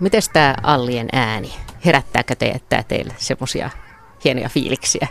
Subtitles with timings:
[0.00, 3.70] Miten tämä Allien ääni, herättääkö teettää teille semmoisia
[4.24, 5.08] hienoja fiiliksiä?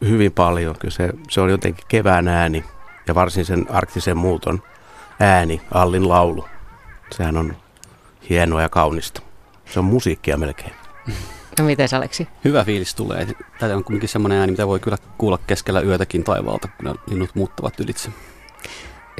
[0.00, 0.76] Hyvin paljon.
[0.78, 2.64] Kyllä se, se on jotenkin kevään ääni
[3.06, 4.62] ja varsin sen arktisen muuton
[5.20, 6.44] ääni, Allin laulu.
[7.12, 7.56] Sehän on
[8.30, 9.22] hienoa ja kaunista.
[9.72, 10.72] Se on musiikkia melkein.
[11.58, 12.28] No miten Aleksi?
[12.44, 13.26] Hyvä fiilis tulee.
[13.58, 17.30] Tämä on kuitenkin semmoinen ääni, mitä voi kyllä kuulla keskellä yötäkin taivaalta, kun ne linnut
[17.34, 18.10] muuttavat ylitse.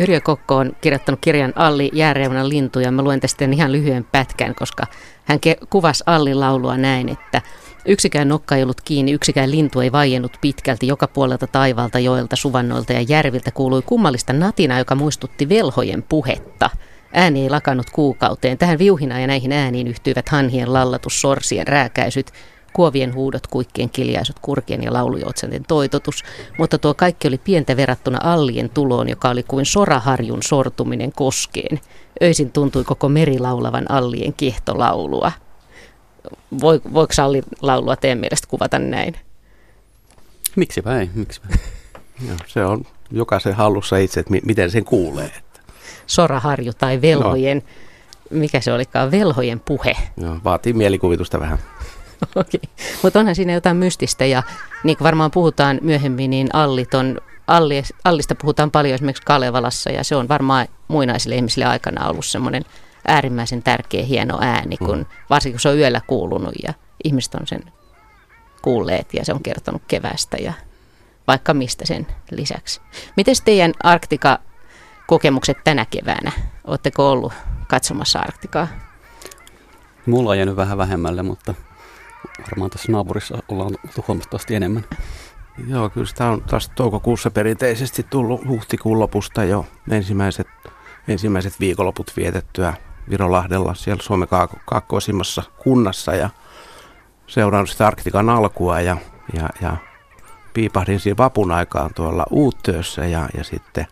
[0.01, 2.91] Yrjö Kokko on kirjoittanut kirjan Alli jääreunan lintuja.
[2.91, 4.87] Mä luen tästä ihan lyhyen pätkän, koska
[5.25, 5.39] hän
[5.71, 7.43] kuvasi Allin laulua näin, että
[7.87, 10.87] Yksikään nokka ei ollut kiinni, yksikään lintu ei vaiennut pitkälti.
[10.87, 16.71] Joka puolelta taivaalta, joelta, suvannoilta ja järviltä kuului kummallista natina, joka muistutti velhojen puhetta.
[17.13, 18.59] Ääni ei lakannut kuukauteen.
[18.59, 22.33] Tähän viuhinaan ja näihin ääniin yhtyivät hanhien lallatus, sorsien rääkäisyt,
[22.73, 26.25] kuovien huudot, kuikkien kiljaisut, kurkien ja laulujoutsanten toitotus,
[26.59, 31.81] mutta tuo kaikki oli pientä verrattuna allien tuloon, joka oli kuin soraharjun sortuminen koskeen.
[32.23, 35.33] Öisin tuntui koko meri laulavan allien kiehtolaulua.
[36.61, 39.15] Voi, voiko Allin laulua teidän mielestä kuvata näin?
[40.57, 41.41] Miksi ei, miksi
[42.29, 45.33] Joo, se on jokaisen hallussa itse, että miten sen kuulee.
[46.07, 48.39] Soraharju tai velhojen, no.
[48.39, 49.97] mikä se olikaan, velhojen puhe.
[50.17, 51.59] Joo, vaatii mielikuvitusta vähän.
[52.37, 52.61] Okei.
[53.03, 54.43] Mutta onhan siinä jotain mystistä ja
[54.85, 60.05] niin kuin varmaan puhutaan myöhemmin, niin Allit on, Alli, Allista puhutaan paljon esimerkiksi Kalevalassa ja
[60.05, 62.65] se on varmaan muinaisille ihmisille aikana ollut semmoinen
[63.09, 65.07] äärimmäisen tärkeä hieno ääni, kun, mm.
[65.31, 67.63] varsinkin kun se on yöllä kuulunut ja ihmiset on sen
[68.63, 70.53] kuulleet ja se on kertonut kevästä ja
[71.27, 72.81] vaikka mistä sen lisäksi.
[73.17, 76.33] Miten teidän Arktika-kokemukset tänä keväänä?
[76.65, 77.33] Oletteko ollut
[77.69, 78.69] katsomassa Arktikaa?
[80.07, 81.55] Mulla on jäänyt vähän vähemmälle, mutta
[82.43, 84.85] varmaan tässä naapurissa ollaan oltu huomattavasti enemmän.
[85.69, 90.47] Joo, kyllä sitä on taas toukokuussa perinteisesti tullut huhtikuun lopusta jo ensimmäiset,
[91.09, 92.75] ensimmäiset viikonloput vietettyä
[93.11, 94.29] Virolahdella siellä Suomen
[94.67, 96.31] kaakkoisimmassa kunnassa ja
[97.27, 98.97] seurannut sitä Arktikan alkua ja,
[99.37, 99.77] ja, ja
[100.55, 103.87] piipahdin siinä vapun aikaan tuolla Uuttöössä ja, ja sitten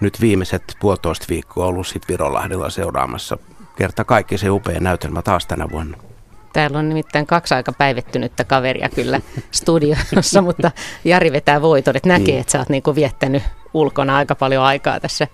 [0.00, 3.38] nyt viimeiset puolitoista viikkoa ollut sitten Virolahdella seuraamassa
[3.76, 6.07] kerta kaikki se upea näytelmä taas tänä vuonna.
[6.52, 9.20] Täällä on nimittäin kaksi aika päivettynyttä kaveria kyllä
[9.50, 10.70] studiossa, mutta
[11.04, 12.40] Jari vetää voiton, että näkee, niin.
[12.40, 13.42] että sä oot niinku viettänyt
[13.74, 15.26] ulkona aika paljon aikaa tässä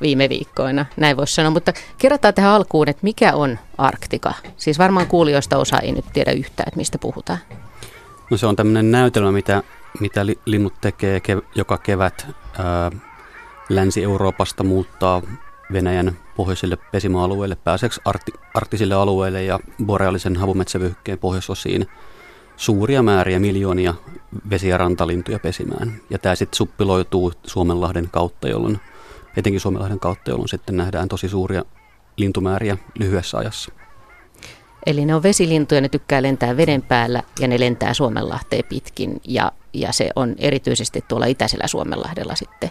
[0.00, 1.50] viime viikkoina, näin voisi sanoa.
[1.50, 4.34] Mutta kerrotaan tähän alkuun, että mikä on Arktika?
[4.56, 7.38] Siis varmaan kuulijoista osa ei nyt tiedä yhtään, että mistä puhutaan.
[8.30, 9.62] No se on tämmöinen näytelmä, mitä,
[10.00, 12.26] mitä linnut tekee kev- joka kevät
[12.58, 12.90] ää,
[13.68, 15.22] Länsi-Euroopasta muuttaa
[15.72, 21.86] Venäjän pohjoisille pesimäalueille, pääseeksi arti, arktisille alueille ja boreaalisen havumetsävyhkeen pohjoisosiin
[22.56, 23.94] suuria määriä, miljoonia
[24.50, 26.00] vesi- ja rantalintuja pesimään.
[26.10, 28.80] Ja tämä sitten suppiloituu Suomenlahden kautta, jolloin
[29.36, 31.64] etenkin Suomenlahden kautta, jolloin sitten nähdään tosi suuria
[32.16, 33.72] lintumääriä lyhyessä ajassa.
[34.86, 39.52] Eli ne on vesilintuja, ne tykkää lentää veden päällä ja ne lentää Suomenlahteen pitkin ja,
[39.72, 42.70] ja se on erityisesti tuolla itäisellä Suomenlahdella sitten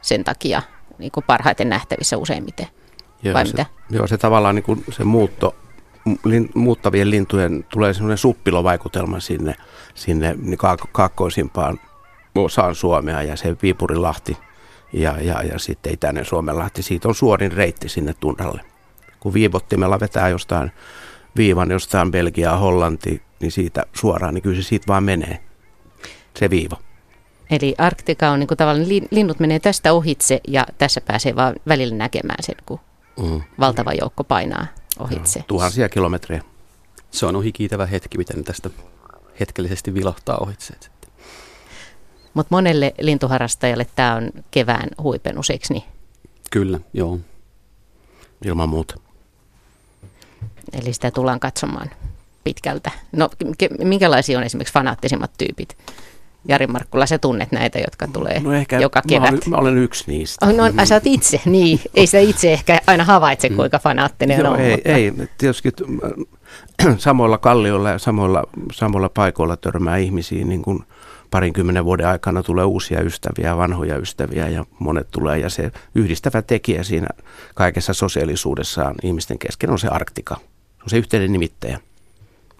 [0.00, 0.62] sen takia
[0.98, 2.66] niin kuin parhaiten nähtävissä useimmiten.
[3.22, 3.66] Joo, Vai se, mitä?
[3.90, 5.56] Joo, se tavallaan niin kuin se muutto,
[6.24, 9.54] lin, muuttavien lintujen tulee semmoinen suppilovaikutelma sinne,
[9.94, 11.80] sinne niin kaak- kaakkoisimpaan
[12.34, 14.36] osaan Suomea ja se Viipurilahti
[14.92, 16.82] ja, ja, ja sitten itäinen Suomenlahti.
[16.82, 18.60] Siitä on suorin reitti sinne tunnalle.
[19.20, 20.72] Kun viivottimella vetää jostain
[21.36, 25.40] viivan jostain Belgiaa, Hollanti, niin siitä suoraan, niin kyllä se siitä vaan menee,
[26.38, 26.76] se viiva.
[27.50, 31.94] Eli Arktika on niin kuin tavallaan, linnut menee tästä ohitse ja tässä pääsee vaan välillä
[31.94, 32.80] näkemään sen, kun
[33.20, 33.42] mm.
[33.60, 34.66] valtava joukko painaa
[34.98, 35.38] ohitse.
[35.38, 36.42] No, tuhansia kilometrejä.
[37.10, 38.70] Se on ohikiitävä hetki, miten tästä
[39.40, 40.74] hetkellisesti vilahtaa ohitse.
[42.34, 45.84] Mutta monelle lintuharrastajalle tämä on kevään huipennus, eikö niin?
[46.50, 47.18] Kyllä, joo.
[48.44, 48.94] Ilman muuta.
[50.72, 51.90] Eli sitä tullaan katsomaan
[52.44, 52.90] pitkältä.
[53.12, 53.30] No
[53.78, 55.76] minkälaisia on esimerkiksi fanaattisimmat tyypit?
[56.48, 59.30] Jari Markkula, sä tunnet näitä, jotka tulee no ehkä joka kevät.
[59.30, 60.46] Mä olen, mä olen yksi niistä.
[60.46, 60.84] Oh, no, mm.
[60.84, 61.80] sä oot itse, niin.
[61.94, 63.56] Ei sitä itse ehkä aina havaitse, mm.
[63.56, 64.60] kuinka fanaattinen Joo, on.
[64.60, 64.90] Ei, mutta...
[64.90, 65.72] ei, tietysti
[66.98, 70.84] samoilla kallioilla ja samoilla, samoilla paikoilla törmää ihmisiä, niin kuin
[71.30, 75.38] parinkymmenen vuoden aikana tulee uusia ystäviä, vanhoja ystäviä ja monet tulee.
[75.38, 77.08] Ja se yhdistävä tekijä siinä
[77.54, 80.34] kaikessa sosiaalisuudessaan ihmisten kesken on se Arktika.
[80.34, 81.80] Se on se yhteinen nimittäjä.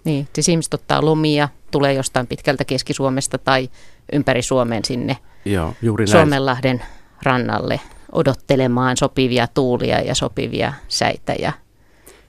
[0.05, 3.69] Niin, siis ihmiset ottaa lomia, tulee jostain pitkältä Keski-Suomesta tai
[4.13, 6.81] ympäri Suomen sinne Joo, juuri Suomenlahden
[7.23, 7.79] rannalle
[8.11, 11.33] odottelemaan sopivia tuulia ja sopivia säitä.
[11.39, 11.53] Ja,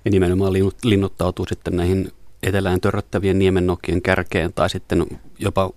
[0.05, 2.13] ja nimenomaan linnut, linnuttautuu sitten näihin
[2.43, 5.07] etelään törröttävien niemennokien kärkeen tai sitten
[5.39, 5.71] jopa,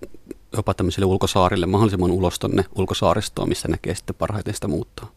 [0.56, 5.10] jopa tämmöisille ulkosaarille mahdollisimman ulos tuonne ulkosaaristoon, missä näkee sitten parhaiten sitä muuttaa.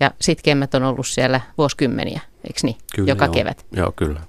[0.00, 2.76] Ja sitkeimmät on ollut siellä vuosikymmeniä, eikö niin?
[2.94, 3.34] Kyllä, Joka joo.
[3.34, 3.66] kevät.
[3.72, 4.20] Joo, kyllä.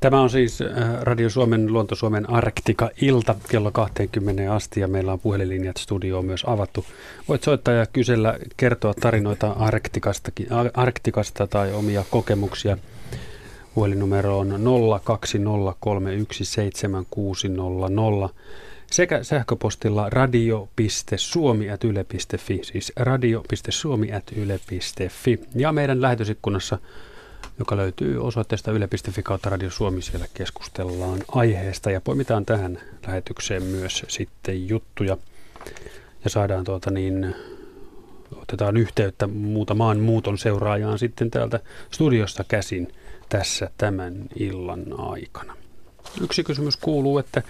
[0.00, 0.68] Tämä on siis äh,
[1.02, 6.86] Radio Suomen Luonto Suomen Arktika-ilta kello 20 asti ja meillä on puhelinlinjat studioon myös avattu.
[7.28, 10.32] Voit soittaa ja kysellä, kertoa tarinoita Arktikasta,
[10.74, 12.78] Arktikasta tai omia kokemuksia.
[13.74, 14.60] Puhelinnumero on
[18.28, 18.34] 020317600
[18.90, 25.40] sekä sähköpostilla radio.suomi.yle.fi, siis radio.suomi.yle.fi.
[25.54, 26.78] Ja meidän lähetysikkunassa
[27.58, 30.02] joka löytyy osoitteesta yle.fi kautta Radio Suomi.
[30.02, 35.16] Siellä keskustellaan aiheesta ja poimitaan tähän lähetykseen myös sitten juttuja.
[36.24, 37.34] Ja saadaan tuota niin,
[38.36, 41.60] otetaan yhteyttä muutamaan muuton seuraajaan sitten täältä
[41.90, 42.92] studiosta käsin
[43.28, 45.56] tässä tämän illan aikana.
[46.20, 47.42] Yksi kysymys kuuluu, että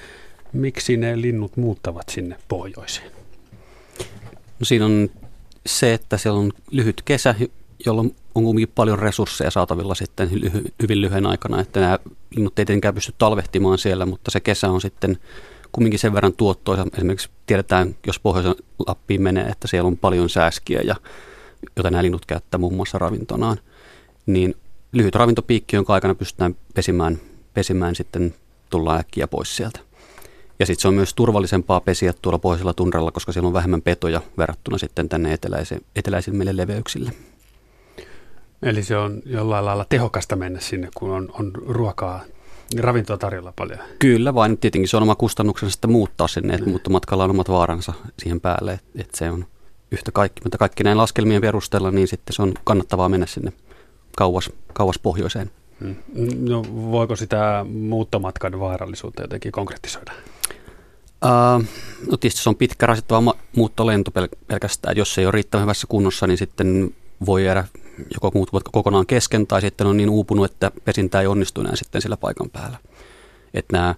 [0.53, 3.11] miksi ne linnut muuttavat sinne pohjoiseen?
[4.61, 5.11] No siinä on
[5.67, 7.35] se, että siellä on lyhyt kesä,
[7.87, 11.99] jolloin on kuitenkin paljon resursseja saatavilla sitten lyhy- hyvin lyhyen aikana, että nämä
[12.37, 15.19] linnut ei tietenkään pysty talvehtimaan siellä, mutta se kesä on sitten
[15.73, 16.87] kumminkin sen verran tuottoisa.
[16.95, 18.55] Esimerkiksi tiedetään, jos pohjoisen
[18.87, 20.97] Lappiin menee, että siellä on paljon sääskiä, ja,
[21.77, 23.61] jota nämä linnut käyttää muun muassa ravintonaan,
[24.27, 24.55] niin
[24.93, 27.21] lyhyt ravintopiikki, jonka aikana pystytään pesimään,
[27.55, 28.35] pesimään sitten
[28.71, 29.81] tullaan äkkiä pois sieltä.
[30.59, 34.21] Ja sitten se on myös turvallisempaa pesiä tuolla pohjoisella tunralla, koska siellä on vähemmän petoja
[34.39, 37.13] verrattuna sitten tänne eteläise, eteläisimmille leveyksille.
[38.63, 42.21] Eli se on jollain lailla tehokasta mennä sinne, kun on, on ruokaa,
[42.79, 43.79] ravintoa tarjolla paljon.
[43.99, 47.93] Kyllä, vain tietenkin se on oma kustannuksensa sitten muuttaa sinne, että muuttomatkalla on omat vaaransa
[48.19, 49.47] siihen päälle, että, että se on
[49.91, 50.41] yhtä kaikki.
[50.45, 53.53] Mutta kaikki näin laskelmien perusteella, niin sitten se on kannattavaa mennä sinne
[54.17, 55.51] kauas, kauas pohjoiseen.
[55.81, 55.97] Hmm.
[56.39, 60.13] No, voiko sitä muuttomatkan vaarallisuutta jotenkin konkretisoida?
[61.25, 61.65] Uh,
[62.11, 64.97] no tietysti se on pitkä rasittava muuttolento pel- pelkästään.
[64.97, 66.95] Jos se ei ole riittävän hyvässä kunnossa, niin sitten
[67.27, 67.65] voi jäädä
[68.15, 72.03] joko muuttuvat kokonaan kesken tai sitten on niin uupunut, että pesintä ei onnistu enää sitten
[72.03, 72.79] sillä paikan päällä.
[73.55, 73.95] Että nämä,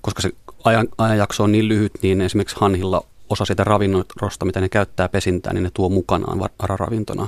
[0.00, 0.30] koska se
[0.64, 5.54] ajan, ajanjakso on niin lyhyt, niin esimerkiksi hanhilla osa siitä ravinnosta, mitä ne käyttää pesintään,
[5.54, 7.26] niin ne tuo mukanaan vararavintona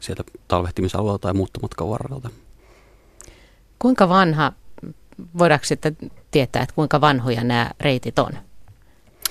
[0.00, 2.30] sieltä talvehtimisalueelta tai muuttomatkan varrelta.
[3.78, 4.52] Kuinka vanha,
[5.38, 5.96] voidaanko sitten
[6.30, 8.32] tietää, että kuinka vanhoja nämä reitit on?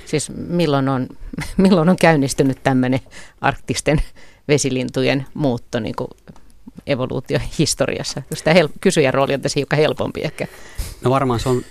[0.06, 1.08] Siis milloin on,
[1.58, 3.00] milloin on käynnistynyt tämmöinen
[3.42, 4.02] arktisten
[4.50, 6.10] vesilintujen muutto niin kuin
[6.88, 8.22] evoluutiohistoriassa?
[8.34, 10.48] Sitä hel- kysyjän rooli on tässä hiukan helpompi ehkä.
[11.04, 11.62] No varmaan se on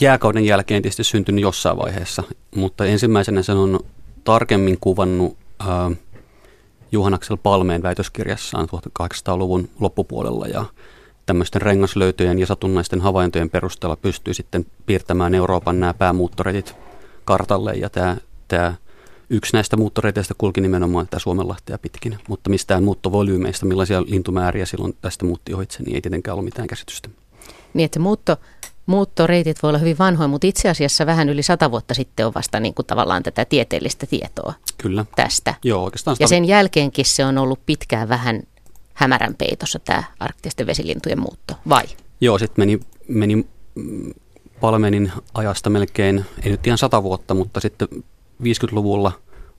[0.00, 2.22] jääkauden jälkeen tietysti syntynyt jossain vaiheessa,
[2.56, 3.80] mutta ensimmäisenä sen on
[4.24, 5.68] tarkemmin kuvannut äh,
[6.92, 10.64] Juhanaksel Palmeen väitöskirjassaan 1800-luvun loppupuolella ja
[11.26, 16.76] tämmöisten rengaslöytöjen ja satunnaisten havaintojen perusteella pystyy sitten piirtämään Euroopan nämä päämuuttoreitit
[17.24, 18.16] kartalle ja tämä,
[18.48, 18.74] tämä
[19.30, 25.24] Yksi näistä muuttoreiteistä kulki nimenomaan tätä Suomenlahtea pitkin, mutta mistään muuttovolyymeista, millaisia lintumääriä silloin tästä
[25.24, 27.08] muutti ohitse, niin ei tietenkään ollut mitään käsitystä.
[27.74, 28.36] Niin, että muutto,
[28.86, 32.60] muuttoreitit voi olla hyvin vanhoja, mutta itse asiassa vähän yli sata vuotta sitten on vasta
[32.60, 35.04] niin kuin tavallaan tätä tieteellistä tietoa Kyllä.
[35.16, 35.54] tästä.
[35.64, 36.24] Joo, oikeastaan sitä...
[36.24, 38.42] Ja sen jälkeenkin se on ollut pitkään vähän
[38.94, 41.84] hämärän peitossa tämä arktisten vesilintujen muutto, vai?
[42.20, 44.12] Joo, sitten meni, meni mm,
[44.60, 47.88] Palmenin ajasta melkein, ei nyt ihan sata vuotta, mutta sitten
[48.42, 49.12] 50-luvulla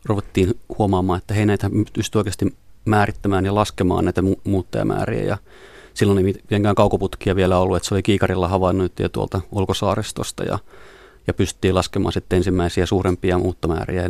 [0.06, 2.56] ruvettiin huomaamaan, että hei näitä pystyy oikeasti
[2.86, 5.24] määrittämään ja laskemaan näitä mu- muuttajamääriä.
[5.24, 5.38] Ja
[5.94, 10.60] silloin ei mitenkään kaukoputkia vielä ollut, että se oli kiikarilla havainnointia tuolta ulkosaaristosta ja,
[11.28, 14.10] ja pystyttiin laskemaan sitten ensimmäisiä suurempia muuttomääriä ja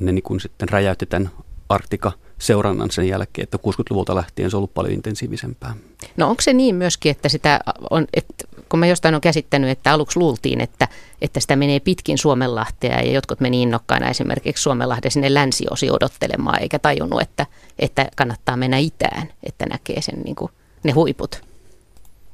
[0.00, 1.30] ne niin kuin sitten räjäytti tämän
[1.68, 5.74] Arktika seurannan sen jälkeen, että 60-luvulta lähtien se on ollut paljon intensiivisempää.
[6.16, 8.34] No onko se niin myöskin, että sitä on, että
[8.68, 10.88] kun mä jostain on käsittänyt, että aluksi luultiin, että,
[11.22, 16.78] että sitä menee pitkin Suomenlahtea ja jotkut meni innokkaina esimerkiksi Suomenlahden sinne länsiosi odottelemaan eikä
[16.78, 17.46] tajunnut, että,
[17.78, 21.42] että kannattaa mennä itään, että näkee sen niin kuin, ne huiput.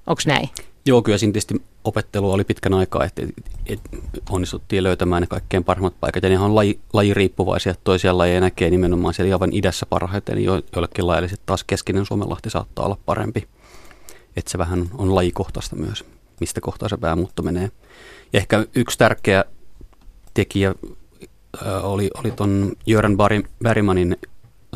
[0.06, 0.48] Onko näin?
[0.86, 3.22] Joo, kyllä siinä tietysti opettelu oli pitkän aikaa, että
[3.66, 3.80] et
[4.30, 6.22] onnistuttiin löytämään ne kaikkein parhaimmat paikat.
[6.22, 10.62] Ja ne on laji, lajiriippuvaisia, että toisia lajeja näkee nimenomaan siellä aivan idässä parhaiten, jo,
[10.74, 13.48] joillekin lajeille sitten taas keskinen Suomenlahti saattaa olla parempi.
[14.36, 16.04] Että se vähän on lajikohtaista myös,
[16.40, 17.70] mistä kohtaa se päämuutto menee.
[18.32, 19.44] Ja ehkä yksi tärkeä
[20.34, 20.74] tekijä
[21.82, 23.16] oli, oli tuon Jöran
[23.62, 24.16] Bergmanin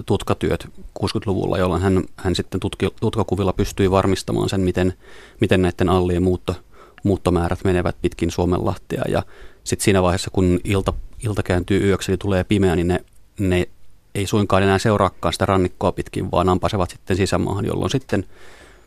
[0.06, 4.94] tutkatyöt 60-luvulla, jolloin hän, hän sitten tutki, tutkakuvilla pystyi varmistamaan sen, miten,
[5.40, 6.54] miten näiden allien muutto,
[7.02, 9.02] muuttomäärät menevät pitkin Suomenlahtia.
[9.08, 9.22] Ja
[9.64, 10.92] sitten siinä vaiheessa, kun ilta,
[11.24, 13.04] ilta kääntyy yöksi ja tulee pimeä, niin ne,
[13.38, 13.68] ne
[14.14, 18.26] ei suinkaan enää seuraakaan sitä rannikkoa pitkin, vaan ampasevat sitten sisämaahan, jolloin sitten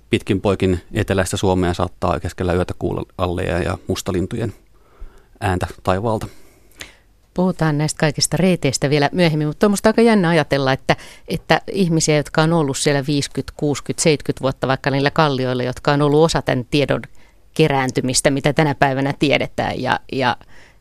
[0.10, 4.54] pitkin poikin eteläistä Suomea saattaa keskellä yötä kuulla alleja ja mustalintujen
[5.40, 6.28] ääntä taivaalta.
[7.34, 10.96] Puhutaan näistä kaikista reiteistä vielä myöhemmin, mutta on minusta aika jännä ajatella, että,
[11.28, 16.02] että ihmisiä, jotka on ollut siellä 50, 60, 70 vuotta vaikka niillä kallioilla, jotka on
[16.02, 17.02] ollut osa tämän tiedon
[17.54, 20.38] kerääntymistä, mitä tänä päivänä tiedetään ja, ja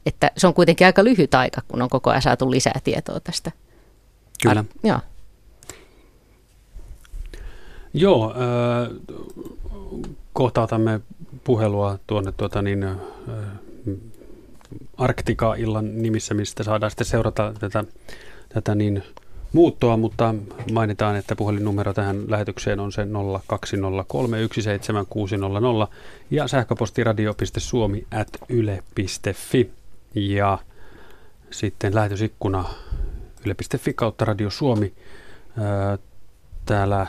[0.07, 3.53] että se on kuitenkin aika lyhyt aika, kun on koko ajan saatu lisää tietoa tästä.
[4.43, 4.61] Kyllä.
[4.61, 4.99] Ar- joo.
[7.95, 8.97] Joo, äh,
[10.33, 11.01] kohta otamme
[11.45, 12.97] puhelua tuonne tuota niin, äh,
[14.97, 17.85] Arktika-illan nimissä, mistä saadaan sitten seurata tätä,
[18.49, 19.03] tätä niin
[19.53, 20.35] muuttoa, mutta
[20.73, 23.09] mainitaan, että puhelinnumero tähän lähetykseen on se 020317600
[26.31, 29.71] ja sähköposti radio.suomi at yle.fi
[30.15, 30.59] ja
[31.51, 32.65] sitten lähetysikkuna
[33.47, 34.93] yle.fi kautta Radio Suomi.
[36.67, 37.07] Täällä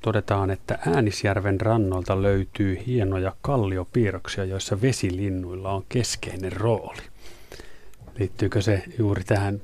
[0.00, 7.02] todetaan, että Äänisjärven rannolta löytyy hienoja kalliopiirroksia, joissa vesilinnuilla on keskeinen rooli.
[8.18, 9.60] Liittyykö se juuri tähän,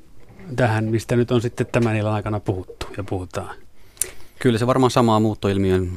[0.57, 3.57] tähän mistä nyt on sitten tämän illan aikana puhuttu ja puhutaan?
[4.38, 5.88] Kyllä se varmaan samaa muuttoilmiön,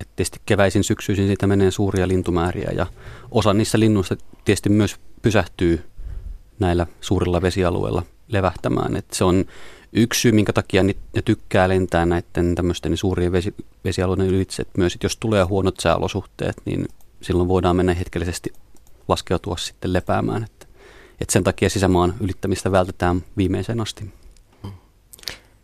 [0.00, 2.86] että tietysti keväisin syksyisin siitä menee suuria lintumääriä ja
[3.30, 5.84] osa niissä linnuista tietysti myös pysähtyy
[6.58, 8.96] näillä suurilla vesialueilla levähtämään.
[8.96, 9.44] Että se on
[9.92, 13.54] yksi syy, minkä takia ne tykkää lentää näiden tämmöisten suurien vesi,
[13.84, 14.62] vesialueiden ylitse.
[14.62, 16.88] Että myös, että jos tulee huonot sääolosuhteet, niin
[17.20, 18.52] silloin voidaan mennä hetkellisesti
[19.08, 20.44] laskeutua sitten lepäämään.
[20.44, 20.66] Että,
[21.20, 24.12] että sen takia sisämaan ylittämistä vältetään viimeiseen asti.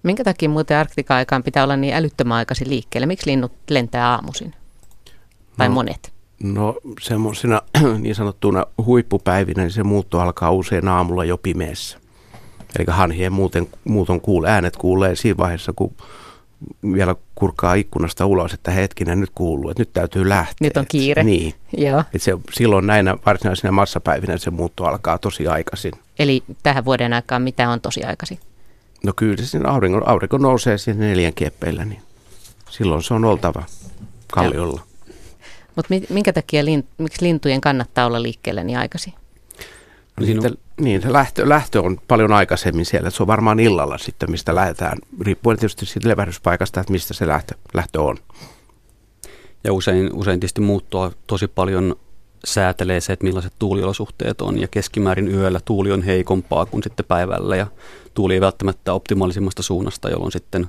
[0.02, 3.06] Minkä takia muuten Arktika-aikaan pitää olla niin älyttömän aikaisin liikkeelle?
[3.06, 4.54] Miksi linnut lentää aamuisin?
[5.56, 6.12] Tai no, monet?
[6.42, 7.62] No semmoisina
[7.98, 12.03] niin sanottuna huippupäivinä niin se muutto alkaa usein aamulla jo pimeässä.
[12.78, 15.94] Eli hanhien muuten, muuton kuule, äänet kuulee siinä vaiheessa, kun
[16.92, 20.56] vielä kurkaa ikkunasta ulos, että hetkinen nyt kuuluu, että nyt täytyy lähteä.
[20.60, 21.24] Nyt on kiire.
[21.24, 21.54] Niin.
[21.76, 22.04] Joo.
[22.14, 25.92] Et se, silloin näinä varsinaisina massapäivinä se muutto alkaa tosi aikaisin.
[26.18, 28.38] Eli tähän vuoden aikaan mitä on tosi aikaisin?
[29.04, 32.02] No kyllä se siinä aurinko, aurinko nousee siinä neljän kieppeillä, niin
[32.70, 33.64] silloin se on oltava
[34.32, 34.80] kalliolla.
[35.76, 39.12] Mutta minkä takia lin, miksi lintujen kannattaa olla liikkeellä niin aikaisin?
[40.20, 40.40] No niin,
[40.80, 43.10] niin, se lähtö, lähtö on paljon aikaisemmin siellä.
[43.10, 47.54] Se on varmaan illalla sitten, mistä lähdetään, riippuen tietysti siitä levähdyspaikasta, että mistä se lähtö,
[47.74, 48.16] lähtö on.
[49.64, 51.96] Ja usein, usein tietysti muuttua tosi paljon
[52.44, 54.60] säätelee se, että millaiset tuuliolosuhteet on.
[54.60, 57.66] Ja keskimäärin yöllä tuuli on heikompaa kuin sitten päivällä ja
[58.14, 60.68] tuuli ei välttämättä optimaalisimmasta suunnasta, jolloin sitten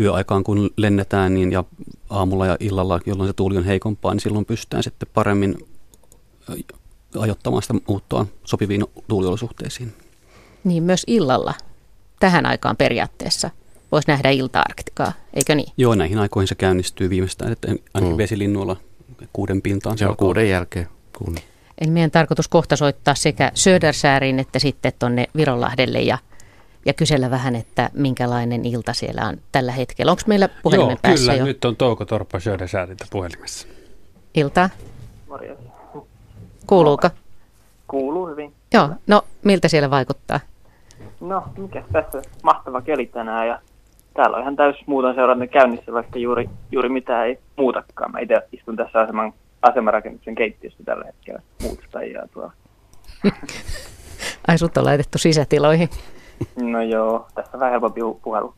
[0.00, 1.64] yöaikaan kun lennetään niin ja
[2.10, 5.58] aamulla ja illalla, jolloin se tuuli on heikompaa, niin silloin pystytään sitten paremmin
[7.18, 9.92] ajoittamaan sitä muuttoa sopiviin tuuliolosuhteisiin.
[10.64, 11.54] Niin myös illalla
[12.20, 13.50] tähän aikaan periaatteessa
[13.92, 15.72] voisi nähdä ilta-arktikaa, eikö niin?
[15.76, 18.18] Joo, näihin aikoihin se käynnistyy viimeistään, että ainakin mm.
[18.18, 18.76] vesilinnuilla
[19.32, 19.98] kuuden pintaan.
[19.98, 20.88] Se on kuuden jälkeen.
[21.18, 21.36] Kun...
[21.78, 26.18] Eli meidän tarkoitus kohta soittaa sekä Södersääriin että sitten tuonne Vironlahdelle ja,
[26.86, 30.12] ja kysellä vähän, että minkälainen ilta siellä on tällä hetkellä.
[30.12, 31.34] Onko meillä puhelimen Joo, päässä kyllä.
[31.34, 31.44] jo?
[31.44, 33.68] Nyt on Touko Torppa Södersääriltä puhelimessa.
[34.34, 34.70] Ilta.
[35.28, 35.73] Morjens.
[36.66, 37.10] Kuuluuko?
[37.88, 38.52] Kuuluu hyvin.
[38.74, 40.40] Joo, no miltä siellä vaikuttaa?
[41.20, 43.60] No, mikä tässä mahtava keli tänään ja
[44.14, 48.12] täällä on ihan täys muuton seuranta käynnissä, vaikka juuri, juuri mitään ei muutakaan.
[48.12, 52.52] Mä itse istun tässä aseman, asemarakennuksen keittiössä tällä hetkellä muutostajia tuolla.
[54.48, 55.88] Ai sut on laitettu sisätiloihin.
[56.56, 58.54] No joo, tässä on vähän helpompi puhelu.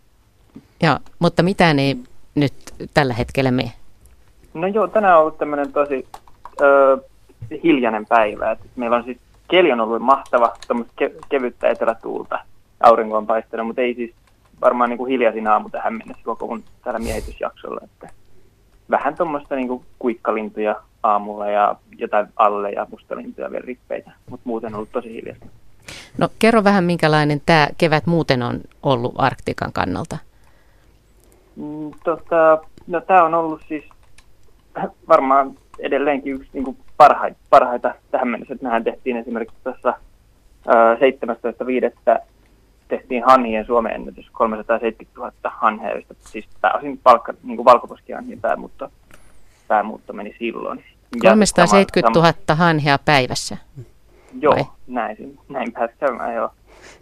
[0.82, 1.96] Joo, mutta mitään ei
[2.34, 2.54] nyt
[2.94, 3.72] tällä hetkellä mene.
[4.54, 6.06] No joo, tänään on ollut tämmöinen tosi
[6.60, 6.98] ö,
[7.64, 8.50] hiljainen päivä.
[8.50, 12.38] Et meillä on siis, keli on ollut mahtava, ke- kevyttä etelätuulta,
[12.80, 14.14] aurinko on paistanut, mutta ei siis
[14.60, 17.80] varmaan niin kuin hiljaisin aamu tähän mennessä koko mun tällä miehitysjaksolla.
[17.84, 18.08] Että
[18.90, 24.74] vähän tuommoista niin kuikkalintuja aamulla ja jotain alle ja mustalintuja vielä rippeitä, mutta muuten on
[24.74, 25.46] ollut tosi hiljaista.
[26.18, 30.18] No kerro vähän, minkälainen tämä kevät muuten on ollut Arktikan kannalta.
[31.56, 33.84] Mm, tota, no tämä on ollut siis
[35.08, 38.56] varmaan edelleenkin yksi niin kuin parhaita, parhaita tähän mennessä.
[38.62, 39.94] Mehän tehtiin esimerkiksi tuossa
[42.16, 42.22] 17.5.
[42.88, 48.90] tehtiin hanhien Suomen ennätys 370 000 hanhea, joista siis pääosin palkka, niin kuin valkoposkihanhien päämuutto,
[49.68, 50.84] päämuutto meni silloin.
[51.22, 53.56] 370 000 hanhea päivässä?
[54.40, 54.64] Joo, Vai?
[54.86, 56.50] näin, näin pääsi käymään, joo.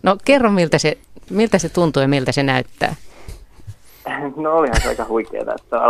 [0.03, 0.99] No kerro, miltä se,
[1.31, 2.95] miltä se tuntuu ja miltä se näyttää?
[4.37, 5.81] no olihan se aika huikeaa, että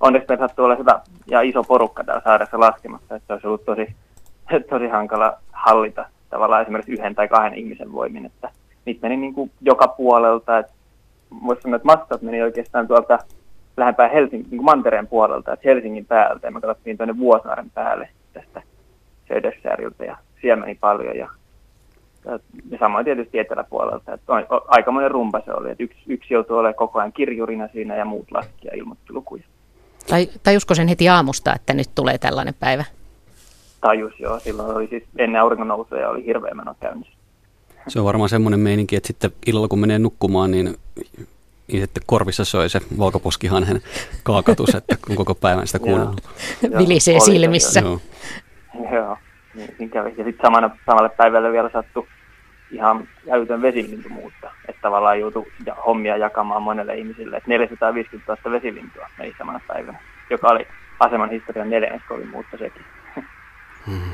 [0.00, 3.64] onneksi meillä sattuu olla hyvä ja iso porukka täällä saaressa laskemassa, että se olisi ollut
[3.64, 3.94] tosi,
[4.70, 8.50] tosi hankala hallita tavallaan esimerkiksi yhden tai kahden ihmisen voimin, että
[8.84, 10.72] niitä meni niin kuin joka puolelta, että
[11.46, 13.18] voisi sanoa, että massat meni oikeastaan tuolta
[13.76, 18.08] lähempää Helsingin, niin kuin Mantereen puolelta, että Helsingin päältä, ja me katsottiin tuonne Vuosaaren päälle
[18.32, 18.62] tästä
[19.28, 21.28] Södersäriltä, ja siellä meni paljon, ja
[22.70, 24.14] Ja samoin tietysti eteläpuolelta.
[24.14, 24.32] Että
[24.66, 25.70] aikamoinen rumpa se oli.
[25.70, 29.42] Että yksi, yksi joutui olemaan koko ajan kirjurina siinä ja muut laski ja ilmoitti lukuja.
[30.08, 32.84] Tai tajusko sen heti aamusta, että nyt tulee tällainen päivä?
[33.80, 34.40] Tajus joo.
[34.40, 37.14] Silloin oli siis ennen auringon nousua oli hirveä meno käynnissä.
[37.88, 40.76] Se on varmaan semmoinen meininki, että sitten illalla kun menee nukkumaan, niin,
[41.68, 43.80] niin sitten korvissa soi se valkoposkihanhen
[44.22, 46.22] kaakatus, että kun koko päivän sitä kuunnellut.
[46.78, 47.80] Vilisee silmissä.
[47.80, 48.00] Joo.
[48.92, 49.16] joo.
[49.78, 50.14] Niin, kävi.
[50.18, 52.06] Ja sitten samana, samalle päivälle vielä sattui
[52.70, 54.50] ihan älytön vesilintu muutta.
[54.68, 55.52] Että tavallaan joutui
[55.86, 57.36] hommia jakamaan monelle ihmisille.
[57.36, 59.98] Että 450 000 vesilintua meni samana päivänä,
[60.30, 60.66] joka oli
[61.00, 62.84] aseman historian neljännes kovin muutta sekin.
[63.86, 64.12] Hmm.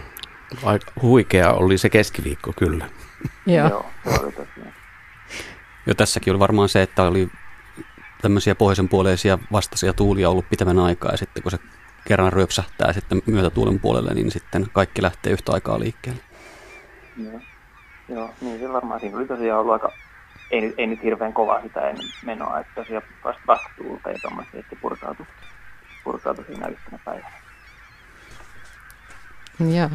[0.64, 2.88] Aika huikea oli se keskiviikko kyllä.
[3.46, 3.68] Joo.
[3.68, 4.74] Joo, se oli tosiaan.
[5.86, 7.28] Jo tässäkin oli varmaan se, että oli
[8.22, 11.58] tämmöisiä pohjoisen puoleisia vastaisia tuulia ollut pitävän aikaa ja sitten kun se
[12.04, 16.20] kerran ryöpsähtää sitten myötätuulen puolelle, niin sitten kaikki lähtee yhtä aikaa liikkeelle.
[17.16, 17.40] Joo,
[18.08, 19.92] Joo niin se varmaan siinä oli tosiaan ollut aika,
[20.50, 24.56] ei, ei nyt hirveän kovaa sitä ennen menoa, että tosiaan vasta, vasta tuulta ja tuommoista
[24.56, 25.26] sitten purkautui,
[26.04, 27.34] purkautui siinä yhtenä päivänä.
[29.60, 29.90] Joo.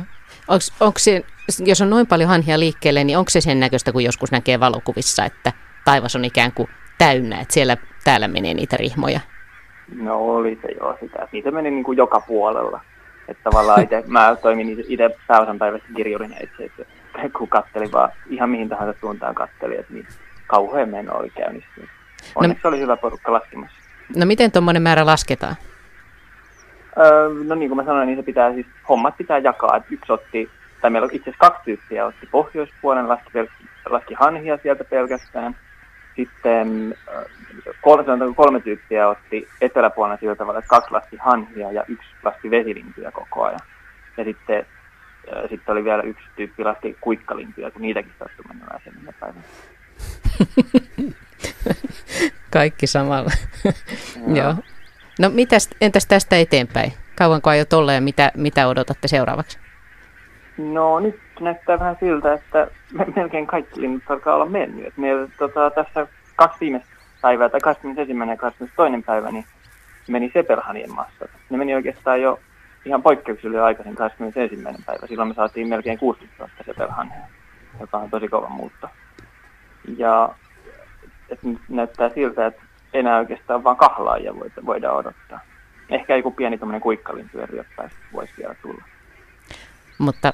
[0.47, 1.23] Onks, onks se,
[1.59, 5.25] jos on noin paljon hanhia liikkeelle, niin onko se sen näköistä, kun joskus näkee valokuvissa,
[5.25, 5.53] että
[5.85, 9.19] taivas on ikään kuin täynnä, että siellä täällä menee niitä rihmoja?
[9.95, 12.81] No oli se joo sitä, että niitä meni niin kuin joka puolella.
[13.27, 16.85] Että tavallaan ite, mä toimin itse pääosan päivästä kirjurina itse, että
[17.37, 20.07] kun kattelin vaan ihan mihin tahansa suuntaan katteli, että niin
[20.47, 21.81] kauhean meno oli käynnissä.
[22.35, 23.77] Onneksi no, oli hyvä porukka laskemassa.
[24.15, 25.55] No miten tuommoinen määrä lasketaan?
[26.99, 29.75] Öö, no niin kuin mä sanoin, niin se pitää siis, hommat pitää jakaa.
[29.75, 30.49] Että yksi otti,
[30.81, 33.29] tai meillä on itse asiassa kaksi tyyppiä, otti pohjoispuolen, laski,
[33.89, 35.55] laski hanhia sieltä pelkästään.
[36.15, 36.95] Sitten
[37.81, 38.03] kolme,
[38.35, 43.43] kolme tyyppiä otti eteläpuolella sillä tavalla, että kaksi laski hanhia ja yksi laski vesilintuja koko
[43.43, 43.59] ajan.
[44.17, 44.65] Ja sitten,
[45.49, 49.43] sitten oli vielä yksi tyyppi laski kuikkalintuja, kun niitäkin sattui mennä sen päivänä.
[52.53, 53.31] Kaikki samalla.
[54.35, 54.55] Joo.
[55.19, 56.93] No mitäs, entäs tästä eteenpäin?
[57.17, 59.59] Kauanko aiot olla ja mitä, mitä odotatte seuraavaksi?
[60.57, 62.67] No nyt näyttää vähän siltä, että
[63.15, 64.97] melkein kaikki linnut alkaa olla mennyt.
[64.97, 66.89] meillä tota, tässä kaksi viimeistä
[67.21, 68.29] päivää, tai 21.
[68.29, 69.03] ja 22.
[69.05, 69.45] päivä, niin
[70.09, 71.29] meni Sepelhanien massat.
[71.49, 72.39] Ne meni oikeastaan jo
[72.89, 74.57] ihan poikkeuksellisen aikaisin 21.
[74.85, 75.07] päivä.
[75.07, 77.27] Silloin me saatiin melkein 60 000 Sepelhania,
[77.79, 78.87] joka on tosi kova muutto.
[79.97, 80.29] Ja
[81.29, 82.61] et näyttää siltä, että
[82.93, 85.39] enää oikeastaan vain kahlaajia voidaan odottaa.
[85.89, 88.83] Ehkä joku pieni tämmöinen kuikkalintujen ryöppäys voisi vielä tulla.
[89.97, 90.33] Mutta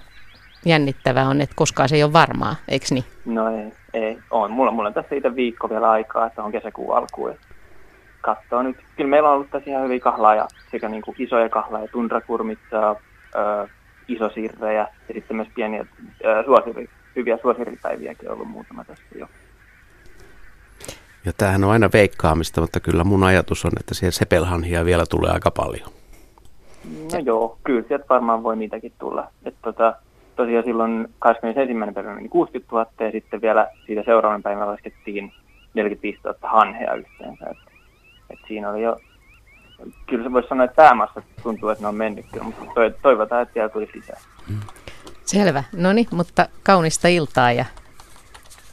[0.66, 3.06] jännittävää on, että koskaan se ei ole varmaa, eikö niin?
[3.26, 4.20] No ei, ei.
[4.32, 4.52] On.
[4.52, 7.36] Mulla, mulla on tässä itse viikko vielä aikaa, että on kesäkuun alkuun.
[8.26, 8.78] Katsoo nyt.
[8.96, 12.96] Kyllä meillä on ollut tässä ihan hyviä kahlaaja, sekä niin kuin isoja kahlaaja, tundrakurmitsaa,
[13.36, 13.68] ö,
[14.08, 15.86] isosirrejä ja sitten myös pieniä
[16.26, 19.28] ö, suosiri, hyviä suosiripäiviäkin on ollut muutama tässä jo.
[21.26, 25.32] Ja tämähän on aina veikkaamista, mutta kyllä mun ajatus on, että siellä sepelhanhia vielä tulee
[25.32, 25.90] aika paljon.
[27.14, 29.28] No joo, kyllä sieltä varmaan voi niitäkin tulla.
[29.46, 29.96] Että tota,
[30.36, 31.94] tosiaan silloin 21.
[31.94, 35.34] päivänä meni 60 000 ja sitten vielä siitä seuraavan päivän laskettiin
[35.74, 37.46] 45 000 hanhea yhteensä.
[37.46, 37.58] Et,
[38.36, 39.00] et siinä oli jo,
[40.08, 43.54] kyllä se voisi sanoa, että päämassa tuntuu, että ne on mennyt kyllä, mutta toivotaan, että
[43.54, 44.20] siellä tuli lisää.
[45.26, 47.66] Selvä, no niin, mutta kaunista iltaa ja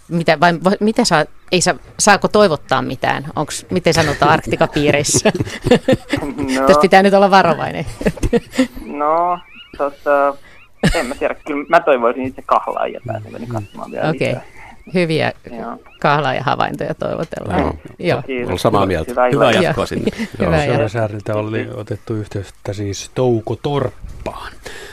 [0.08, 3.24] mitä, vai, mitä saa, ei saa, saako toivottaa mitään?
[3.36, 5.32] Onks, miten sanotaan Arktikapiireissä?
[6.22, 7.86] No, Tässä pitää nyt olla varovainen.
[9.02, 9.38] no,
[9.78, 10.34] tota,
[10.94, 11.34] en mä tiedä.
[11.34, 14.10] Kyllä mä toivoisin itse kahlaajia pääseväni katsomaan vielä.
[14.10, 14.42] Okay.
[14.94, 15.32] Hyviä
[16.00, 17.60] kahlaaja-havaintoja toivotellaan.
[17.98, 18.22] Joo.
[18.28, 18.46] Joo.
[18.46, 19.10] Olen samaa mieltä.
[19.10, 20.10] Hyvää, Hyvää jatkoa sinne.
[20.38, 21.40] Jatkoa.
[21.40, 24.52] oli otettu yhteyttä siis Touko Torppaan.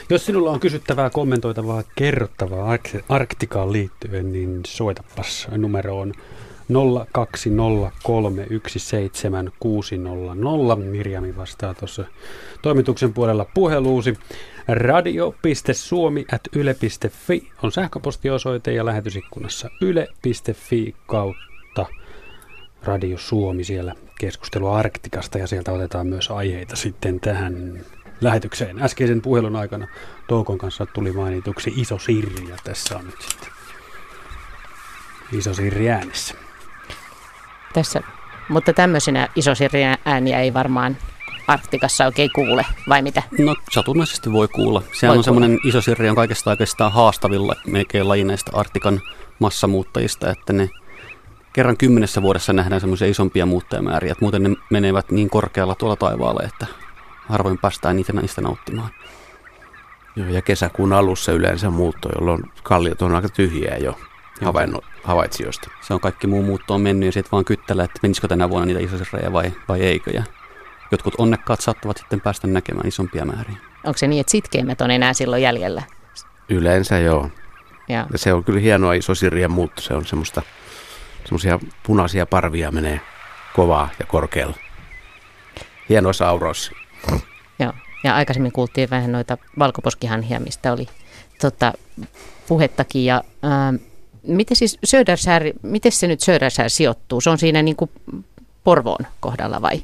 [0.09, 2.77] Jos sinulla on kysyttävää, kommentoitavaa, kerrottavaa
[3.09, 6.13] Arktikaan liittyen, niin soitapas numeroon
[6.69, 6.75] 020317600.
[10.83, 12.05] Mirjami vastaa tuossa
[12.61, 14.17] toimituksen puolella puheluusi.
[14.71, 21.85] Radio.suomi.yle.fi on sähköpostiosoite ja lähetysikkunassa yle.fi kautta
[22.83, 27.79] Radio Suomi siellä keskustelua Arktikasta ja sieltä otetaan myös aiheita sitten tähän
[28.21, 28.83] lähetykseen.
[28.83, 29.87] Äskeisen puhelun aikana
[30.27, 33.49] Toukon kanssa tuli mainituksi Iso Sirri ja tässä on nyt sitten
[35.31, 36.35] Iso Sirri äänessä.
[37.73, 38.01] Tässä,
[38.49, 40.97] mutta tämmöisenä Iso Sirri ääniä ei varmaan
[41.49, 43.23] Arktikassa oikein kuule, vai mitä?
[43.39, 44.81] No satunnaisesti voi kuulla.
[44.93, 49.01] Sehän voi on semmoinen iso sirri on kaikesta oikeastaan haastavilla melkein lajineista Arktikan
[49.39, 50.69] massamuuttajista, että ne
[51.53, 56.43] kerran kymmenessä vuodessa nähdään semmoisia isompia muuttajamääriä, että muuten ne menevät niin korkealla tuolla taivaalle,
[56.43, 56.65] että
[57.27, 58.89] harvoin päästään niitä näistä nauttimaan.
[60.15, 63.99] Joo, ja kesäkuun alussa yleensä muutto, jolloin kalliot on aika tyhjiä jo
[64.41, 65.69] havainno, havaitsijoista.
[65.81, 68.65] Se on kaikki muu muutto on mennyt ja sitten vaan kyttällä, että menisikö tänä vuonna
[68.65, 70.11] niitä isosirreja vai, vai eikö.
[70.11, 70.23] Ja
[70.91, 73.57] jotkut onnekkaat saattavat sitten päästä näkemään isompia määriä.
[73.83, 75.83] Onko se niin, että sitkeimmät on enää silloin jäljellä?
[76.49, 77.29] Yleensä joo.
[77.89, 79.81] Ja, Ja se on kyllä hienoa iso sirien muutto.
[79.81, 80.41] Se on semmoista,
[81.23, 83.01] semmoisia punaisia parvia menee
[83.55, 84.55] kovaa ja korkealla.
[85.89, 86.71] Hieno sauros.
[87.59, 87.73] joo.
[88.03, 90.87] ja aikaisemmin kuultiin vähän noita valkoposkihanhia, mistä oli
[91.41, 91.73] tota,
[92.47, 93.05] puhettakin.
[93.05, 93.73] Ja, ää,
[94.27, 97.21] miten siis Södersär, miten se nyt Södersär sijoittuu?
[97.21, 97.91] Se on siinä niin kuin
[98.63, 99.83] Porvoon kohdalla vai?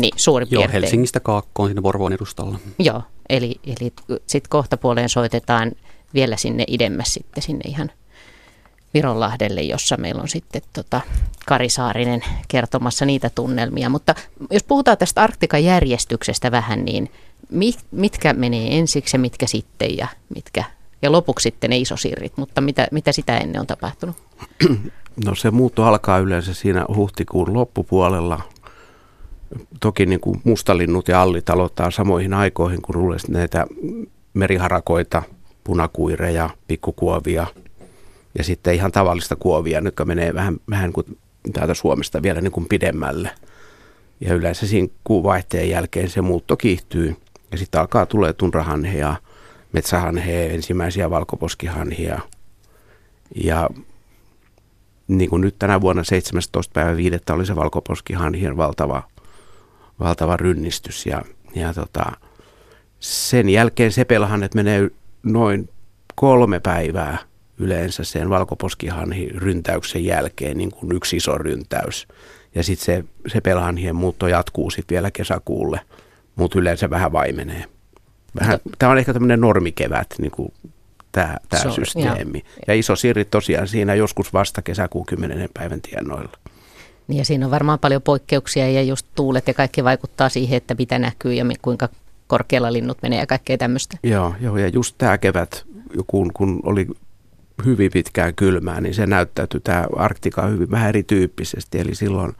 [0.00, 0.82] Niin, suurin Joo, piirtein.
[0.82, 2.58] Helsingistä Kaakkoon siinä Porvoon edustalla.
[2.78, 3.92] Joo, eli, eli
[4.26, 5.72] sitten kohta puoleen soitetaan
[6.14, 7.90] vielä sinne idemmäs sitten sinne ihan
[8.94, 11.00] Vironlahdelle, jossa meillä on sitten tota
[11.46, 13.88] Kari Saarinen kertomassa niitä tunnelmia.
[13.88, 14.14] Mutta
[14.50, 17.10] jos puhutaan tästä Arktikan järjestyksestä vähän, niin
[17.50, 20.64] mit, mitkä menee ensiksi ja mitkä sitten ja mitkä
[21.02, 24.16] ja lopuksi sitten ne isosirrit, mutta mitä, mitä sitä ennen on tapahtunut?
[25.24, 28.40] No se muutto alkaa yleensä siinä huhtikuun loppupuolella.
[29.80, 33.66] Toki niin kuin mustalinnut ja allit aloittaa samoihin aikoihin, kun rulle näitä
[34.34, 35.22] meriharakoita,
[35.64, 37.46] punakuireja, pikkukuovia
[38.38, 41.18] ja sitten ihan tavallista kuovia, jotka menee vähän, vähän kuin
[41.52, 43.30] täältä Suomesta vielä niin kuin pidemmälle.
[44.20, 47.16] Ja yleensä siinä kuun vaihteen jälkeen se muutto kiihtyy
[47.52, 49.16] ja sitten alkaa tulee tunrahanheja,
[49.72, 52.20] metsähanheja, ensimmäisiä valkoposkihanhia
[53.44, 53.70] ja
[55.08, 56.72] niin kuin nyt tänä vuonna 17.
[56.72, 57.16] päivä 5.
[57.32, 59.02] oli se valkoposkihanhien valtava,
[60.00, 61.22] valtava rynnistys ja,
[61.54, 62.12] ja tota,
[63.00, 64.90] sen jälkeen sepelhannet menee
[65.22, 65.68] noin
[66.14, 67.18] kolme päivää
[67.58, 72.08] yleensä sen valkoposkihanhi ryntäyksen jälkeen niin kuin yksi iso ryntäys.
[72.54, 75.80] Ja sitten se sepelhanhien muutto jatkuu sitten vielä kesäkuulle,
[76.36, 77.64] mutta yleensä vähän vaimenee.
[78.40, 80.52] Vähän, tämä on ehkä tämmöinen normikevät, niin kuin
[81.12, 82.44] tämä, tämä systeemi.
[82.66, 85.48] Ja iso sirri tosiaan siinä joskus vasta kesäkuun 10.
[85.54, 86.38] päivän tienoilla.
[87.08, 90.98] Ja siinä on varmaan paljon poikkeuksia ja just tuulet ja kaikki vaikuttaa siihen, että mitä
[90.98, 91.88] näkyy ja kuinka
[92.26, 93.98] korkealla linnut menee ja kaikkea tämmöistä.
[94.02, 95.64] Joo, joo, ja just tämä kevät,
[96.06, 96.86] kun, kun oli
[97.64, 101.80] hyvin pitkään kylmää, niin se näyttäytyi tämä Arktika hyvin vähän erityyppisesti.
[101.80, 102.32] Eli silloin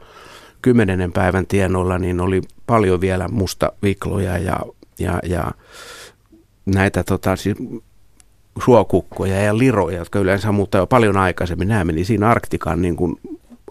[0.61, 4.59] kymmenennen päivän tienoilla niin oli paljon vielä mustavikloja ja,
[4.99, 5.51] ja, ja
[6.65, 7.57] näitä tota, siis
[8.65, 11.67] suokukkoja ja liroja, jotka yleensä muuttaa jo paljon aikaisemmin.
[11.67, 13.19] Nämä meni siinä Arktikan, niin kuin,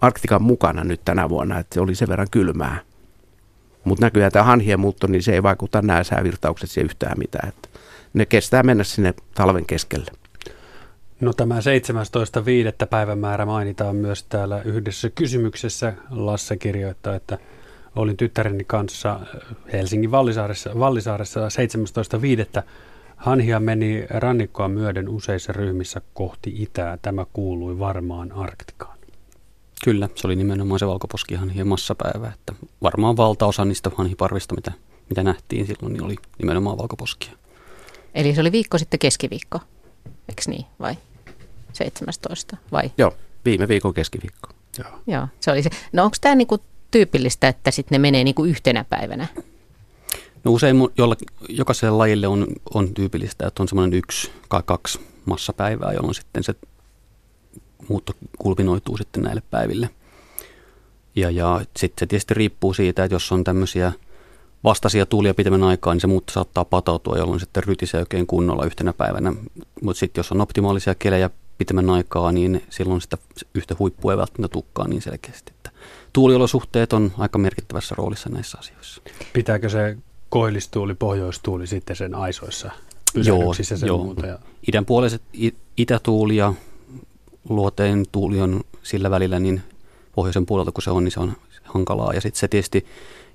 [0.00, 2.80] Arktikan mukana nyt tänä vuonna, että se oli sen verran kylmää.
[3.84, 7.48] Mutta näköjään tämä hanhien muutto, niin se ei vaikuta nämä säävirtaukset siihen yhtään mitään.
[7.48, 7.68] Että
[8.14, 10.10] ne kestää mennä sinne talven keskelle.
[11.20, 12.86] No tämä 17.5.
[12.90, 15.92] päivämäärä mainitaan myös täällä yhdessä kysymyksessä.
[16.10, 17.38] Lasse kirjoittaa, että
[17.96, 19.20] olin tyttäreni kanssa
[19.72, 21.48] Helsingin Vallisaaressa, Vallisaaressa
[22.58, 22.62] 17.5.
[23.16, 26.98] Hanhia meni rannikkoa myöden useissa ryhmissä kohti itää.
[27.02, 28.95] Tämä kuului varmaan Arktikaan.
[29.84, 34.72] Kyllä, se oli nimenomaan se valkoposkihanhien massapäivä, että varmaan valtaosa niistä hanhiparvista, mitä,
[35.08, 37.32] mitä nähtiin silloin, niin oli nimenomaan valkoposkia.
[38.14, 39.60] Eli se oli viikko sitten keskiviikko,
[40.28, 40.96] eikö niin, vai
[41.72, 42.90] 17 vai?
[42.98, 43.12] Joo,
[43.44, 44.48] viime viikon keskiviikko.
[44.78, 44.98] Joo.
[45.06, 45.70] Joo, se oli se.
[45.92, 46.58] No onko tämä niinku
[46.90, 49.26] tyypillistä, että sitten ne menee niinku yhtenä päivänä?
[50.44, 51.16] No usein jolla,
[51.48, 56.54] jokaiselle lajille on, on tyypillistä, että on semmoinen yksi tai kaksi massapäivää, jolloin sitten se
[57.88, 59.90] muutto kulminoituu sitten näille päiville.
[61.16, 63.92] Ja, ja sitten se tietysti riippuu siitä, että jos on tämmöisiä
[64.64, 68.92] vastaisia tuulia pitemmän aikaa, niin se muutto saattaa patautua, jolloin sitten rytisee oikein kunnolla yhtenä
[68.92, 69.32] päivänä.
[69.82, 73.18] Mutta sitten jos on optimaalisia kelejä pitemmän aikaa, niin silloin sitä
[73.54, 75.52] yhtä huippua ei välttämättä tukkaa niin selkeästi.
[75.56, 75.70] Että
[76.12, 79.02] tuuliolosuhteet on aika merkittävässä roolissa näissä asioissa.
[79.32, 79.96] Pitääkö se
[80.28, 82.70] koillistuuli, pohjoistuuli sitten sen aisoissa
[83.62, 84.04] sen joo.
[84.04, 84.26] muuta?
[84.26, 85.22] Ja Idän puoliset
[85.76, 86.54] itätuuli ja
[87.48, 89.62] luoteen tuuli on sillä välillä, niin
[90.14, 92.12] pohjoisen puolelta kun se on, niin se on hankalaa.
[92.14, 92.86] Ja sitten se tietysti,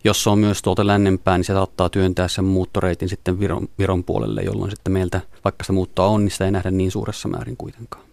[0.04, 4.04] jos se on myös tuolta lännempää, niin se saattaa työntää sen muuttoreitin sitten Viron, Viron
[4.04, 7.58] puolelle, jolloin sitten meiltä, vaikka se muuttoa on, niin sitä ei nähdä niin suuressa määrin
[7.58, 8.04] kuitenkaan.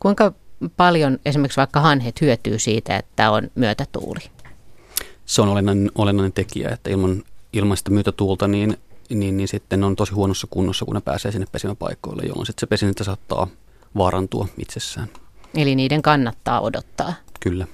[0.00, 0.32] Kuinka
[0.76, 4.20] paljon esimerkiksi vaikka hanhet hyötyy siitä, että on myötätuuli?
[5.26, 8.76] Se on olennainen, olennainen tekijä, että ilman, ilman sitä myötätuulta, niin,
[9.10, 12.66] niin, niin sitten on tosi huonossa kunnossa, kun ne pääsee sinne pesimäpaikoille, jolloin sitten se
[12.66, 13.48] pesintä saattaa
[13.96, 15.08] vaarantua itsessään.
[15.54, 17.66] Eli niiden kannattaa odottaa Kyllä.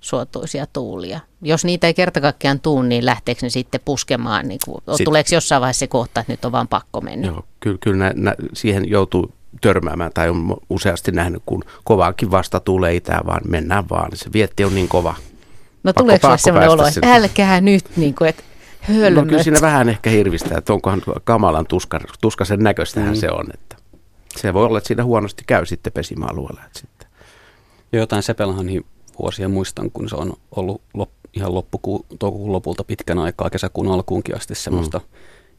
[0.00, 1.20] suotuisia tuulia.
[1.42, 4.48] Jos niitä ei kerta kaikkiaan tuu, niin lähteekö ne sitten puskemaan?
[4.48, 7.26] Niin kuin, Sit- tuleeko jossain vaiheessa se kohta, että nyt on vaan pakko mennä?
[7.26, 12.60] Joo, kyllä, kyllä nä, nä, siihen joutuu törmäämään tai on useasti nähnyt, kun kovaakin vasta
[12.60, 14.10] tulee itään, vaan mennään vaan.
[14.14, 15.14] Se vietti on niin kova.
[15.82, 18.42] No Pakko- tuleeko pakko sellainen olo, että älkää nyt, niin kuin, että
[18.80, 19.24] hölmöt.
[19.24, 23.16] No kyllä siinä vähän ehkä hirvistää, että onkohan kamalan tuska, tuskasen näköistähän mm.
[23.16, 23.46] se on.
[23.54, 23.76] Että
[24.36, 26.60] se voi olla, että siinä huonosti käy sitten pesimäalueella.
[26.72, 27.08] Sitten.
[27.92, 28.86] Ja jotain Sepelhanin
[29.18, 34.36] vuosia muistan, kun se on ollut lop, ihan loppukuun, toukokuun lopulta pitkän aikaa, kesäkuun alkuunkin
[34.36, 35.04] asti semmoista mm.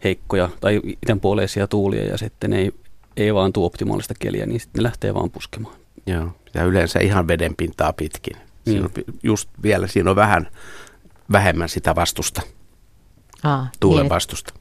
[0.04, 2.72] heikkoja tai itänpuoleisia tuulia ja sitten ei,
[3.18, 5.76] ei vaan tule optimaalista keliä, niin sitten ne lähtee vaan puskemaan.
[6.08, 8.38] Joo, ja yleensä ihan veden pintaa pitkin.
[8.66, 8.90] Siinä on,
[9.24, 10.48] just vielä siinä on vähän
[11.32, 12.42] vähemmän sitä vastusta,
[13.44, 14.54] Aa, tuulen niin, vastusta.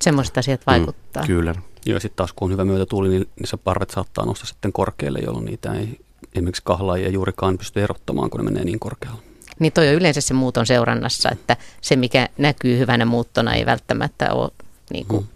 [0.00, 1.22] Semmoiset asiat vaikuttaa.
[1.22, 1.54] Mm, kyllä.
[1.86, 5.44] Joo, sitten taas kun on hyvä myötätuuli, niin niissä parvet saattaa nousta sitten korkealle, jolloin
[5.44, 6.00] niitä ei
[6.34, 9.20] esimerkiksi kahlaajia juurikaan pysty erottamaan, kun ne menee niin korkealle.
[9.58, 14.32] Niin toi on yleensä se muuton seurannassa, että se mikä näkyy hyvänä muuttona ei välttämättä
[14.32, 14.50] ole
[14.92, 15.28] niin kuin hmm.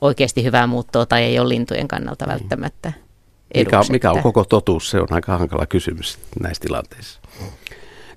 [0.00, 2.32] oikeasti hyvää muuttoa tai ei ole lintujen kannalta niin.
[2.32, 2.92] välttämättä
[3.54, 7.20] mikä, on, mikä on koko totuus, se on aika hankala kysymys näissä tilanteissa.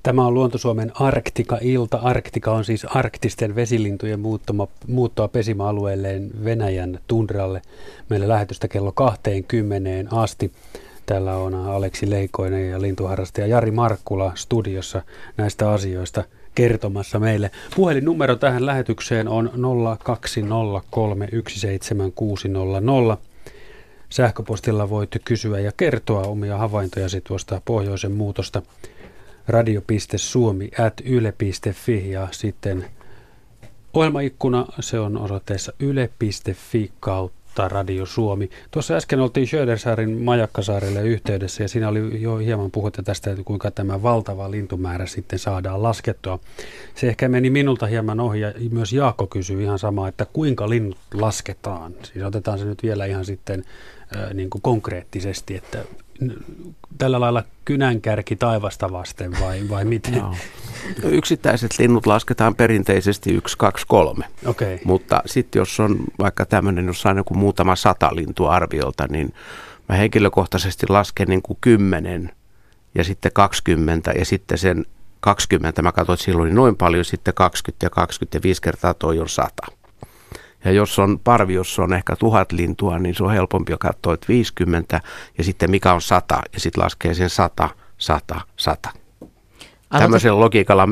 [0.06, 1.98] Tämä on Luontosuomen Arktika-ilta.
[1.98, 7.62] Arktika on siis arktisten vesilintujen muuttoma, muuttoa pesimäalueelleen Venäjän tundralle.
[8.10, 10.52] Meillä lähetystä kello 20 asti.
[11.06, 15.02] Täällä on Aleksi Leikoinen ja lintuharrastaja Jari Markkula studiossa
[15.38, 16.24] näistä asioista
[16.56, 17.52] kertomassa meille.
[17.76, 19.52] Puhelinnumero tähän lähetykseen on
[23.16, 23.18] 020317600.
[24.10, 28.62] Sähköpostilla voit kysyä ja kertoa omia havaintojasi tuosta pohjoisen muutosta
[29.48, 32.86] radio.suomi at yle.fi ja sitten
[33.94, 38.50] ohjelmaikkuna se on osoitteessa yle.fi kautta Radio Suomi.
[38.72, 43.72] Tuossa äsken oltiin Södersaarin Majakkasaarelle yhteydessä ja siinä oli jo hieman puhuttu tästä, että kuinka
[43.72, 46.40] tämä valtava lintumäärä sitten saadaan laskettua.
[46.96, 50.98] Se ehkä meni minulta hieman ohi ja myös Jaakko kysyi ihan samaa, että kuinka linnut
[51.14, 51.94] lasketaan.
[52.04, 53.64] Siis otetaan se nyt vielä ihan sitten
[54.16, 55.80] äh, niin kuin konkreettisesti, että
[56.98, 60.14] tällä lailla kynänkärki taivasta vasten vai, vai miten?
[60.14, 60.36] No.
[61.04, 64.26] Yksittäiset linnut lasketaan perinteisesti 1, 2, 3.
[64.46, 64.78] Okay.
[64.84, 69.34] Mutta sitten jos on vaikka tämmöinen, jos on joku muutama sata lintua arviolta, niin
[69.90, 72.32] mä henkilökohtaisesti lasken niin kuin 10
[72.96, 74.86] ja sitten 20 ja sitten sen
[75.20, 79.68] 20 mä katsoin silloin niin noin paljon, sitten 20 ja 25 kertaa toi on 100.
[80.66, 84.28] Ja jos on parvi, jossa on ehkä tuhat lintua, niin se on helpompi katsoa, että
[84.28, 85.02] 50
[85.38, 88.90] ja sitten mikä on 100 ja sitten laskee sen 100, 100, 100.
[88.90, 90.00] Aloitat...
[90.00, 90.88] Tämmöisellä logiikalla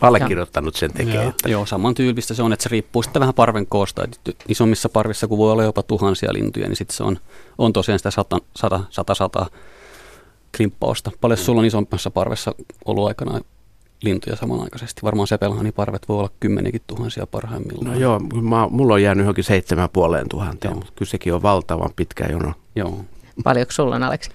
[0.00, 1.14] allekirjoittanut sen tekee.
[1.14, 1.48] Joo, että...
[1.48, 4.04] Joo, saman tyyppistä se on, että se riippuu sitten vähän parven koosta.
[4.04, 7.18] Että isommissa parvissa, kun voi olla jopa tuhansia lintuja, niin sitten se on,
[7.58, 9.46] on tosiaan sitä 100, 100, 100, 100
[10.56, 11.10] klimppausta.
[11.20, 13.40] Paljon sulla on isommassa parvessa ollut aikana
[14.02, 15.02] lintuja samanaikaisesti.
[15.02, 17.94] Varmaan sepelhaniparvet voi olla kymmenikin tuhansia parhaimmillaan.
[17.94, 21.90] No joo, mä, mulla on jäänyt johonkin seitsemän puoleen tuhanteen, mutta kyllä sekin on valtavan
[21.96, 22.52] pitkä jono.
[22.76, 23.04] Joo.
[23.44, 24.30] Paljonko sulla on, Aleksi?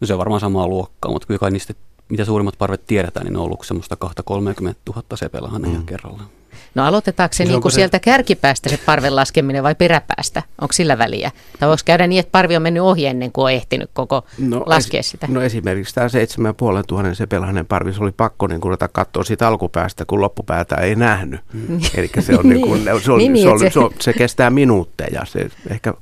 [0.00, 1.74] No se on varmaan samaa luokkaa, mutta kyllä kai niistä,
[2.08, 5.86] mitä suurimmat parvet tiedetään, niin ne on ollut semmoista 230 000 sepelhaneja mm.
[5.86, 6.28] kerrallaan.
[6.74, 7.74] No aloitetaanko se, niin kuin se...
[7.74, 10.42] sieltä kärkipäästä se parven laskeminen vai peräpäästä?
[10.60, 11.30] Onko sillä väliä?
[11.60, 14.62] Tai voiko käydä niin, että parvi on mennyt ohi ennen kuin on ehtinyt koko no,
[14.66, 15.26] laskea sitä?
[15.30, 20.04] No esimerkiksi tämä 7500 se pelhanen parvi, se oli pakko niin ruveta katsoa siitä alkupäästä,
[20.04, 21.40] kun loppupäätä ei nähnyt.
[21.52, 21.80] Mm.
[21.94, 25.24] Eli se, on niin kuin, se, on, niin, se, on, se, on, se kestää minuutteja.
[25.24, 25.94] Se ehkä,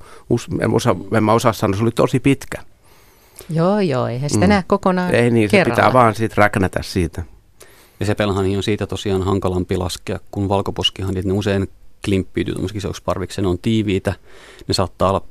[0.61, 2.59] en, osa, en mä osaa sanoa, se oli tosi pitkä.
[3.51, 4.49] Joo, joo, eihän sitä mm.
[4.49, 5.77] näe kokonaan Ei niin, kerralla.
[5.77, 7.23] se pitää vaan siitä räknätä siitä.
[8.03, 11.69] Ja se pelhani on siitä tosiaan hankalampi laskea kuin valkoposkihan, että ne usein
[12.05, 14.15] klimppiytyy tuollaisiksi parviksi, ne on tiiviitä,
[14.69, 15.25] ne saattaa olla,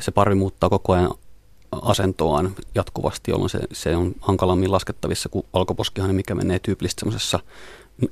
[0.00, 1.10] se parvi muuttaa koko ajan
[1.72, 7.38] asentoaan jatkuvasti, jolloin se, se on hankalammin laskettavissa kuin valkoposkihan, mikä menee tyypillisesti semmoisessa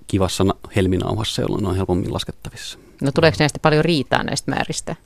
[0.07, 0.44] kivassa
[0.76, 2.78] helminauhassa, jolloin ne on helpommin laskettavissa.
[3.02, 4.96] No tuleeko näistä paljon riitaa näistä määristä?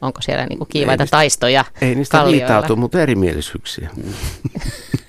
[0.00, 3.90] Onko siellä niinku kiivaita ei niistä, taistoja Ei niistä riitautu, mutta erimielisyyksiä.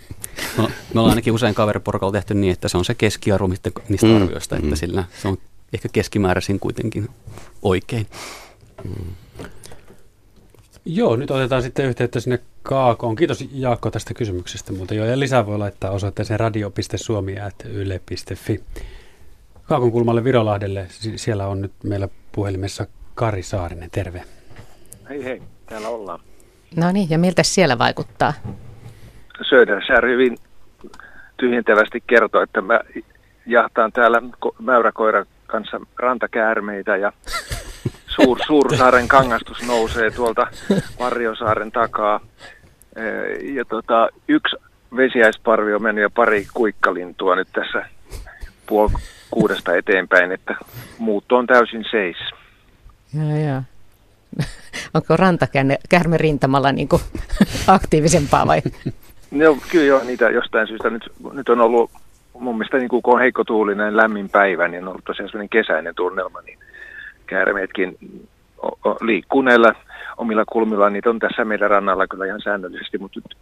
[0.57, 4.15] No, me ollaan ainakin usein kaveriporukalla tehty niin, että se on se keskiarvo niistä mm.
[4.15, 4.75] arvioista, että mm.
[4.75, 5.37] sillä se on
[5.73, 7.09] ehkä keskimääräisin kuitenkin
[7.61, 8.07] oikein.
[8.83, 9.05] Mm.
[10.85, 13.15] Joo, nyt otetaan sitten yhteyttä sinne Kaakoon.
[13.15, 18.63] Kiitos Jaakko tästä kysymyksestä, mutta joo, ja lisää voi laittaa osoitteeseen radio.suomi.yle.fi.
[19.63, 24.23] Kaakon kulmalle Virolahdelle, siellä on nyt meillä puhelimessa Kari Saarinen, terve.
[25.09, 26.19] Hei hei, täällä ollaan.
[26.75, 28.33] No niin, ja miltä siellä vaikuttaa?
[29.41, 30.37] Söderskär hyvin
[31.37, 32.79] tyhjentävästi kertoi, että mä
[33.45, 34.21] jahtaan täällä
[34.59, 37.11] mäyräkoiran kanssa rantakäärmeitä ja
[38.07, 40.47] suur, Suursaaren kangastus nousee tuolta
[40.99, 42.19] Varjosaaren takaa.
[43.55, 44.55] Ja tota, yksi
[44.95, 47.85] vesiäisparvi on mennyt ja pari kuikkalintua nyt tässä
[48.65, 48.91] puoli
[49.31, 50.55] kuudesta eteenpäin, että
[50.97, 52.17] muutto on täysin seis.
[53.13, 53.61] Joo, joo.
[54.93, 56.89] Onko rantakärme rintamalla niin
[57.67, 58.61] aktiivisempaa vai?
[59.31, 61.91] No, kyllä joo, niitä jostain syystä nyt, nyt on ollut
[62.39, 65.95] mun mielestä niin kun on heikko tuulinen lämmin päivä, niin on ollut tosiaan sellainen kesäinen
[65.95, 66.59] tunnelma, niin
[67.25, 67.97] käärmeetkin
[69.01, 69.73] liikkuu näillä
[70.17, 70.89] omilla kulmilla.
[70.89, 73.37] Niitä on tässä meidän rannalla kyllä ihan säännöllisesti, mutta nyt,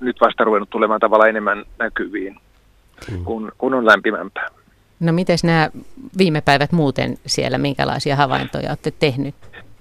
[0.00, 2.36] nyt vasta ruvennut tulemaan tavallaan enemmän näkyviin,
[3.10, 3.24] mm.
[3.24, 4.48] kun, kun on lämpimämpää.
[5.00, 5.70] No miten nämä
[6.18, 9.34] viime päivät muuten siellä, minkälaisia havaintoja olette tehnyt,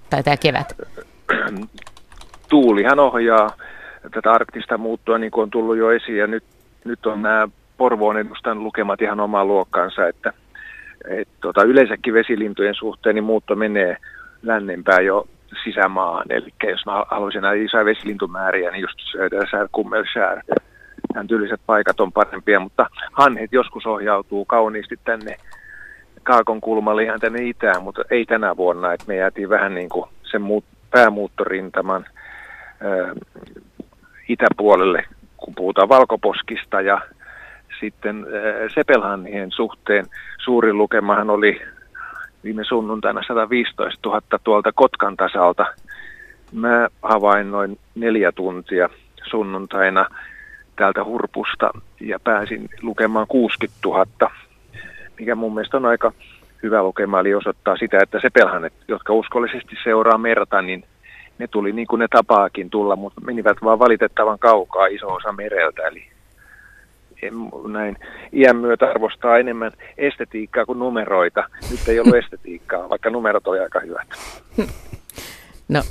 [0.09, 0.73] tai tämä kevät?
[2.49, 3.49] Tuulihan ohjaa
[4.11, 6.43] tätä arktista muuttua, niin kuin on tullut jo esiin, ja nyt,
[6.85, 10.33] nyt on nämä Porvoon edustan lukemat ihan omaa luokkaansa, että
[11.09, 13.97] et, tota, yleensäkin vesilintujen suhteen niin muutto menee
[14.43, 15.27] lännempään jo
[15.63, 16.25] sisämaahan.
[16.29, 20.41] Eli jos mä haluaisin näitä isoja vesilintumääriä, niin just Södersär, Kummelsär,
[21.13, 25.37] tämän tyyliset paikat on parempia, mutta hanhet joskus ohjautuu kauniisti tänne
[26.23, 30.09] Kaakon kulmalle ihan tänne itään, mutta ei tänä vuonna, että me jäätiin vähän niin kuin
[30.23, 32.05] sen muut, päämuuttorintaman
[34.29, 35.05] itäpuolelle,
[35.37, 37.01] kun puhutaan valkoposkista ja
[37.79, 38.25] sitten
[38.73, 40.05] Sepelhanhien suhteen
[40.43, 41.61] suurin lukemahan oli
[42.43, 45.65] viime sunnuntaina 115 000 tuolta Kotkan tasalta.
[46.51, 48.89] Mä havainnoin neljä tuntia
[49.23, 50.05] sunnuntaina
[50.75, 54.05] täältä hurpusta ja pääsin lukemaan 60 000,
[55.19, 56.11] mikä mun mielestä on aika
[56.63, 60.83] hyvä lukema, eli osoittaa sitä, että sepelhanet, jotka uskollisesti seuraa merta, niin
[61.37, 65.87] ne tuli niin kuin ne tapaakin tulla, mutta menivät vaan valitettavan kaukaa iso osa mereltä,
[65.87, 66.07] eli
[67.67, 67.97] näin
[68.33, 71.43] iän myötä arvostaa enemmän estetiikkaa kuin numeroita.
[71.71, 74.07] Nyt ei ollut estetiikkaa, vaikka numerot oli aika hyvät.
[75.67, 75.81] No,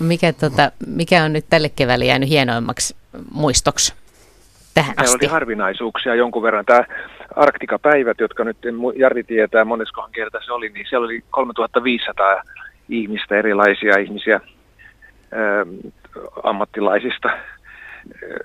[0.00, 2.96] mikä, tota, mikä on nyt tälle keväälle jäänyt hienoimmaksi
[3.32, 3.94] muistoksi
[4.74, 5.16] tähän asti?
[5.16, 6.64] oli harvinaisuuksia jonkun verran.
[6.64, 6.84] Tämä
[7.36, 8.56] Arktika-päivät, jotka nyt
[8.96, 12.42] Jari tietää moneskohan kerta se oli, niin siellä oli 3500
[12.88, 14.40] ihmistä, erilaisia ihmisiä
[16.42, 17.30] ammattilaisista,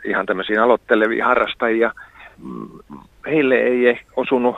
[0.06, 1.92] ihan tämmöisiä aloittelevia harrastajia–
[3.26, 4.56] heille ei osunut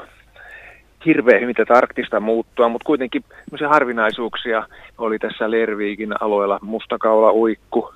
[1.06, 3.24] hirveän hyvin tätä arktista muuttua, mutta kuitenkin
[3.70, 7.94] harvinaisuuksia oli tässä Lerviikin alueella, mustakaula uikku.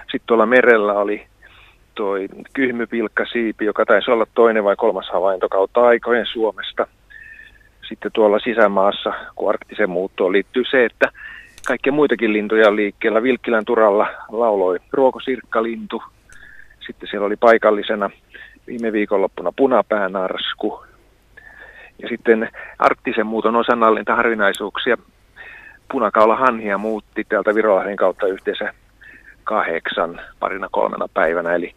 [0.00, 1.26] Sitten tuolla merellä oli
[1.94, 6.86] toi kyhmypilkkasiipi, joka taisi olla toinen vai kolmas havainto kautta aikojen Suomesta.
[7.88, 11.08] Sitten tuolla sisämaassa, kun arktisen muuttoon liittyy se, että
[11.66, 13.22] kaikkia muitakin lintuja liikkeellä.
[13.22, 16.02] Vilkkilän turalla lauloi ruokosirkkalintu.
[16.86, 18.10] Sitten siellä oli paikallisena
[18.66, 20.84] viime viikonloppuna punapäänarsku.
[22.02, 22.48] Ja sitten
[22.78, 24.96] arktisen muuton osannallinta harvinaisuuksia.
[25.92, 28.74] Punakaula hanhia muutti täältä Virolahden kautta yhteensä
[29.44, 31.54] kahdeksan parina kolmena päivänä.
[31.54, 31.74] Eli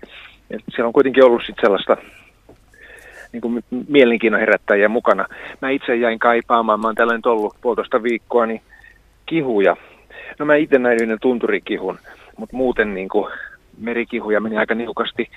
[0.70, 1.98] siellä on kuitenkin ollut sitten sellaista
[3.32, 5.26] niin kuin mielenkiinnon herättäjiä mukana.
[5.62, 8.62] Mä itse jäin kaipaamaan, mä oon tällä nyt ollut puolitoista viikkoa, niin
[9.28, 9.76] kihuja.
[10.40, 12.00] No mä itse näin yhden tunturikihun,
[12.38, 13.34] mutta muuten niin kuin
[13.78, 15.30] merikihuja meni aika niukasti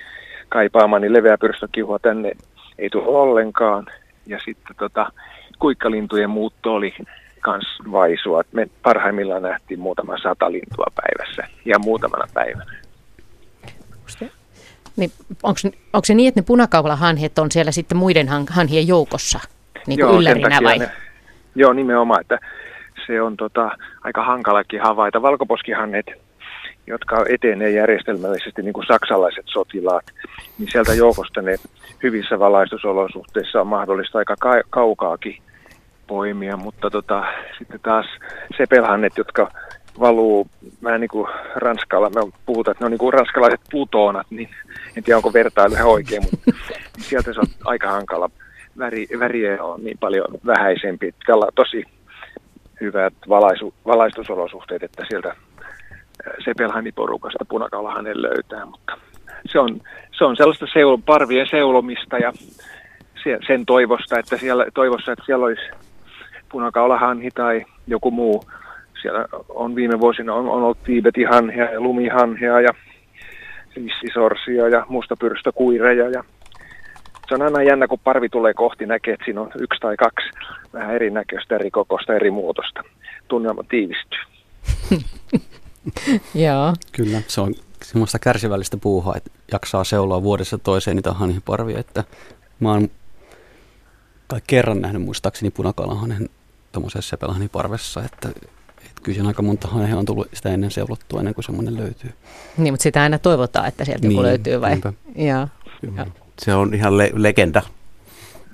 [0.49, 2.33] kaipaamani leveäpyrstökihua tänne
[2.79, 3.87] ei tule ollenkaan.
[4.27, 5.13] Ja sitten tota,
[5.59, 6.95] kuikkalintujen muutto oli
[7.41, 8.43] kans vaisua.
[8.53, 12.81] Me parhaimmillaan nähtiin muutama sata lintua päivässä ja muutamana päivänä.
[14.97, 19.41] Niin, onko se niin, että ne punakaulahanhet on siellä sitten muiden hanhien joukossa
[19.87, 20.79] niin kuin joo, yllärinä vai?
[20.79, 20.91] Ne,
[21.55, 22.39] joo, nimenomaan, että
[23.11, 23.71] se on tota,
[24.05, 25.23] aika hankalakin havaita.
[25.23, 26.07] Valkoposkihanhet
[26.87, 30.05] jotka etenee järjestelmällisesti niin kuin saksalaiset sotilaat,
[30.59, 31.57] niin sieltä joukosta ne
[32.03, 35.43] hyvissä valaistusolosuhteissa on mahdollista aika ka- kaukaakin
[36.07, 37.25] poimia, mutta tota,
[37.59, 38.07] sitten taas
[38.59, 39.51] sepelhannet, jotka
[40.01, 40.47] valuu
[40.83, 44.49] vähän niin kuin Ranskalla, me puhutaan, että ne on niin kuin ranskalaiset plutonat, niin
[44.97, 46.53] en tiedä onko vertailu ihan oikein, mutta
[46.99, 48.31] sieltä se on aika hankala.
[48.79, 51.85] Väri, väriä on niin paljon vähäisempi, on tosi
[52.81, 55.37] hyvät valaisu, valaistusolosuhteet, että sieltä
[56.45, 58.97] Sepelhaimin porukasta punakaula hänen löytää, mutta
[59.47, 59.81] se on,
[60.19, 62.33] se on sellaista seul, parvien seulomista ja
[63.47, 65.71] sen toivosta, että siellä, toivossa, että siellä olisi
[66.49, 68.45] punakaulahanhi tai joku muu.
[69.03, 72.71] Siellä on viime vuosina on, on ollut tiibetihanhia ja lumihanhia ja
[74.01, 76.25] sisorsia ja mustapyrstökuireja ja
[77.31, 80.31] se on aina jännä, kun parvi tulee kohti, näkee, että siinä on yksi tai kaksi
[80.73, 82.83] vähän erinäköistä, eri kokosta, eri muotosta.
[83.29, 84.19] Tunnelma tiivistyy.
[86.47, 86.75] Joo.
[86.93, 92.05] Kyllä, se on semmoista kärsivällistä puuhaa, että jaksaa seuloa vuodessa toiseen niitä hanhiparvia, että
[92.61, 92.89] mä oon
[94.27, 96.29] kai kerran nähnyt muistaakseni punakalahanen
[96.73, 101.45] tuommoisessa sepelhanhiparvessa, että, että kyllä aika monta hanhia on tullut sitä ennen seulottua ennen kuin
[101.45, 102.11] semmoinen löytyy.
[102.57, 104.81] Niin, mutta sitä aina toivotaan, että sieltä niin, joku löytyy vai?
[105.17, 105.49] Joo.
[106.41, 107.63] Se on ihan le- legenda.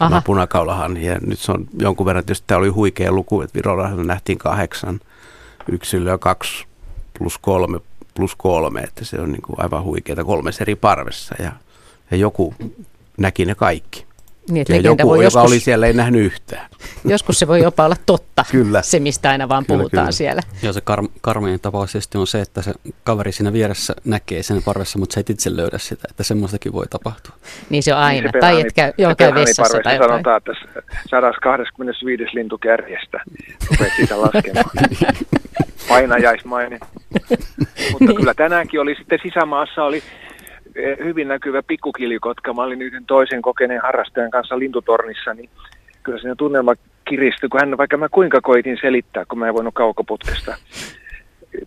[0.00, 0.22] Aha.
[0.24, 0.96] punakaulahan.
[0.96, 5.00] Ja nyt se on jonkun verran, tietysti tämä oli huikea luku, että Virolla nähtiin kahdeksan
[5.68, 6.66] yksilöä, kaksi
[7.18, 7.80] plus kolme
[8.14, 11.52] plus kolme, että se on niin kuin aivan huikeaa kolmes eri parvessa ja,
[12.10, 12.54] ja joku
[13.18, 14.05] näki ne kaikki.
[14.50, 16.68] Niin, että Ja joku, voi joka joskus, oli siellä, ei nähnyt yhtään.
[17.04, 18.82] joskus se voi jopa olla totta, Kyllä.
[18.82, 20.12] se mistä aina vaan Kyllä, puhutaan kyllä.
[20.12, 20.42] siellä.
[20.62, 22.72] Ja se kar- karmein tapaus tietysti on se, että se
[23.04, 26.86] kaveri siinä vieressä näkee sen parvessa, mutta se ei itse löydä sitä, että semmoistakin voi
[26.90, 27.34] tapahtua.
[27.70, 28.20] Niin se on aina.
[28.22, 30.10] Niin se tai et käy, joo, käy vessassa tai jotain.
[30.10, 30.52] sanotaan, että
[31.10, 33.20] 125 lintukärjestä
[33.70, 34.70] rupeat siitä laskemaan.
[35.88, 36.80] Painajaismainen.
[37.92, 38.16] Mutta Niin.
[38.16, 40.02] kyllä tänäänkin oli sitten sisämaassa oli
[41.04, 42.54] hyvin näkyvä pikkukilikotka.
[42.54, 45.50] Mä olin yhden toisen kokeneen harrastajan kanssa lintutornissa, niin
[46.02, 46.74] kyllä siinä tunnelma
[47.04, 50.56] kiristyi, kun hän, vaikka mä kuinka koitin selittää, kun mä en voinut kaukoputkesta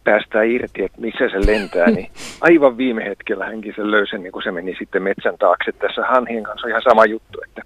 [0.03, 4.43] päästää irti, että missä se lentää, niin aivan viime hetkellä hänkin sen löysi, niin kun
[4.43, 5.71] se meni sitten metsän taakse.
[5.71, 7.61] Tässä hanhien kanssa on ihan sama juttu, että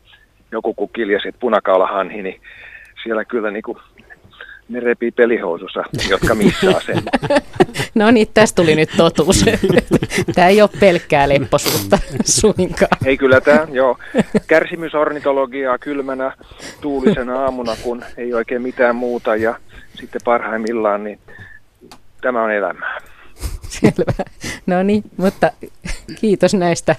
[0.51, 2.41] joku kun kiljasi, että punakaulahanhi, niin
[3.03, 3.77] siellä kyllä niin kuin
[4.69, 7.03] ne repii pelihousussa, jotka missaa sen.
[7.95, 9.45] No niin, tästä tuli nyt totuus.
[10.35, 11.99] Tämä ei ole pelkkää lepposuutta
[12.41, 12.97] suinkaan.
[13.05, 13.97] Ei kyllä tämä, joo,
[14.47, 16.37] kärsimysornitologiaa kylmänä
[16.81, 19.55] tuulisena aamuna, kun ei oikein mitään muuta ja
[19.95, 21.19] sitten parhaimmillaan, niin
[22.21, 23.01] tämä on elämää.
[23.69, 24.25] Selvä.
[24.65, 25.51] No niin, mutta
[26.21, 26.95] kiitos näistä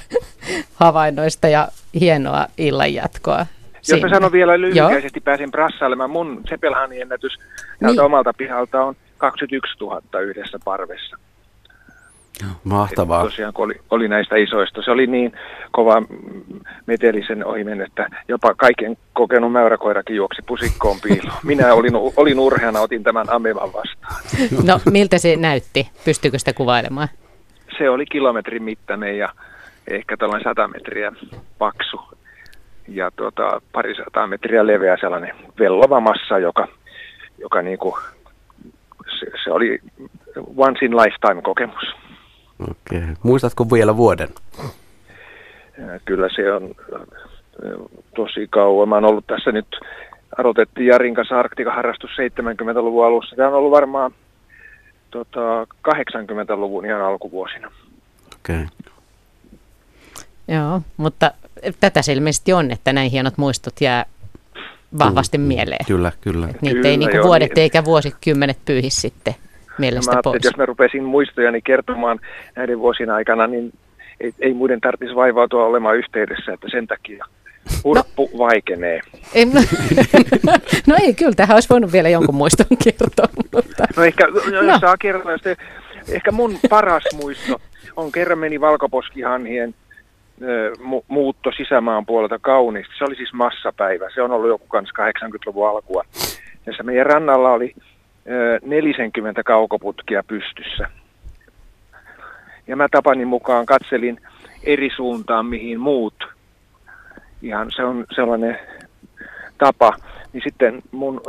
[0.75, 1.69] havainnoista ja
[2.01, 3.47] hienoa illanjatkoa.
[3.89, 4.61] Jos mä sanon vielä Joo.
[4.61, 6.11] lyhykäisesti, pääsin brassailemaan.
[6.11, 7.39] Mun Sepelhanin ennätys
[7.81, 8.01] täältä Niin.
[8.01, 11.17] omalta pihalta on 21 000 yhdessä parvessa.
[12.65, 13.23] Mahtavaa.
[13.23, 14.83] Tosiaan kun oli, oli näistä isoista.
[14.83, 15.33] Se oli niin
[15.71, 16.07] kova mm,
[16.87, 21.39] meteli sen ohi mennyt, että jopa kaiken kokenut mäyräkoirakin juoksi pusikkoon piiloon.
[21.45, 24.23] Minä olin, olin urheana, otin tämän amevan vastaan.
[24.67, 25.91] No miltä se näytti?
[26.05, 27.09] Pystyykö sitä kuvailemaan?
[27.79, 29.29] Se oli kilometrin mittainen ja
[29.91, 31.13] ehkä tällainen 100 metriä
[31.59, 32.01] paksu
[32.89, 36.69] ja tuota, parisataa metriä leveä sellainen vellova massa, joka,
[37.39, 37.99] joka niinku,
[39.19, 39.79] se, se oli
[40.57, 41.85] once in lifetime kokemus.
[42.71, 43.03] Okei.
[43.23, 44.29] Muistatko vielä vuoden?
[45.79, 47.01] Ja kyllä se on äh,
[48.17, 48.89] tosi kauan.
[48.89, 49.67] Mä oon ollut tässä nyt,
[50.39, 53.37] aloitettiin Jarin kanssa Arktika-harrastus 70-luvun alussa.
[53.37, 54.13] Tämä on ollut varmaan
[55.11, 57.71] tota, 80-luvun ihan alkuvuosina.
[58.35, 58.67] Okei.
[60.49, 61.31] Joo, mutta
[61.81, 64.07] tätä se ilmeisesti on, että näin hienot muistot jää
[64.99, 65.87] vahvasti mieleen.
[65.87, 66.47] Kyllä, kyllä.
[66.47, 67.63] Että niitä Kyllä, ei niinku joo, vuodet niin.
[67.63, 69.35] eikä vuosikymmenet pyyhi sitten
[69.79, 70.37] mielestä mä pois.
[70.37, 72.21] että jos mä rupesin muistojani kertomaan
[72.57, 73.73] näiden vuosien aikana, niin
[74.21, 77.25] ei, ei muiden tarvitsisi vaivautua olemaan yhteydessä, että sen takia
[77.85, 78.39] urppu no.
[78.39, 79.01] vaikenee.
[79.35, 79.61] Ei, no,
[80.87, 84.67] no ei, kyllä tähän olisi voinut vielä jonkun muiston kertoa, mutta No ehkä, no, jos
[84.67, 84.79] No.
[84.81, 85.57] saa kertoa, te,
[86.09, 87.61] ehkä mun paras muisto
[87.97, 89.75] on kerran meni valkoposkihanhien
[90.79, 92.95] mu- muutto sisämaan puolelta kauniisti.
[92.99, 94.11] Se oli siis massapäivä.
[94.15, 96.03] Se on ollut joku kans 80-luvun alkua.
[96.67, 97.75] Jossa meidän rannalla oli
[98.31, 100.89] ö, 40 kaukoputkia pystyssä.
[102.67, 104.21] Ja mä tapani mukaan katselin
[104.63, 106.25] eri suuntaan, mihin muut.
[107.43, 108.59] Ihan se on sellainen
[109.59, 109.93] tapa.
[110.33, 111.21] Niin sitten mun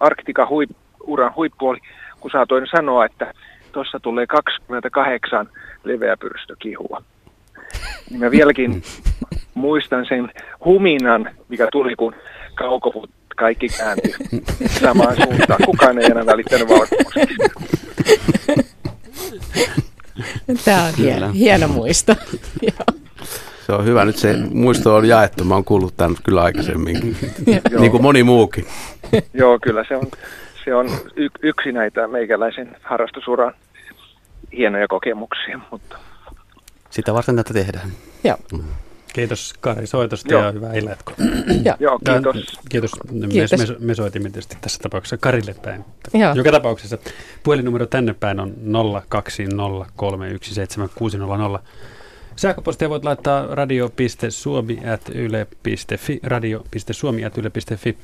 [0.00, 0.70] Arktika huip,
[1.06, 1.78] uran huippu oli,
[2.20, 3.34] kun saatoin sanoa, että
[3.72, 5.48] tuossa tulee 28
[5.84, 7.02] leveäpyrstökihua.
[8.10, 8.82] Niin mä vieläkin
[9.54, 10.32] muistan sen
[10.64, 12.14] huminan, mikä tuli, kun
[12.54, 14.14] kaukoput kaikki kääntyi
[14.80, 15.60] samaan suuntaan.
[15.66, 17.44] Kukaan ei enää välittänyt valkoposkista.
[20.64, 21.32] tämä on hieno, Kyllä.
[21.32, 22.12] hieno muisto.
[22.62, 22.98] Joo.
[23.66, 24.04] Se on hyvä.
[24.04, 25.44] Nyt se muisto on jaettu.
[25.44, 27.16] Mä oon kuullut tämän kyllä aikaisemminkin.
[27.46, 27.80] Joo.
[27.80, 28.66] niin kuin moni muukin.
[29.34, 30.06] Joo, kyllä se on,
[30.64, 30.86] se on
[31.16, 33.54] y- yksi näitä meikäläisen harrastusuran
[34.56, 35.98] hienoja kokemuksia, mutta
[36.96, 37.92] Sitä varten tätä tehdään.
[38.24, 38.38] Joo.
[39.12, 40.44] Kiitos Kari soitosta Joo.
[40.44, 41.14] ja hyvää illatkoa.
[41.64, 41.76] Joo.
[41.80, 42.36] joo, kiitos.
[42.68, 42.90] Kiitos.
[43.28, 43.52] Kiitos.
[43.52, 45.84] Me, me, me soitimme tietysti tässä tapauksessa Karille päin.
[46.14, 46.34] Joo.
[46.34, 46.98] Joka tapauksessa
[47.42, 48.54] puhelinnumero tänne päin on
[51.56, 51.60] 020317600.
[52.36, 57.98] Sähköpostia voit laittaa radio.suomi.yle.fi, radio.suomi.yle.fi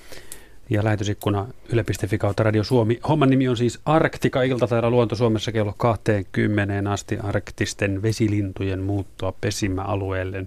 [0.73, 3.01] ja lähetysikkuna yle.fi kautta Radio Suomi.
[3.09, 9.33] Homman nimi on siis Arktika ilta täällä Luonto Suomessa kello 20 asti arktisten vesilintujen muuttoa
[9.41, 10.47] pesimäalueelle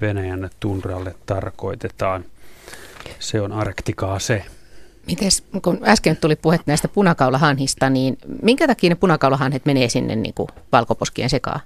[0.00, 2.24] Venäjän tundralle tarkoitetaan.
[3.18, 4.44] Se on Arktikaa se.
[5.06, 10.34] Mites, kun äsken tuli puhe näistä punakaulahanhista, niin minkä takia ne punakaulahanhet menee sinne niin
[10.34, 11.60] kuin valkoposkien sekaan?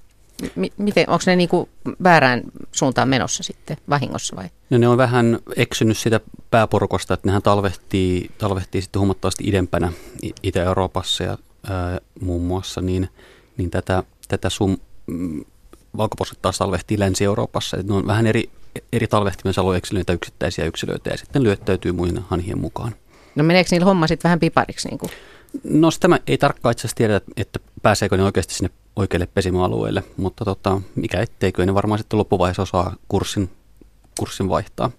[0.78, 1.68] Miten, onko ne niin kuin
[2.02, 4.48] väärään suuntaan menossa sitten vahingossa vai?
[4.70, 6.20] No ne on vähän eksynyt sitä
[6.50, 9.92] pääporukosta, että nehän talvehtii, talvehtii sitten huomattavasti idempänä
[10.42, 11.38] Itä-Euroopassa ja
[11.70, 13.08] ää, muun muassa, niin,
[13.56, 15.44] niin tätä, tätä sun mm,
[15.96, 17.76] valkoposket taas talvehtii Länsi-Euroopassa.
[17.76, 18.50] Et ne on vähän eri,
[18.92, 22.94] eri talvehtimisen eksyneitä yksittäisiä yksilöitä ja sitten lyöttäytyy muihin hanhien mukaan.
[23.34, 24.88] No meneekö niillä homma sitten vähän pipariksi?
[24.88, 25.10] Niin kuin?
[25.64, 30.02] No sitä mä ei tarkkaan itse asiassa tiedetä, että pääseekö ne oikeasti sinne oikealle pesimäalueelle,
[30.16, 33.50] mutta tota, mikä ettei, kyllä ne varmaan sitten loppuvaiheessa osaa kurssin,
[34.18, 34.90] kurssin vaihtaa.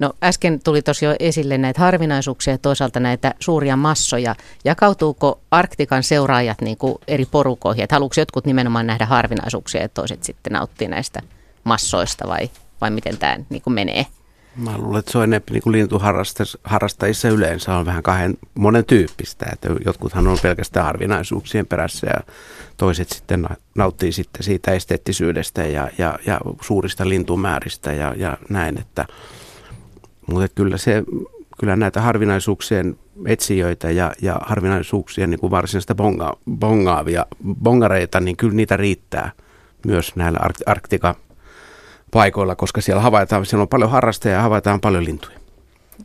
[0.00, 4.34] No äsken tuli tosiaan esille näitä harvinaisuuksia ja toisaalta näitä suuria massoja.
[4.64, 7.84] Jakautuuko Arktikan seuraajat niin kuin eri porukoihin?
[7.84, 11.20] Että haluatko jotkut nimenomaan nähdä harvinaisuuksia ja toiset sitten nauttii näistä
[11.64, 14.06] massoista vai, vai miten tämä niin kuin menee?
[14.56, 19.46] Mä luulen, että se on enemmän niin lintuharrastajissa yleensä on vähän kahden monen tyyppistä.
[19.52, 22.32] Että jotkuthan on pelkästään harvinaisuuksien perässä ja
[22.76, 28.78] toiset sitten nauttii sitten siitä esteettisyydestä ja, ja, ja suurista lintumääristä ja, ja näin.
[28.78, 29.06] Että,
[30.26, 31.02] mutta kyllä, se,
[31.60, 37.26] kyllä näitä harvinaisuuksien etsijöitä ja, ja harvinaisuuksien niin kuin varsinaista bonga, bongaavia,
[37.62, 39.32] bongareita, niin kyllä niitä riittää
[39.86, 41.14] myös näillä Arktika
[42.12, 45.38] paikoilla, koska siellä havaitaan, siellä on paljon harrastajia ja havaitaan paljon lintuja.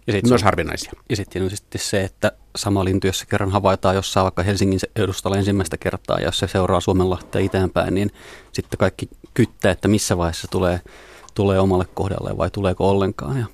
[0.07, 0.91] Ja sit Myös harvinaisia.
[1.09, 4.79] Ja sitten on sitten se, että sama lintu, jos se kerran havaitaan jossain vaikka Helsingin
[4.95, 8.11] edustalla ensimmäistä kertaa, ja jos se seuraa Suomenlahtea itäänpäin, niin
[8.51, 10.81] sitten kaikki kyttää, että missä vaiheessa tulee,
[11.35, 13.39] tulee omalle kohdalle vai tuleeko ollenkaan.
[13.39, 13.45] Ja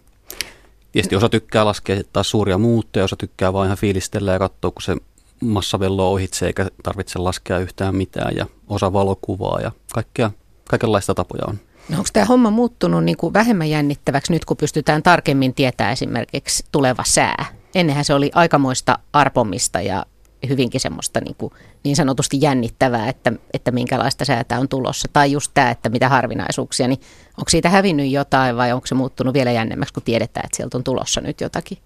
[0.93, 4.81] Tietysti osa tykkää laskea taas suuria muuttoja, osa tykkää vain ihan fiilistellä ja katsoa, kun
[4.81, 4.95] se
[5.41, 10.31] massa velloo ohitse eikä tarvitse laskea yhtään mitään ja osa valokuvaa ja kaikkea,
[10.69, 11.59] kaikenlaista tapoja on.
[11.89, 16.65] No onko tämä homma muuttunut niin kuin vähemmän jännittäväksi nyt, kun pystytään tarkemmin tietää esimerkiksi
[16.71, 17.45] tuleva sää?
[17.75, 20.05] Ennenhän se oli aikamoista arpomista ja
[20.49, 21.53] hyvinkin semmoista niin, kuin
[21.83, 25.07] niin sanotusti jännittävää, että, että minkälaista säätä on tulossa.
[25.13, 26.99] Tai just tämä, että mitä harvinaisuuksia, niin
[27.37, 30.83] onko siitä hävinnyt jotain vai onko se muuttunut vielä jännemmäksi, kun tiedetään, että sieltä on
[30.83, 31.77] tulossa nyt jotakin?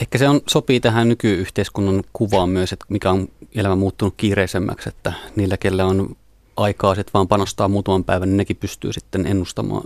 [0.00, 5.12] Ehkä se on, sopii tähän nykyyhteiskunnan kuvaan myös, että mikä on elämä muuttunut kiireisemmäksi, että
[5.36, 6.16] niillä, kellä on
[6.56, 9.82] aikaa sitten vaan panostaa muutaman päivän, niin nekin pystyy sitten ennustamaan,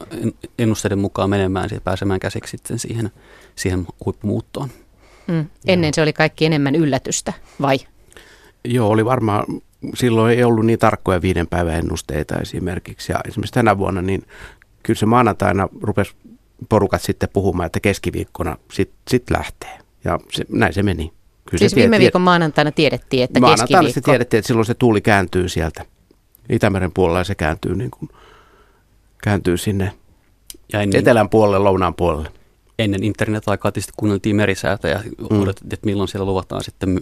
[0.58, 3.10] ennusteiden mukaan menemään ja pääsemään käsiksi sitten siihen,
[3.56, 4.68] siihen huippumuuttoon.
[5.26, 5.46] Mm.
[5.66, 7.78] Ennen se oli kaikki enemmän yllätystä, vai?
[8.64, 9.44] Joo, oli varmaan,
[9.94, 13.12] silloin ei ollut niin tarkkoja viiden päivän ennusteita esimerkiksi.
[13.12, 14.26] Ja esimerkiksi tänä vuonna, niin
[14.82, 16.12] kyllä se maanantaina rupesi
[16.68, 19.78] porukat sitten puhumaan, että keskiviikkona sitten sit lähtee.
[20.04, 21.12] Ja se, näin se meni.
[21.50, 24.10] Kyllä siis se viime viikon maanantaina tiedettiin, että maanantaina keskiviikko...
[24.10, 25.84] tiedettiin, että silloin se tuuli kääntyy sieltä
[26.48, 28.08] Itämeren puolella ja se kääntyy, niin kuin,
[29.22, 29.92] kääntyy sinne
[30.72, 32.28] ja ennen, etelän puolelle, lounaan puolelle.
[32.78, 35.42] Ennen internet-aikaa tietysti kuunneltiin merisäätä ja mm.
[35.42, 37.00] odotettiin, että milloin siellä luvataan sitten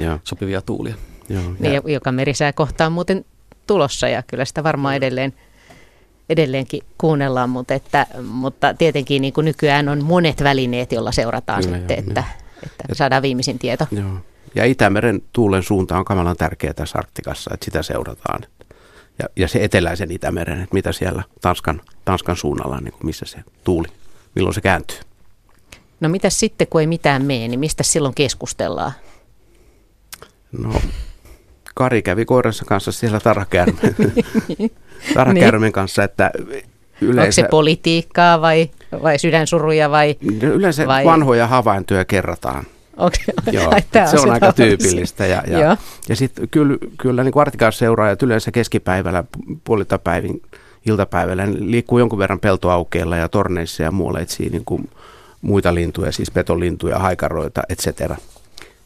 [0.00, 0.18] Joo.
[0.24, 0.94] sopivia tuulia.
[1.28, 1.82] Joo, niin, ja.
[1.86, 3.24] joka merisää kohta on muuten
[3.66, 5.32] tulossa ja kyllä sitä varmaan edelleen,
[6.28, 11.76] edelleenkin kuunnellaan, mutta, että, mutta tietenkin niin kuin nykyään on monet välineet, joilla seurataan kyllä,
[11.76, 12.62] sitten, joo, että, joo.
[12.62, 13.86] että saadaan viimeisin tieto.
[13.90, 14.16] Joo.
[14.54, 18.42] Ja Itämeren tuulen suunta on kamalan tärkeä tässä Arktikassa, että sitä seurataan.
[19.18, 23.38] Ja, ja se eteläisen Itämeren, että mitä siellä Tanskan, Tanskan suunnalla, niin kuin missä se
[23.64, 23.88] tuuli,
[24.34, 24.98] milloin se kääntyy.
[26.00, 28.92] No mitä sitten, kun ei mitään mene, niin mistä silloin keskustellaan?
[30.52, 30.74] No,
[31.74, 33.94] Kari kävi koiransa kanssa siellä tarhakäärmeen
[35.60, 35.72] niin.
[35.72, 36.30] kanssa, että
[37.00, 37.22] yleensä...
[37.22, 38.70] Onko se politiikkaa vai,
[39.02, 40.16] vai sydänsuruja vai...
[40.42, 41.04] Yleensä vai...
[41.04, 42.64] vanhoja havaintoja kerrataan.
[43.02, 43.52] Okay.
[43.52, 43.72] Joo,
[44.10, 45.26] se on aika tyypillistä.
[45.26, 45.76] Ja, ja,
[46.08, 49.24] ja sitten kyllä, kyllä niin artikausseuraajat yleensä keskipäivällä,
[49.64, 50.42] puoliltapäivin,
[50.86, 54.90] iltapäivällä niin liikkuu jonkun verran peltoaukeilla ja torneissa ja muualla etsii niin kuin
[55.42, 58.10] muita lintuja, siis petolintuja, haikaroita, etc.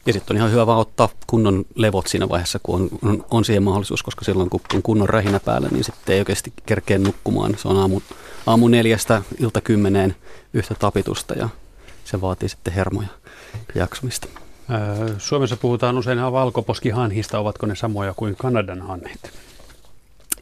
[0.05, 3.45] Ja sitten on ihan hyvä vaan ottaa kunnon levot siinä vaiheessa, kun on, on, on
[3.45, 7.55] siihen mahdollisuus, koska silloin kun on kunnon rähinä päällä, niin sitten ei oikeasti kerkeä nukkumaan.
[7.57, 8.01] Se on aamu,
[8.45, 10.15] aamu neljästä ilta kymmeneen
[10.53, 11.49] yhtä tapitusta ja
[12.05, 13.07] se vaatii sitten hermoja
[13.75, 14.27] jaksamista.
[15.17, 17.39] Suomessa puhutaan usein valkoposkihanhista.
[17.39, 19.31] Ovatko ne samoja kuin Kanadan hanhet?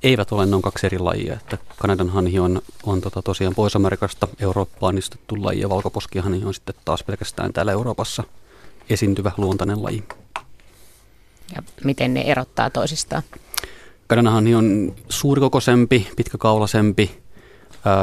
[0.03, 1.34] Eivät ole, ne on kaksi eri lajia.
[1.34, 6.76] Että Kanadan hanhi on, on tota tosiaan Pohjois-Amerikasta Eurooppaan istettu laji ja valkoposkihanhi on sitten
[6.86, 8.24] taas pelkästään täällä Euroopassa
[8.89, 10.03] esiintyvä luontainen laji.
[11.55, 13.24] Ja miten ne erottaa toisistaan?
[14.07, 17.22] Kanadan hanhi on suurikokoisempi, pitkäkaulaisempi,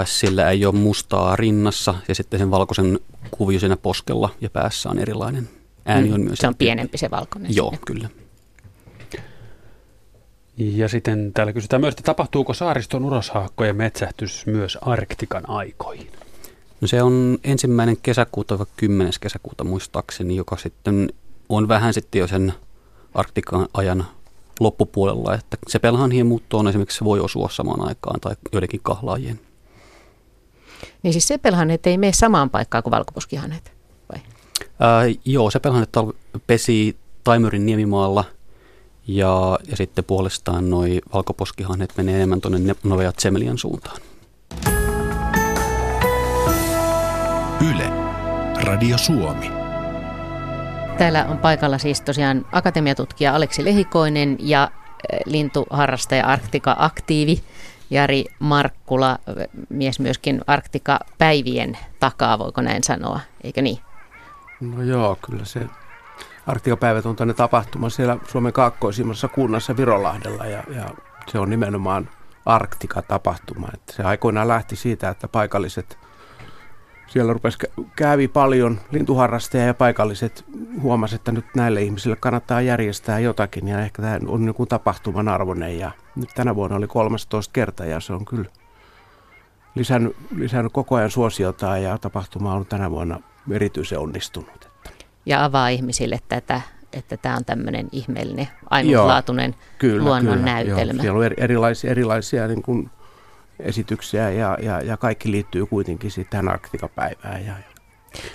[0.04, 4.98] sillä ei ole mustaa rinnassa ja sitten sen valkoisen kuvio siinä poskella ja päässä on
[4.98, 5.48] erilainen.
[5.84, 6.38] Ääni mm, on myös...
[6.38, 7.56] Se on pienempi se valkoinen.
[7.56, 7.82] Joo, sinne.
[7.86, 8.08] kyllä.
[10.56, 16.10] Ja sitten täällä kysytään myös, että tapahtuuko saariston uroshaakkojen metsähtys myös Arktikan aikoihin?
[16.80, 19.12] No se on ensimmäinen kesäkuuta vai 10.
[19.20, 21.12] kesäkuuta muistaakseni, joka sitten
[21.48, 22.52] on vähän sitten jo sen
[23.14, 24.06] Arktikan ajan
[24.60, 29.40] loppupuolella, että se pelhanhien muuttoon esimerkiksi se voi osua samaan aikaan tai joidenkin kahlaajien.
[31.03, 33.72] Niin siis sepelhannet ei mene samaan paikkaan kuin valkoposkihannet,
[34.12, 34.22] vai?
[34.80, 35.90] Ää, joo, sepelhannet
[36.46, 38.24] pesi Taimurin niemimaalla
[39.07, 44.00] ja, ja sitten puolestaan noi valkoposkihannet menee enemmän tuonne Novea Tsemelian suuntaan.
[47.70, 47.90] Yle,
[48.64, 49.50] Radio Suomi.
[50.98, 54.70] Täällä on paikalla siis tosiaan akatemiatutkija Aleksi Lehikoinen ja
[55.24, 57.42] lintuharrastaja Arktika Aktiivi
[57.93, 59.18] Jari Markkula,
[59.68, 63.78] mies myöskin Arktika-päivien takaa, voiko näin sanoa, eikö niin?
[64.61, 65.61] No joo, kyllä se
[66.47, 70.90] Arktikapäivät on tänne tapahtuma siellä Suomen kaakkoisimmassa kunnassa Virolahdella ja, ja
[71.26, 72.09] se on nimenomaan
[72.47, 73.68] Arktika-tapahtuma.
[73.74, 75.99] Että se aikoinaan lähti siitä, että paikalliset
[77.12, 77.58] siellä rupesi
[77.96, 80.44] kävi paljon lintuharrastajia ja paikalliset
[80.80, 85.78] huomasivat, että nyt näille ihmisille kannattaa järjestää jotakin ja ehkä tämä on joku tapahtuman arvoinen
[85.78, 88.48] ja nyt tänä vuonna oli 13 kertaa ja se on kyllä
[89.74, 94.68] lisännyt, lisännyt koko ajan suosiotaan ja tapahtuma on tänä vuonna erityisen onnistunut.
[95.26, 96.60] Ja avaa ihmisille tätä,
[96.92, 100.92] että tämä on tämmöinen ihmeellinen, ainutlaatuinen Joo, kyllä, luonnon kyllä, näytelmä.
[100.92, 102.90] Joo, siellä on erilaisia, erilaisia niin kuin
[103.62, 107.46] esityksiä ja, ja, ja kaikki liittyy kuitenkin sitten tähän Arktikapäivään.
[107.46, 107.54] Ja,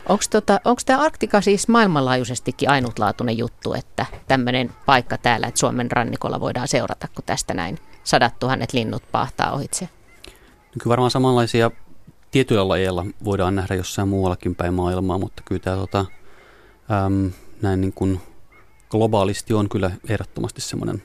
[0.09, 6.39] Onko tota, tämä Arktika siis maailmanlaajuisestikin ainutlaatuinen juttu, että tämmöinen paikka täällä, että Suomen rannikolla
[6.39, 9.89] voidaan seurata, kun tästä näin sadat tuhannet linnut pahtaa ohitse?
[10.79, 11.71] Kyllä varmaan samanlaisia
[12.31, 16.05] tietyillä lajeilla voidaan nähdä jossain muuallakin päin maailmaa, mutta kyllä tämä tota,
[17.05, 18.21] äm, näin niin kuin
[18.89, 21.03] globaalisti on kyllä ehdottomasti semmoinen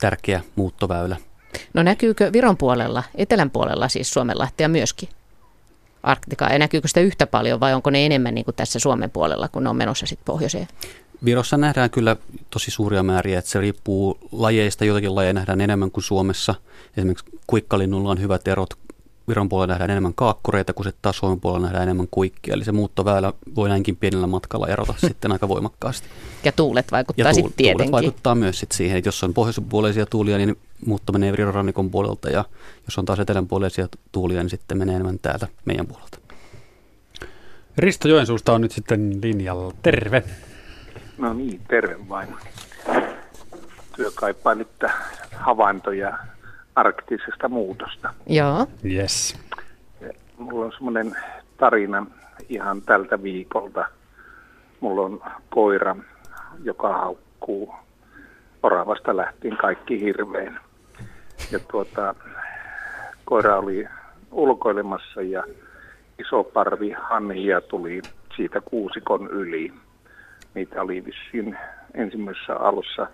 [0.00, 1.16] tärkeä muuttoväylä.
[1.74, 5.08] No näkyykö Viron puolella, etelän puolella siis Suomenlahtia myöskin?
[6.02, 6.52] Arktikaa.
[6.52, 9.64] Ja näkyykö sitä yhtä paljon vai onko ne enemmän niin kuin tässä Suomen puolella, kun
[9.64, 10.68] ne on menossa sitten pohjoiseen?
[11.24, 12.16] Virossa nähdään kyllä
[12.50, 14.84] tosi suuria määriä, että se riippuu lajeista.
[14.84, 16.54] Jotakin lajeja nähdään enemmän kuin Suomessa.
[16.96, 18.74] Esimerkiksi kuikkalinnulla on hyvät erot
[19.28, 22.54] Viron puolella nähdään enemmän kaakkureita, kun sitten taas Suomen puolella nähdään enemmän kuikkia.
[22.54, 26.08] Eli se muuttoväylä voi näinkin pienellä matkalla erota sitten aika voimakkaasti.
[26.44, 27.90] Ja tuulet vaikuttaa ja tuul- sitten tietenkin.
[27.90, 30.56] Tuulet vaikuttaa myös sit siihen, että jos on pohjoispuoleisia tuulia, niin
[30.86, 32.30] muutto menee Viron rannikon puolelta.
[32.30, 32.44] Ja
[32.84, 36.18] jos on taas etelänpuoleisia tuulia, niin sitten menee enemmän täältä meidän puolelta.
[37.76, 39.74] Risto Joensuusta on nyt sitten linjalla.
[39.82, 40.22] Terve.
[41.18, 42.28] No niin, terve vain.
[43.96, 44.68] Työ kaipaa nyt
[45.36, 46.18] havaintoja
[46.76, 48.14] arktisesta muutosta.
[48.26, 48.66] Joo.
[48.84, 49.36] Yes.
[50.38, 51.16] Mulla on semmoinen
[51.56, 52.06] tarina
[52.48, 53.84] ihan tältä viikolta.
[54.80, 55.96] Mulla on koira,
[56.62, 57.74] joka haukkuu
[58.62, 60.60] oravasta lähtien kaikki hirveän.
[61.52, 62.14] Ja tuota,
[63.24, 63.88] koira oli
[64.30, 65.44] ulkoilemassa ja
[66.18, 68.02] iso parvi hanhia tuli
[68.36, 69.72] siitä kuusikon yli.
[70.54, 71.58] Niitä oli vissiin
[71.94, 73.06] ensimmäisessä alussa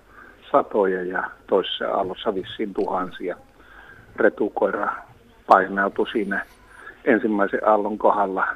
[0.52, 3.36] satoja ja toisessa alussa vissiin tuhansia
[4.16, 4.92] retukoira
[5.46, 6.46] painautui siinä
[7.04, 8.46] ensimmäisen aallon kohdalla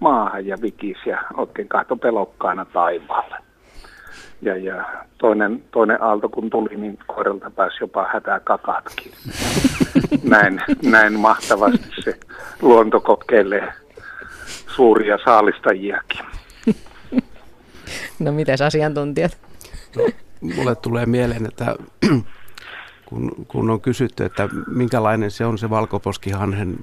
[0.00, 3.36] maahan ja vikis ja oikein kahto pelokkaana taivaalle.
[4.42, 4.84] Ja, ja
[5.18, 9.12] toinen, toinen aalto kun tuli, niin koiralta pääsi jopa hätää kakatkin.
[10.32, 12.18] näin, näin mahtavasti se
[12.62, 13.72] luonto kokeilee
[14.76, 16.24] suuria saalistajiakin.
[18.18, 19.38] No mitäs asiantuntijat?
[19.96, 20.08] No,
[20.56, 21.76] mulle tulee mieleen, että
[23.14, 26.76] kun, kun on kysytty, että minkälainen se on se valkoposkihanhen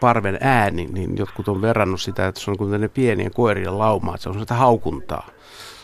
[0.00, 4.22] parven ääni, niin jotkut on verrannut sitä, että se on kuin pienien koirien lauma, että
[4.22, 5.26] se on sitä haukuntaa.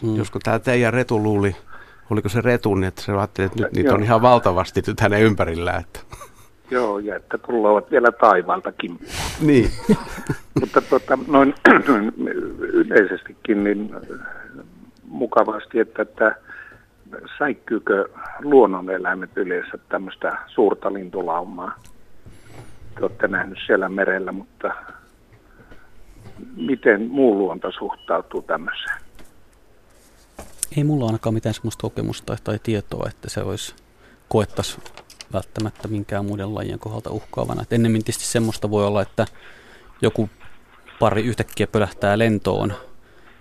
[0.02, 0.16] Mm.
[0.16, 1.56] Josko tämä teidän retu luuli,
[2.10, 5.22] oliko se retu, niin että se ajatteli, että nyt niitä on ihan valtavasti nyt hänen
[5.22, 5.72] ympärillä.
[5.72, 6.00] Että.
[6.70, 8.98] Joo, ja että tulevat vielä taivaaltakin.
[9.40, 9.70] Niin.
[10.60, 11.54] Mutta tota, noin,
[11.88, 12.12] noin
[12.82, 13.90] yleisestikin niin
[15.04, 16.36] mukavasti, että, että
[17.38, 18.08] säikkyykö
[18.40, 21.74] luonnoneläimet yleensä tämmöistä suurta lintulaumaa?
[22.94, 24.74] Te olette nähnyt siellä merellä, mutta
[26.56, 28.96] miten muu luonto suhtautuu tämmöiseen?
[30.76, 33.74] Ei mulla ainakaan mitään semmoista kokemusta tai tietoa, että se olisi
[34.28, 34.78] koettaisi
[35.32, 37.64] välttämättä minkään muiden lajien kohdalta uhkaavana.
[37.70, 39.26] Ennemmin tietysti semmoista voi olla, että
[40.02, 40.30] joku
[41.00, 42.72] pari yhtäkkiä pölähtää lentoon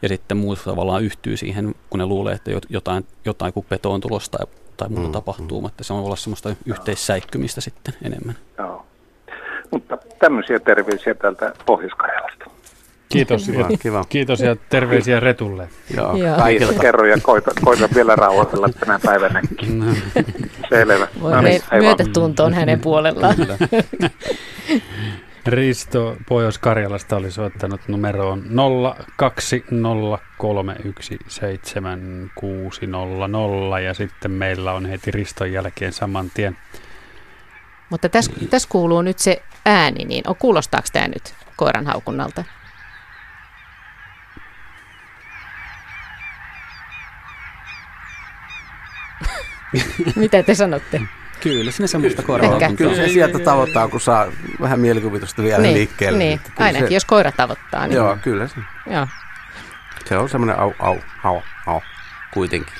[0.01, 4.01] ja sitten muut tavallaan yhtyy siihen, kun ne luulee, että jotain, jotain kun peto on
[4.01, 4.47] tulossa tai,
[4.77, 5.63] tai muuta mm, tapahtuu, mm.
[5.63, 8.35] mutta se on olla semmoista yhteissäikkymistä sitten enemmän.
[8.57, 8.85] Joo.
[9.71, 11.93] Mutta tämmöisiä terveisiä täältä pohjois
[13.11, 14.05] Kiitos, kiva, ja, kiva.
[14.09, 15.69] kiitos ja terveisiä Retulle.
[15.97, 16.37] Joo, Joo.
[16.37, 16.79] kaikilta.
[16.79, 19.79] Kerro ja koita, koita vielä rauhoitella tänä päivänäkin.
[19.79, 19.85] No.
[20.69, 21.07] Selvä.
[21.21, 23.35] No niin, myötätunto on hänen puolellaan.
[25.45, 28.53] Risto Pohjois-Karjalasta oli soittanut numeroon 0203176600
[33.83, 36.57] ja sitten meillä on heti Riston jälkeen saman tien.
[37.89, 42.43] Mutta tässä, tässä kuuluu nyt se ääni, niin on, kuulostaako tämä nyt koiran haukunnalta?
[50.15, 51.01] Mitä te sanotte?
[51.43, 52.59] Kyllä, sinne semmoista koiraa.
[52.77, 54.27] Kyllä se sieltä tavoittaa, kun saa
[54.61, 56.19] vähän mielikuvitusta vielä niin, liikkeelle.
[56.19, 57.87] Niin, ainakin se, jos koira tavoittaa.
[57.87, 57.95] Niin.
[57.95, 58.55] Joo, kyllä se.
[58.89, 59.07] Joo.
[60.05, 61.81] Se on semmoinen au, au, au, au,
[62.33, 62.73] kuitenkin.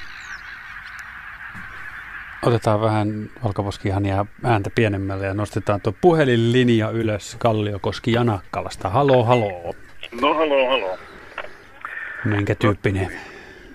[2.41, 8.89] Otetaan vähän valkoposkihania ääntä pienemmälle ja nostetaan tuo puhelinlinja ylös Kalliokoski Janakkalasta.
[8.89, 9.76] Halo, halo.
[10.22, 10.97] No halo, halo.
[12.26, 13.05] Minkä tyyppinen?
[13.05, 13.18] No,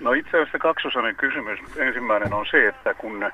[0.01, 1.59] no itse asiassa kaksosainen kysymys.
[1.77, 3.31] Ensimmäinen on se, että kun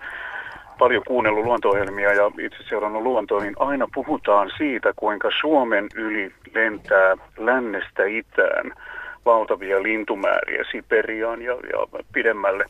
[0.79, 7.15] paljon kuunnellut luonto ja itse seurannut luontoa, niin aina puhutaan siitä, kuinka Suomen yli lentää
[7.37, 8.71] lännestä itään
[9.25, 12.65] valtavia lintumääriä Siperiaan ja, ja pidemmälle.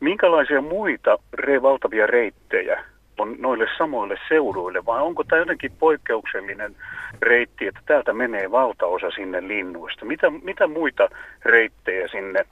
[0.00, 2.84] Minkälaisia muita re, valtavia reittejä
[3.18, 6.76] on noille samoille seuduille, vai onko tämä jotenkin poikkeuksellinen
[7.22, 10.04] reitti, että täältä menee valtaosa sinne linnuista?
[10.04, 11.08] Mitä, mitä muita
[11.44, 12.46] reittejä sinne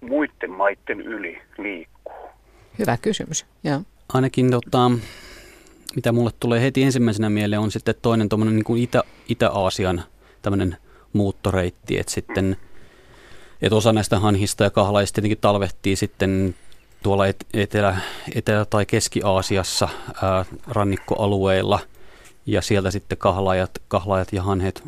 [0.00, 2.30] muiden maiden yli liikkuu?
[2.78, 3.80] Hyvä kysymys, joo.
[4.14, 4.90] Ainakin tota,
[5.94, 10.02] mitä mulle tulee heti ensimmäisenä mieleen on sitten toinen tuommoinen niin Itä, Itä-Aasian
[10.42, 10.76] tämmöinen
[11.12, 12.56] muuttoreitti, että sitten
[13.62, 16.54] että osa näistä hanhista ja kahlaista tietenkin talvehtii sitten
[17.02, 17.96] tuolla etelä,
[18.34, 19.88] etelä- tai Keski-Aasiassa
[20.22, 21.78] ää, rannikkoalueilla.
[22.46, 24.82] Ja sieltä sitten kahlaajat, kahlaajat ja hanhet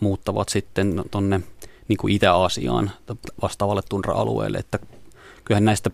[0.00, 1.40] muuttavat sitten tuonne
[1.88, 2.90] niin Itä-Aasiaan
[3.42, 4.78] vastaavalle tundra-alueelle, että
[5.44, 5.90] kyllähän näistä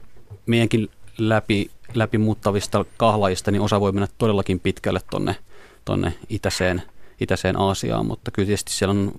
[0.46, 0.88] meidänkin
[1.18, 5.36] läpi, läpi muuttavista kahlaajista, niin osa voi mennä todellakin pitkälle tuonne
[5.84, 6.82] tonne itäiseen,
[7.20, 9.12] itäiseen Aasiaan, mutta kyllä tietysti siellä on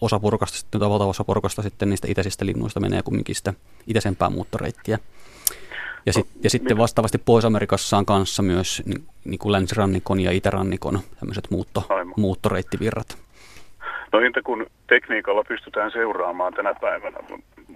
[0.00, 3.54] osa porukasta, sitten, valtava osa porukasta sitten niistä itäisistä linnuista menee kumminkin sitä
[3.86, 4.98] itäisempää muuttoreittiä.
[6.06, 10.98] Ja, sit, ja sitten vastaavasti Pohjois-Amerikassa on kanssa myös niin, niin kuin länsirannikon ja itärannikon
[11.20, 13.18] tämmöiset muutto, muuttoreittivirrat.
[14.12, 17.18] No entä kun tekniikalla pystytään seuraamaan tänä päivänä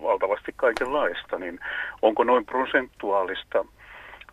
[0.02, 1.60] valtavasti kaikenlaista, niin
[2.02, 3.64] onko noin prosentuaalista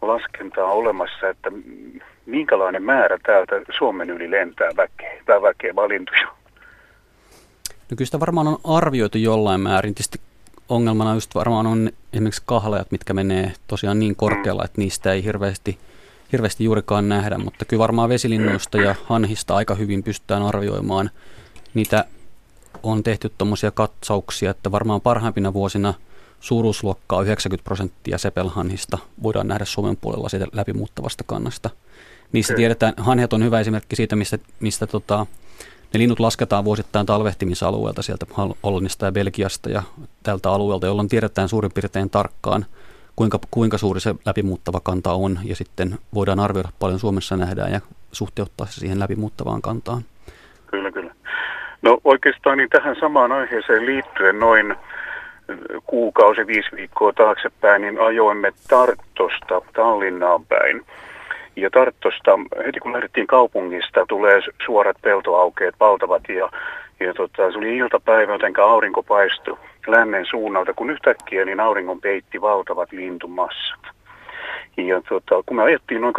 [0.01, 1.51] laskentaa olemassa, että
[2.25, 6.27] minkälainen määrä täältä Suomen yli lentää väkeä, tai väkeä valintuja?
[7.69, 9.95] No kyllä sitä varmaan on arvioitu jollain määrin.
[9.95, 10.21] Tietysti
[10.69, 15.77] ongelmana just varmaan on esimerkiksi kahlajat, mitkä menee tosiaan niin korkealla, että niistä ei hirveästi,
[16.31, 21.09] hirveästi juurikaan nähdä, mutta kyllä varmaan vesilinnuista ja hanhista aika hyvin pystytään arvioimaan.
[21.73, 22.05] Niitä
[22.83, 25.93] on tehty tuommoisia katsauksia, että varmaan parhaimpina vuosina
[26.41, 31.69] suuruusluokkaa 90 prosenttia sepelhanhista voidaan nähdä Suomen puolella siitä läpimuuttavasta kannasta.
[32.31, 35.25] Niistä tiedetään, hanhet on hyvä esimerkki siitä, mistä, mistä tota,
[35.93, 38.25] ne linnut lasketaan vuosittain talvehtimisalueelta sieltä
[38.63, 39.83] Hollannista ja Belgiasta ja
[40.23, 42.65] tältä alueelta, jolloin tiedetään suurin piirtein tarkkaan,
[43.15, 47.81] kuinka, kuinka suuri se läpimuuttava kanta on ja sitten voidaan arvioida paljon Suomessa nähdään ja
[48.11, 50.01] suhteuttaa se siihen läpimuuttavaan kantaan.
[50.67, 51.15] Kyllä, kyllä.
[51.81, 54.75] No oikeastaan niin tähän samaan aiheeseen liittyen noin
[55.83, 60.81] kuukausi, viisi viikkoa taaksepäin, niin ajoimme Tartosta Tallinnaan päin.
[61.55, 66.49] Ja Tarttosta, heti kun lähdettiin kaupungista, tulee suorat peltoaukeet, valtavat, ja,
[66.99, 72.41] ja tota, se oli iltapäivä, joten aurinko paistui lännen suunnalta, kun yhtäkkiä niin auringon peitti
[72.41, 73.79] valtavat lintumassat.
[74.77, 76.13] Ja tota, kun me ajettiin noin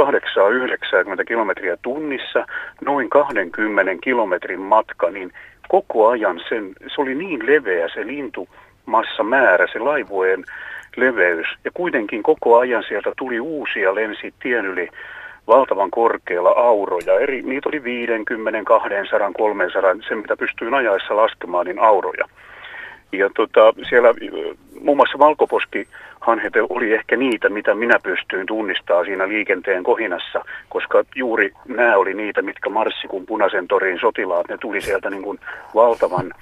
[1.21, 2.47] 8-90 kilometriä tunnissa,
[2.85, 5.33] noin 20 kilometrin matka, niin
[5.69, 8.72] koko ajan sen, se oli niin leveä se lintumassa
[9.23, 10.45] määrä, se laivojen
[10.97, 11.47] leveys.
[11.65, 14.89] Ja kuitenkin koko ajan sieltä tuli uusia lensi tien yli
[15.47, 17.21] valtavan korkealla auroja.
[17.21, 22.29] Eri, niitä oli 50, 200, 300, se mitä pystyin ajaessa laskemaan, niin auroja.
[23.13, 24.15] Ja tota, siellä
[24.81, 31.53] muun muassa valkoposkihanhet oli ehkä niitä, mitä minä pystyin tunnistamaan siinä liikenteen kohinassa, koska juuri
[31.69, 35.39] nämä oli niitä, mitkä marssi kun punaisen torin sotilaat, ne tuli sieltä niin kuin
[35.75, 36.33] valtavan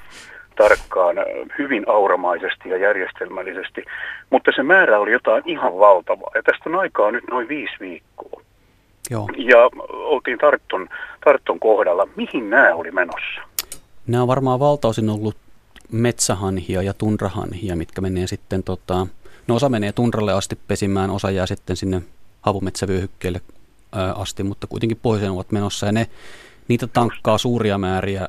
[0.63, 1.17] tarkkaan,
[1.59, 3.85] hyvin auramaisesti ja järjestelmällisesti.
[4.31, 6.31] Mutta se määrä oli jotain ihan valtavaa.
[6.35, 8.43] Ja tästä on aikaa nyt noin viisi viikkoa.
[9.11, 9.29] Joo.
[9.37, 9.59] Ja
[9.91, 10.89] oltiin Tartton,
[11.25, 12.09] Tartton kohdalla.
[12.17, 13.41] Mihin nämä oli menossa?
[14.07, 15.37] Nämä on varmaan valtaosin ollut
[15.93, 19.07] metsähanhia ja tundrahanhia, mitkä menee sitten, tota,
[19.49, 22.03] no osa menee tundralle asti pesimään, osa jää sitten sinne
[22.43, 23.41] havumetsävyöhykkeelle
[24.15, 26.07] asti, mutta kuitenkin pohjoiseen ovat menossa ja ne,
[26.69, 28.29] niitä tankkaa suuria määriä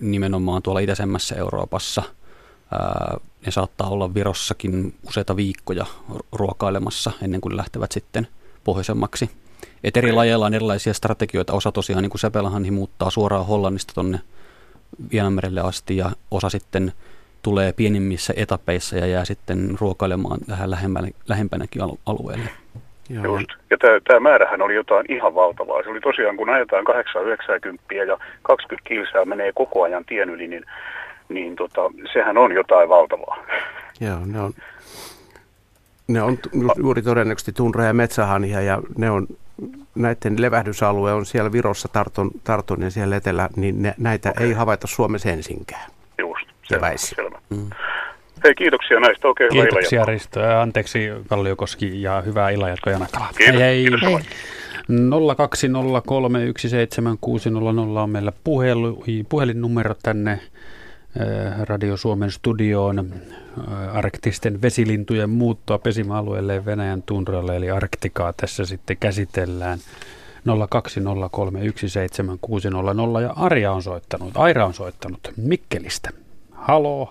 [0.00, 2.02] nimenomaan tuolla itäisemmässä Euroopassa.
[3.46, 5.86] Ne saattaa olla Virossakin useita viikkoja
[6.32, 8.28] ruokailemassa ennen kuin lähtevät sitten
[8.64, 9.30] pohjoisemmaksi.
[9.84, 11.52] Et eri lajeilla on erilaisia strategioita.
[11.52, 14.20] Osa tosiaan, niin kuin Sepelhanhi muuttaa suoraan Hollannista tuonne
[15.12, 16.92] Vienanmerelle asti ja osa sitten
[17.42, 22.50] tulee pienimmissä etapeissa ja jää sitten ruokailemaan vähän lähempänä, lähempänäkin alueelle.
[23.10, 23.24] Joo.
[23.24, 23.50] Just.
[23.70, 23.76] Ja
[24.08, 25.82] tämä määrähän oli jotain ihan valtavaa.
[25.82, 30.64] Se oli tosiaan, kun ajetaan 890 ja 20 kilsaa menee koko ajan tien yli, niin,
[31.28, 31.80] niin tota,
[32.12, 33.44] sehän on jotain valtavaa.
[34.00, 34.52] Joo, ne on,
[36.08, 36.38] ne on
[36.76, 39.26] juuri todennäköisesti tunra- ja metsähania ja ne on
[39.94, 44.86] näiden levähdysalue on siellä Virossa, Tarton, Tarton ja siellä etelä, niin ne, näitä ei havaita
[44.86, 45.90] Suomessa ensinkään.
[46.18, 46.92] Just, selvä.
[46.96, 47.38] selvä.
[47.50, 47.70] Mm.
[48.44, 49.28] Hei, kiitoksia näistä.
[49.28, 50.04] Oikein hyvää Kiitoksia.
[50.04, 53.28] Risto ja anteeksi Kalliokoski ja hyvää illanjatkoa Janakala.
[53.38, 53.82] Kiitos, Hei hei.
[53.82, 54.00] kiitos.
[54.02, 54.18] Hei.
[57.96, 60.40] 020317600 on meillä puhelu, puhelinnumero tänne
[61.62, 63.12] Radio Suomen studioon
[63.92, 69.82] arktisten vesilintujen muuttoa pesimäalueelle Venäjän tunralle eli Arktikaa tässä sitten käsitellään 020317600
[73.22, 76.10] ja Arja on soittanut, Aira on soittanut Mikkelistä.
[76.52, 77.08] Halo,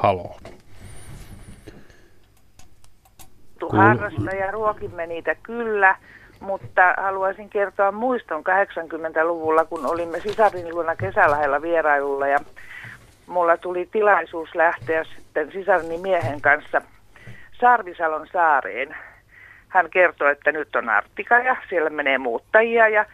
[3.67, 3.81] halo.
[3.81, 5.95] Kuul- harrasta ja ruokimme niitä kyllä,
[6.39, 12.37] mutta haluaisin kertoa muiston 80-luvulla, kun olimme sisarin luona kesälahdella vierailulla ja
[13.27, 16.81] mulla tuli tilaisuus lähteä sitten sisarini miehen kanssa
[17.61, 18.95] Sarvisalon saareen.
[19.67, 23.05] Hän kertoi, että nyt on Artika ja siellä menee muuttajia ja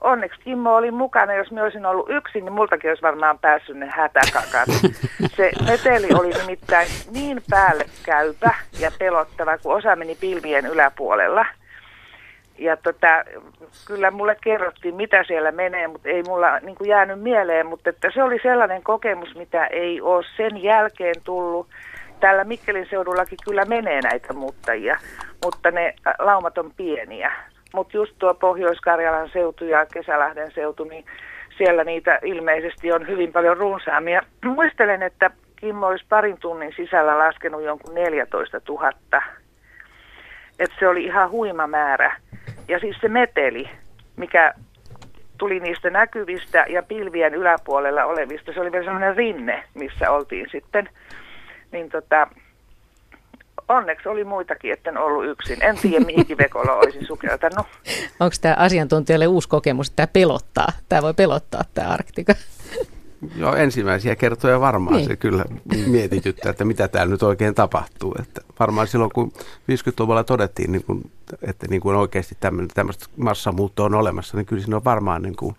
[0.00, 1.34] onneksi Kimmo oli mukana.
[1.34, 4.68] Jos me olisin ollut yksin, niin multakin olisi varmaan päässyt ne hätäkakat.
[5.36, 11.46] Se meteli oli nimittäin niin päälle käypä ja pelottava, kun osa meni pilvien yläpuolella.
[12.58, 13.24] Ja tota,
[13.86, 17.66] kyllä mulle kerrottiin, mitä siellä menee, mutta ei mulla niin kuin jäänyt mieleen.
[17.66, 21.66] Mutta että se oli sellainen kokemus, mitä ei ole sen jälkeen tullut.
[22.20, 24.96] Täällä Mikkelin seudullakin kyllä menee näitä muuttajia,
[25.44, 27.32] mutta ne laumat on pieniä.
[27.74, 31.04] Mutta just tuo Pohjois-Karjalan seutu ja Kesälähden seutu, niin
[31.58, 34.22] siellä niitä ilmeisesti on hyvin paljon runsaamia.
[34.54, 38.92] Muistelen, että Kimmo olisi parin tunnin sisällä laskenut jonkun 14 000.
[40.58, 42.16] Että se oli ihan huima määrä.
[42.68, 43.70] Ja siis se meteli,
[44.16, 44.54] mikä
[45.38, 50.88] tuli niistä näkyvistä ja pilvien yläpuolella olevista, se oli vielä sellainen rinne, missä oltiin sitten.
[51.72, 52.28] Niin tota,
[53.68, 55.62] onneksi oli muitakin, etten ollut yksin.
[55.64, 57.66] En tiedä, mihinkin Vekola olisi sukeltanut.
[58.20, 60.68] Onko tämä asiantuntijalle uusi kokemus, että tämä pelottaa?
[60.88, 62.34] Tämä voi pelottaa tämä Arktika.
[63.36, 65.08] Joo, ensimmäisiä kertoja varmaan Niin.
[65.08, 65.44] se kyllä
[65.86, 68.14] mietityttää, että mitä täällä nyt oikein tapahtuu.
[68.22, 69.32] Että varmaan silloin, kun
[69.70, 71.10] 50-luvulla todettiin, niin kuin,
[71.42, 75.36] että niin kuin oikeasti tämmöinen, tämmöistä massamuuttoa on olemassa, niin kyllä siinä on varmaan niin
[75.36, 75.56] kuin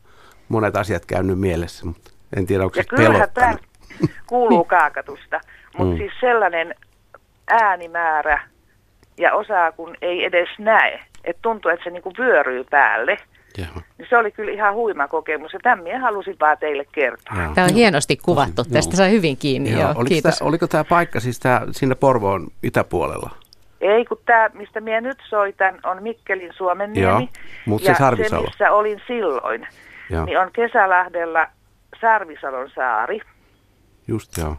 [0.50, 4.10] monet asiat käynyt mielessä, mutta en tiedä, onko Ja se kyllähän tämä pelottanut.
[4.28, 5.40] kuuluu kaakatusta,
[5.78, 5.98] mutta Mm.
[5.98, 6.76] siis sellainen
[7.50, 8.42] äänimäärä
[9.18, 13.18] ja osaa kun ei edes näe, että tuntuu, että se niinku vyöryy päälle,
[13.58, 17.42] Joo, niin se oli kyllä ihan huima kokemus ja tämän minä halusin vaan teille kertoa.
[17.44, 17.52] joo.
[17.56, 18.56] Tämä on hienosti kuvattu.
[18.56, 18.98] Tosi, Tästä joo.
[18.98, 19.72] sai hyvin kiinni.
[19.72, 20.38] Joo, oliko, kiitos.
[20.38, 23.30] tämä, oliko tämä paikka siis tämä, siinä Porvoon itäpuolella?
[23.82, 27.08] Ei, kun tämä, mistä minä nyt soitan, on Mikkelin Suomenniemi.
[27.24, 27.28] Joo,
[27.66, 28.42] mut se ja Sarvisalo.
[28.44, 29.68] se, missä olin silloin,
[30.10, 31.50] Joo, niin on Kesälähdellä
[32.02, 33.20] Sarvisalon saari.
[34.08, 34.58] just joo.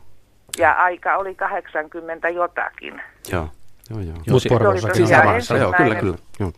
[0.60, 3.02] Ja aika oli 80 jotakin.
[3.32, 3.48] Joo,
[3.90, 4.00] joo, joo.
[4.06, 6.18] Joo, Mutta Porvoossakin Se joo, kyllä, ensimmäinen- kyllä.
[6.40, 6.52] Joo.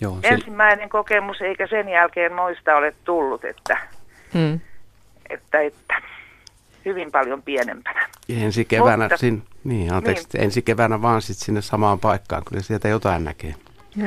[0.00, 3.78] joo, Ensimmäinen kokemus, eikä sen jälkeen moista ole tullut, että,
[4.34, 4.60] Hmm.
[5.30, 5.94] että, että
[6.84, 8.08] hyvin paljon pienempänä.
[8.28, 10.44] Ensi keväänä, Mutta- sin, niin, anteeksi, Niin.
[10.44, 13.54] ensi keväänä vaan sit sinne samaan paikkaan, kyllä sieltä jotain näkee.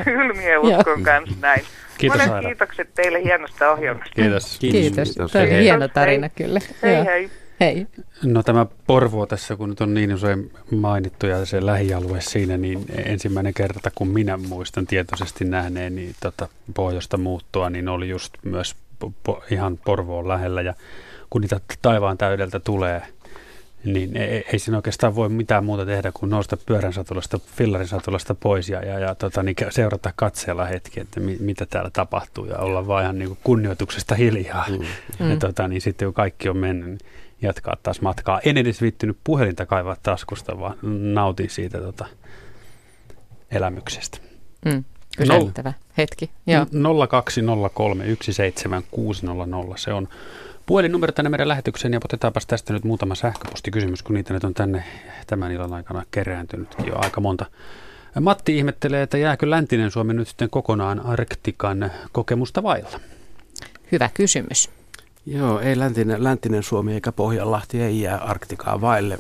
[0.04, 1.62] Kyllä minä uskon kanssa näin.
[1.98, 2.50] Kiitos, Monet Aira.
[2.50, 4.12] kiitos teille hienosta ohjelmasta.
[4.16, 4.60] Kiitos.
[4.60, 5.10] Kiitos.
[5.10, 5.32] Kiitos.
[5.32, 5.64] Tämä oli Hei.
[5.64, 6.48] hieno Kiitos, tarina hei.
[6.48, 6.60] kyllä.
[6.84, 7.06] Hei Joo.
[7.06, 7.30] hei.
[7.60, 7.88] Hei.
[8.24, 12.86] No tämä Porvoo tässä, kun nyt on niin usein mainittu ja se lähialue siinä, niin
[13.06, 18.76] ensimmäinen kerta, kun minä muistan tietoisesti nähneen niin tota, pohjoista muuttoa, niin oli just myös
[19.04, 20.62] po- ihan Porvoon lähellä.
[20.62, 20.74] Ja
[21.30, 23.02] kun niitä taivaan täydeltä tulee,
[23.84, 28.36] niin ei, ei siinä oikeastaan voi mitään muuta tehdä kuin nousta pyörän satulasta, fillarin satulasta
[28.36, 32.58] pois ja, ja, ja tota, niin seurata katseella hetki, että mi, mitä täällä tapahtuu ja
[32.58, 34.66] olla vaan ihan niin kuin kunnioituksesta hiljaa.
[34.70, 34.86] Mm.
[35.20, 35.30] Mm.
[35.32, 37.00] Ja tota, niin sitten kun kaikki on mennyt, niin
[37.46, 38.40] jatkaa taas matkaa.
[38.46, 40.78] En edes viittynyt puhelinta kaivaa taskusta, vaan
[41.14, 42.06] nautin siitä tota,
[43.52, 44.18] elämyksestä.
[44.66, 44.84] Mm.
[45.18, 46.30] Pysäyttävä hetki.
[46.48, 46.66] Joo.
[46.66, 46.70] 020317600,
[49.76, 50.08] se on
[50.66, 54.84] puhelinnumero tänne meidän lähetykseen ja otetaanpas tästä nyt muutama sähköpostikysymys, kun niitä nyt on tänne
[55.28, 57.46] tämän illan aikana kerääntynytkin jo aika monta.
[58.22, 63.00] Matti ihmettelee, että jääkö läntinen Suomi nyt sitten kokonaan Arktikan kokemusta vailla?
[63.92, 64.70] Hyvä kysymys.
[65.26, 69.20] Joo, ei läntinen, läntinen Suomi eikä Pohjanlahti ei jää Arktikaa vaille.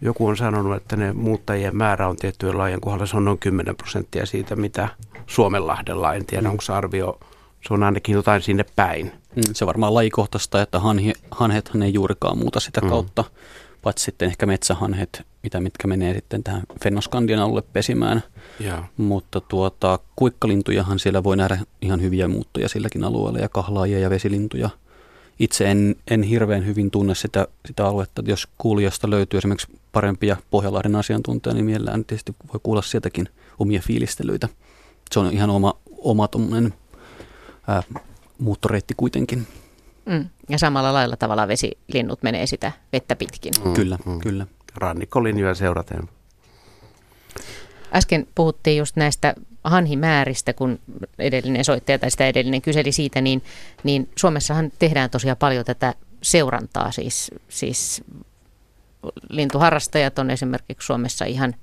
[0.00, 3.76] Joku on sanonut, että ne muuttajien määrä on tiettyjen lajien kohdalla, se on noin 10
[3.76, 4.88] prosenttia siitä, mitä
[5.26, 6.14] Suomenlahdella.
[6.14, 7.20] En tiedä, onko se arvio,
[7.68, 9.12] se on ainakin jotain sinne päin.
[9.36, 12.88] Mm, Se varmaan lajikohtaista, että hanhi, hanhethan ei juurikaan muuta sitä Mm.
[12.88, 13.24] kautta,
[13.82, 18.22] paitsi sitten ehkä metsähanhet, mitä, mitkä menee sitten tähän Fennoskandian alueelle pesimään.
[18.60, 18.78] Joo.
[18.96, 24.70] Mutta tuota, kuikkalintujahan siellä voi nähdä ihan hyviä muuttoja silläkin alueella ja kahlaajia ja vesilintuja.
[25.38, 28.22] Itse en, en hirveän hyvin tunne sitä, sitä aluetta.
[28.26, 33.28] Jos kuulijasta löytyy esimerkiksi parempia Pohjanlahden asiantuntija, niin mielellään tietysti voi kuulla sieltäkin
[33.58, 34.48] omia fiilistelyitä.
[35.10, 36.74] Se on ihan oma, oma tommonen,
[37.68, 37.82] ää,
[38.38, 39.46] muuttoreitti kuitenkin.
[40.06, 40.28] Mm.
[40.48, 43.52] Ja samalla lailla tavalla vesilinnut menee sitä vettä pitkin.
[43.64, 44.20] Mm, Kyllä, mm.
[44.20, 44.46] kyllä.
[44.74, 46.08] rannikkolinjoja seuraten.
[47.94, 49.34] Äsken puhuttiin just näistä
[49.64, 50.78] hanhimääristä, kun
[51.18, 53.42] edellinen soittaja tai sitä edellinen kyseli siitä, niin,
[53.84, 56.92] niin Suomessahan tehdään tosiaan paljon tätä seurantaa.
[56.92, 58.04] Siis, siis
[59.28, 61.54] lintuharrastajat on esimerkiksi Suomessa ihan,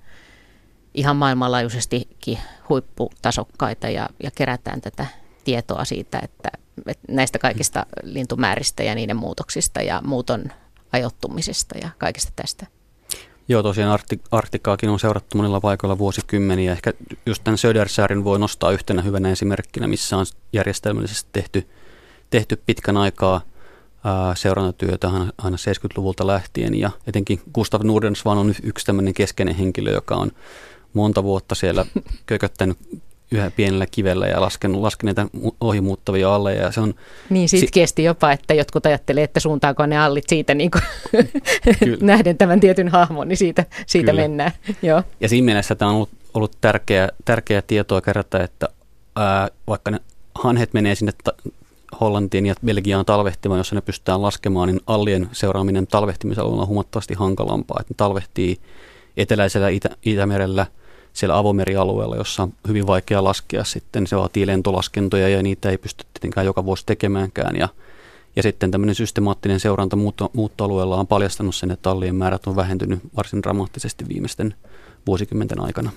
[0.94, 2.38] ihan maailmanlaajuisestikin
[2.70, 5.06] huipputasokkaita ja, ja kerätään tätä
[5.44, 6.50] tietoa siitä, että,
[6.88, 10.44] että näistä kaikista lintumääristä ja niiden muutoksista ja muuton
[10.94, 12.68] ajoittumisesta ja kaikesta tästä.
[13.48, 16.72] Joo, tosiaan Arti, Artikaakin on seurattu monilla paikoilla vuosikymmeniä.
[16.72, 16.94] Ehkä
[17.26, 21.68] just tämän Södersäärin voi nostaa yhtenä hyvänä esimerkkinä, missä on järjestelmällisesti tehty,
[22.30, 23.42] tehty pitkän aikaa
[24.04, 26.76] ää, seurantatyötä aina 70-luvulta lähtien.
[26.80, 30.32] Ja etenkin Gustav Nordensvan on yksi tämmöinen keskeinen henkilö, joka on
[30.94, 31.86] monta vuotta siellä
[32.26, 32.78] kököttänyt
[33.32, 35.30] yhä pienellä kivellä ja laskenut, laskenut näitä
[35.62, 36.56] ohimuuttavia alle.
[36.56, 36.94] Ja se on,
[37.30, 40.84] niin sitkeästi si- jopa, että jotkut ajattelee, että suuntaako ne allit siitä niin kuin
[42.02, 44.52] nähden tämän tietyn hahmon, niin siitä, siitä mennään.
[44.82, 45.04] Joo.
[45.20, 48.70] Ja siinä mielessä tämä on ollut, ollut tärkeä, tärkeä tietoa kerätä, että
[49.16, 50.00] ää, vaikka ne
[50.36, 51.52] hanhet menee sinne ta-
[52.02, 57.78] Hollantiin ja Belgiaan talvehtimaan, jossa ne pystytään laskemaan, niin allien seuraaminen talvehtimisalueella on huomattavasti hankalampaa.
[57.80, 58.58] Että ne talvehtii
[59.18, 60.66] eteläisellä Itä- Itämerellä–
[61.14, 64.08] siellä avomerialueella, jossa on hyvin vaikea laskea sitten.
[64.08, 67.56] Se vaatii lentolaskentoja ja niitä ei pysty tietenkään joka vuosi tekemäänkään.
[67.56, 67.70] Ja,
[68.36, 73.00] ja sitten tämmöinen systemaattinen seuranta muutto, muuttoalueella on paljastanut sen, että tallien määrät on vähentynyt
[73.18, 74.56] varsin dramaattisesti viimeisten
[75.08, 75.92] vuosikymmenten aikana.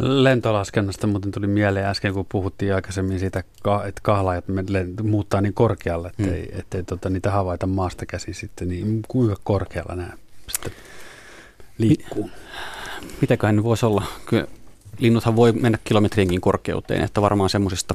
[0.00, 3.38] Lentolaskennasta muuten tuli mieleen äsken, kun puhuttiin aikaisemmin siitä,
[3.88, 4.44] että kahlaajat
[5.02, 6.60] muuttaa niin korkealle, ettei, hmm.
[6.60, 10.12] ettei tota, niitä havaita maasta käsin sitten, niin kuinka korkealla nämä
[10.48, 10.72] sitten
[11.78, 12.30] liikkuu?
[13.20, 14.04] Mitäköhän ne voisi olla?
[14.26, 14.46] Kyllä
[14.98, 17.94] linnuthan voi mennä kilometriinkin korkeuteen, että varmaan semmoisista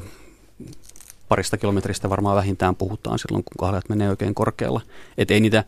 [1.28, 4.80] parista kilometristä varmaan vähintään puhutaan silloin, kun kahdet menee oikein korkealla.
[5.18, 5.64] Että ei niitä,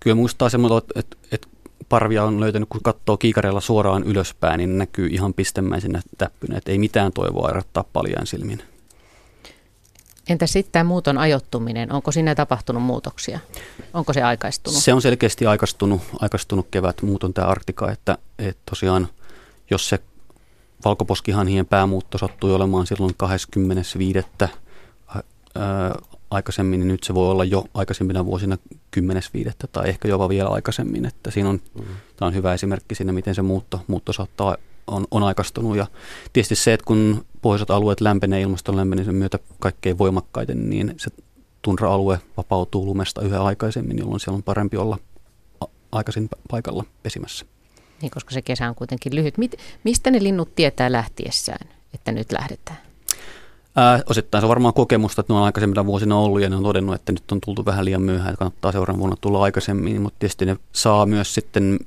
[0.00, 1.48] kyllä muistaa semmoista, että, että
[1.88, 6.78] parvia on löytänyt, kun katsoo kiikareilla suoraan ylöspäin, niin näkyy ihan pistemäisenä täppynä, että ei
[6.78, 8.62] mitään toivoa erottaa paljon silmin.
[10.28, 11.92] Entä sitten tämä muuton ajoittuminen?
[11.92, 13.38] Onko siinä tapahtunut muutoksia?
[13.94, 14.82] Onko se aikaistunut?
[14.82, 19.08] Se on selkeästi aikaistunut, aikaistunut kevät muuton tämä Arktika, että, että tosiaan
[19.70, 19.98] jos se
[20.84, 24.18] valkoposkihanhien päämuutto sattui olemaan silloin 25.
[25.54, 25.94] Ää,
[26.30, 29.52] aikaisemmin, niin nyt se voi olla jo aikaisempina vuosina 10.5.
[29.72, 31.04] tai ehkä jopa vielä aikaisemmin.
[31.04, 31.84] Että siinä on, mm.
[32.16, 34.56] tämä on hyvä esimerkki siinä, miten se muutto, muutto saattaa
[34.86, 35.76] on, on aikaistunut.
[35.76, 35.86] Ja
[36.32, 41.10] tietysti se, että kun pohjoiset alueet lämpenee ilmaston lämpenemisen myötä kaikkein voimakkaiten, niin se
[41.62, 44.98] tundra-alue vapautuu lumesta yhä aikaisemmin, jolloin siellä on parempi olla
[45.92, 47.46] aikaisin paikalla pesimässä.
[48.02, 49.38] Niin, koska se kesä on kuitenkin lyhyt.
[49.38, 52.78] Mit, mistä ne linnut tietää lähtiessään, että nyt lähdetään?
[53.76, 56.62] Ää, osittain se on varmaan kokemusta, että ne on aikaisemmilla vuosina ollut ja ne on
[56.62, 60.18] todennut, että nyt on tultu vähän liian myöhään, että kannattaa seuraavan vuonna tulla aikaisemmin, mutta
[60.18, 61.78] tietysti ne saa myös sitten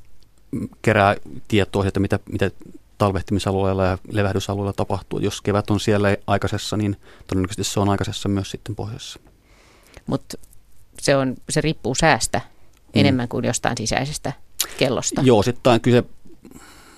[0.82, 1.16] kerää
[1.48, 2.52] tietoa että mitä, mitä
[3.02, 5.20] talvehtimisalueella ja levähdysalueella tapahtuu.
[5.20, 6.98] Jos kevät on siellä aikaisessa, niin
[7.28, 9.20] todennäköisesti se on aikaisessa myös sitten pohjoisessa.
[10.06, 10.38] Mutta
[11.02, 12.92] se, on, se riippuu säästä mm.
[12.94, 14.34] enemmän kuin jostain sisäisestä
[14.78, 15.22] kellosta.
[15.22, 16.08] Joo, sitten kyllä se,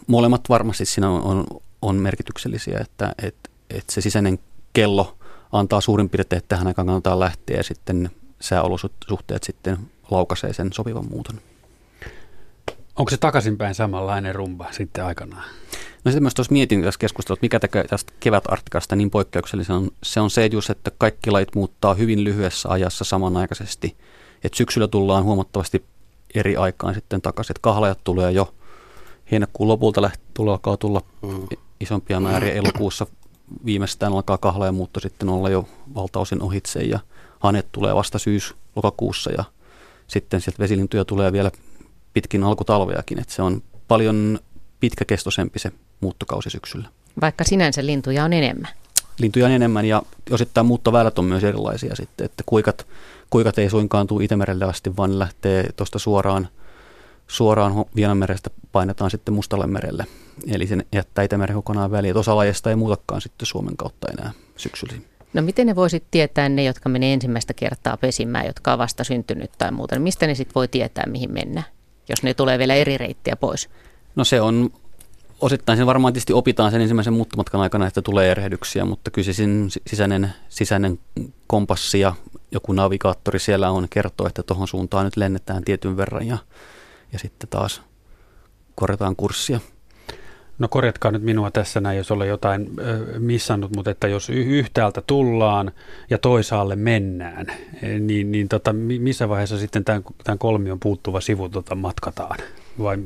[0.08, 1.45] molemmat varmasti siinä on, on,
[1.82, 3.36] on merkityksellisiä, että et,
[3.70, 4.39] et se sisäinen
[4.74, 5.18] kello
[5.51, 9.78] antaa suurin piirtein, että tähän aikaan kannattaa lähteä ja sitten sääolosuhteet sitten
[10.12, 11.41] laukaisee sen sopivan muuton.
[12.96, 15.44] Onko se takaisinpäin samanlainen rumba sitten aikanaan?
[16.06, 19.91] No sitten myös tuossa mietin tässä keskustelua, että mikä tekee tästä kevätartikasta niin poikkeuksellisen on,
[20.04, 23.98] se on se just, että kaikki lait muuttaa hyvin lyhyessä ajassa samanaikaisesti.
[24.44, 25.86] Että syksyllä tullaan huomattavasti
[26.36, 27.52] eri aikaan sitten takaisin.
[27.52, 28.54] Että kahlajat tulee jo
[29.32, 31.48] heinäkuun lopulta läht, tulee, alkaa tulla mm.
[31.80, 33.08] isompia määriä elokuussa.
[33.66, 37.00] Viimeistään alkaa kahlajamuutto sitten olla jo valtaosin ohitse ja
[37.39, 39.44] hanet tulee vasta syys-lokakuussa ja
[40.08, 41.52] sitten sieltä vesilintuja tulee vielä
[42.14, 43.20] pitkin alkutalveakin.
[43.20, 44.39] Että se on paljon
[44.80, 46.89] pitkäkestoisempi se muuttokausi syksyllä.
[47.22, 48.72] Vaikka sinänsä lintuja on enemmän.
[49.20, 50.01] Lintuja on enemmän ja
[50.32, 52.88] osittain muuttoväylät on myös erilaisia sitten, että kuikat,
[53.30, 56.47] kuikat ei suinkaan tule Itämerelle asti, vaan lähtee tuosta suoraan,
[57.28, 60.05] suoraan Vienanmerestä painetaan sitten Mustalle merelle.
[60.47, 62.18] Eli se jättää Itämeren kokonaan väliin.
[62.18, 64.93] Osa lajeista ei muutakaan sitten Suomen kautta enää syksyllä.
[65.34, 69.51] No miten ne voisit tietää ne, jotka menee ensimmäistä kertaa pesimään, jotka on vasta syntynyt
[69.57, 69.99] tai muuta?
[69.99, 71.64] Mistä ne sitten voi tietää, mihin mennä,
[72.10, 73.70] jos ne tulee vielä eri reittiä pois?
[74.16, 74.70] No se on
[75.41, 79.28] osittain sen varmaan tietysti opitaan sen ensimmäisen muuttomatkan aikana, että tulee erehdyksiä, mutta kyllä
[79.88, 80.99] sisäinen, sisäinen
[81.47, 82.14] kompassi ja
[82.51, 86.38] joku navigaattori siellä on kertoo, että tuohon suuntaan nyt lennetään tietyn verran ja,
[87.14, 87.82] ja sitten taas
[88.76, 89.60] korjataan kurssia.
[90.60, 92.70] No korjatkaa nyt minua tässä näin, jos olen jotain
[93.18, 95.72] missannut, mutta että jos yhtäältä tullaan
[96.10, 97.45] ja toisaalle mennään,
[97.82, 102.38] e, niin, niin tota, missä vaiheessa sitten tämän, tämän kolmion puuttuva sivu tota, matkataan?
[102.80, 102.97] vai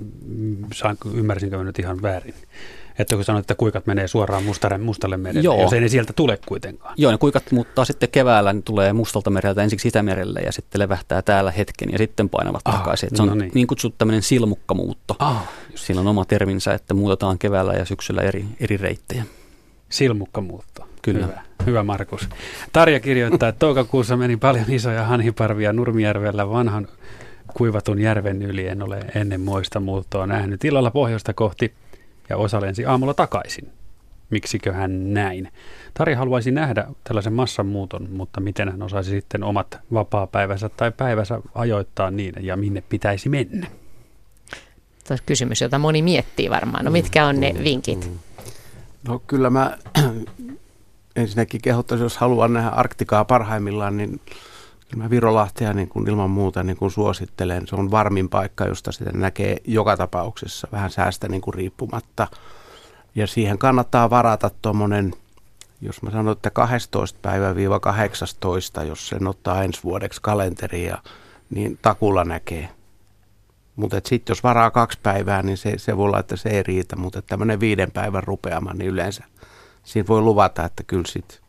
[0.74, 2.34] saanko, ymmärsinkö nyt ihan väärin?
[3.00, 5.62] Että kun sanoit, että kuikat menee suoraan mustalle, mustalle merelle, Joo.
[5.62, 6.93] jos ei ne sieltä tule kuitenkaan.
[6.98, 11.22] Joo, ne kuikat muuttaa sitten keväällä, niin tulee mustalta mereltä ensiksi Itämerelle ja sitten levähtää
[11.22, 13.10] täällä hetken ja sitten painavat ah, takaisin.
[13.14, 13.52] se on no niin.
[13.54, 15.16] niin kutsuttu tämmöinen silmukkamuutto.
[15.20, 19.24] Ah, Sillä on oma terminsä, että muutetaan keväällä ja syksyllä eri, eri reittejä.
[19.89, 20.88] Silmukkamuutto.
[21.02, 21.26] Kyllä.
[21.26, 21.41] Hyvä.
[21.66, 22.30] Hyvä Markus.
[22.74, 26.88] Tarja kirjoittaa, että toukokuussa meni paljon isoja hanhiparvia Nurmijärvellä vanhan
[27.54, 28.68] kuivatun järven yli.
[28.68, 30.66] En ole ennen moista muuttoa nähnyt.
[30.66, 31.74] Illalla pohjoista kohti
[32.30, 33.69] ja osa lensi aamulla takaisin.
[34.30, 35.51] Miksiköhän näin?
[35.93, 42.11] Tari haluaisi nähdä tällaisen massanmuuton, mutta miten hän osaisi sitten omat vapaa-päivänsä tai päivänsä ajoittaa
[42.11, 43.67] niin ja minne pitäisi mennä?
[45.07, 46.86] Tuo on kysymys, jota moni miettii varmaan.
[46.86, 48.11] No mitkä on ne vinkit?
[49.07, 49.78] No kyllä mä
[51.15, 54.21] ensinnäkin kehottaisin, jos haluan nähdä Arktikaa parhaimmillaan, niin
[54.90, 57.68] kyllä mä Virolahtea niin kuin ilman muuta niin kuin suosittelen.
[57.68, 62.28] Se on varmin paikka, josta sitä näkee joka tapauksessa vähän säästä niin kuin riippumatta.
[63.16, 65.14] Ja siihen kannattaa varata tuommoinen,
[65.82, 70.98] jos mä sanon, että 12 päivä 18, jos sen ottaa ensi vuodeksi kalenteria,
[71.50, 72.70] niin takulla näkee.
[73.76, 76.96] Mutta sitten jos varaa kaksi päivää, niin se, se voi olla, että se ei riitä,
[76.96, 79.24] mutta tämmöinen viiden päivän rupeama, niin yleensä
[79.84, 81.42] siinä voi luvata, että kyllä sit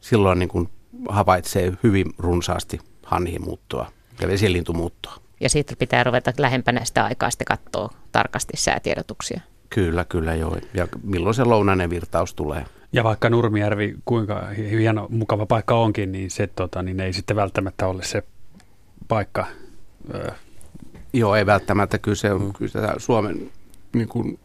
[0.00, 0.70] silloin niin kun
[1.08, 3.90] havaitsee hyvin runsaasti hanhimuuttoa
[4.20, 5.16] ja vesilintumuuttoa.
[5.40, 9.40] Ja sitten pitää ruveta lähempänä sitä aikaa sitten katsoa tarkasti säätiedotuksia.
[9.70, 10.56] Kyllä, kyllä joo.
[10.74, 12.64] Ja milloin se lounainen virtaus tulee.
[12.92, 17.86] Ja vaikka Nurmijärvi, kuinka hieno, mukava paikka onkin, niin se tota, niin ei sitten välttämättä
[17.86, 18.22] ole se
[19.08, 19.46] paikka.
[20.14, 20.30] Öö.
[21.12, 21.98] Joo, ei välttämättä.
[21.98, 23.50] Kyllä se on kyllä Suomen
[23.94, 24.38] niin kuin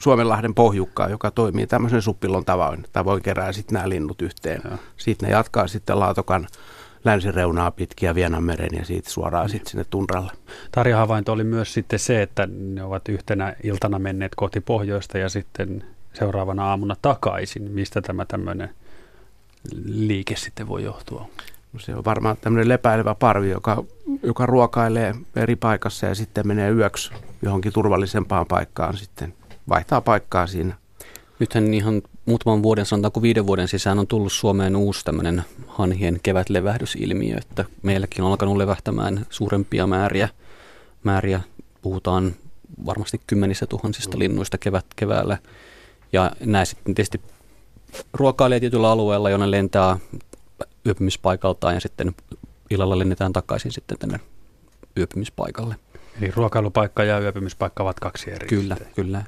[0.00, 2.84] Suomenlahden pohjukkaa, joka toimii tämmöisen suppilon tavoin.
[2.92, 4.60] Tavoin kerää sitten nämä linnut yhteen.
[4.70, 4.78] Ja.
[4.96, 6.46] Sitten ne jatkaa sitten Laatokan
[7.04, 10.32] länsireunaa pitkiä Vienanmeren ja siitä suoraan sitten sinne tunralle.
[10.72, 15.28] Tarja havainto oli myös sitten se, että ne ovat yhtenä iltana menneet kohti pohjoista ja
[15.28, 17.70] sitten seuraavana aamuna takaisin.
[17.70, 18.70] Mistä tämä tämmöinen
[19.84, 21.28] liike sitten voi johtua?
[21.72, 23.84] No se on varmaan tämmöinen lepäilevä parvi, joka,
[24.22, 29.34] joka ruokailee eri paikassa ja sitten menee yöksi johonkin turvallisempaan paikkaan sitten
[29.68, 30.74] vaihtaa paikkaa siinä.
[31.38, 37.36] Nythän ihan muutaman vuoden, sanotaanko viiden vuoden sisään on tullut Suomeen uusi tämmöinen hanhien kevätlevähdysilmiö,
[37.36, 40.28] että meilläkin on alkanut levähtämään suurempia määriä.
[41.04, 41.40] määriä.
[41.82, 42.34] Puhutaan
[42.86, 45.38] varmasti kymmenissä tuhansista linnuista kevät, keväällä.
[46.12, 47.20] Ja näin sitten tietysti
[48.12, 49.98] ruokailee tietyllä alueella, jonne lentää
[50.86, 52.14] yöpymispaikaltaan ja sitten
[52.70, 54.20] illalla lennetään takaisin sitten tänne
[54.98, 55.74] yöpymispaikalle.
[56.22, 58.46] Eli ruokailupaikka ja yöpymispaikka ovat kaksi eri.
[58.46, 58.94] Kyllä, sitten.
[58.94, 59.22] kyllä.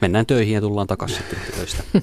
[0.00, 1.82] Mennään töihin ja tullaan takaisin sitten töistä.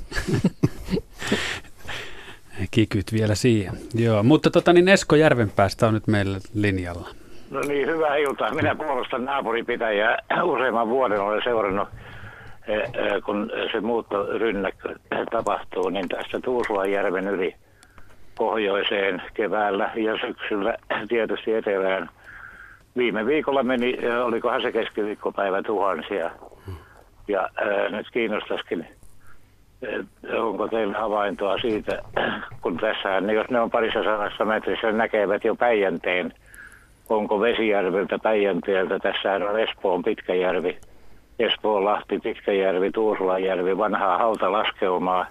[2.72, 3.74] Kikyt vielä siihen.
[3.94, 7.08] Joo, mutta tota, niin Esko Järvenpäästä on nyt meillä linjalla.
[7.50, 8.54] No niin, hyvää iltaa.
[8.54, 10.18] Minä puolustan naapuripitäjää.
[10.44, 11.88] Useamman vuoden olen seurannut,
[12.68, 14.96] eh, eh, kun se muuttorynnäkkö
[15.32, 17.56] tapahtuu, niin tästä Tuusulanjärven yli
[18.38, 20.78] pohjoiseen keväällä ja syksyllä
[21.10, 22.10] tietysti etelään–
[22.98, 26.32] viime viikolla meni, olikohan se keskiviikkopäivä tuhansia.
[27.28, 28.88] Ja ää, nyt kiinnostaisikin,
[30.38, 32.02] onko teillä havaintoa siitä,
[32.62, 36.34] kun tässä, niin jos ne on parissa sadassa metrissä, näkevät jo Päijänteen,
[37.10, 40.78] onko Vesijärveltä, Päijänteeltä, tässä on Espoon Pitkäjärvi,
[41.40, 45.26] Espoon Lahti, Pitkäjärvi, Tuusulanjärvi, vanhaa hautalaskelmaa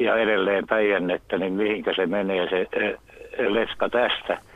[0.00, 2.66] ja edelleen Päijännettä, niin mihinkä se menee se
[3.48, 4.38] letka tästä–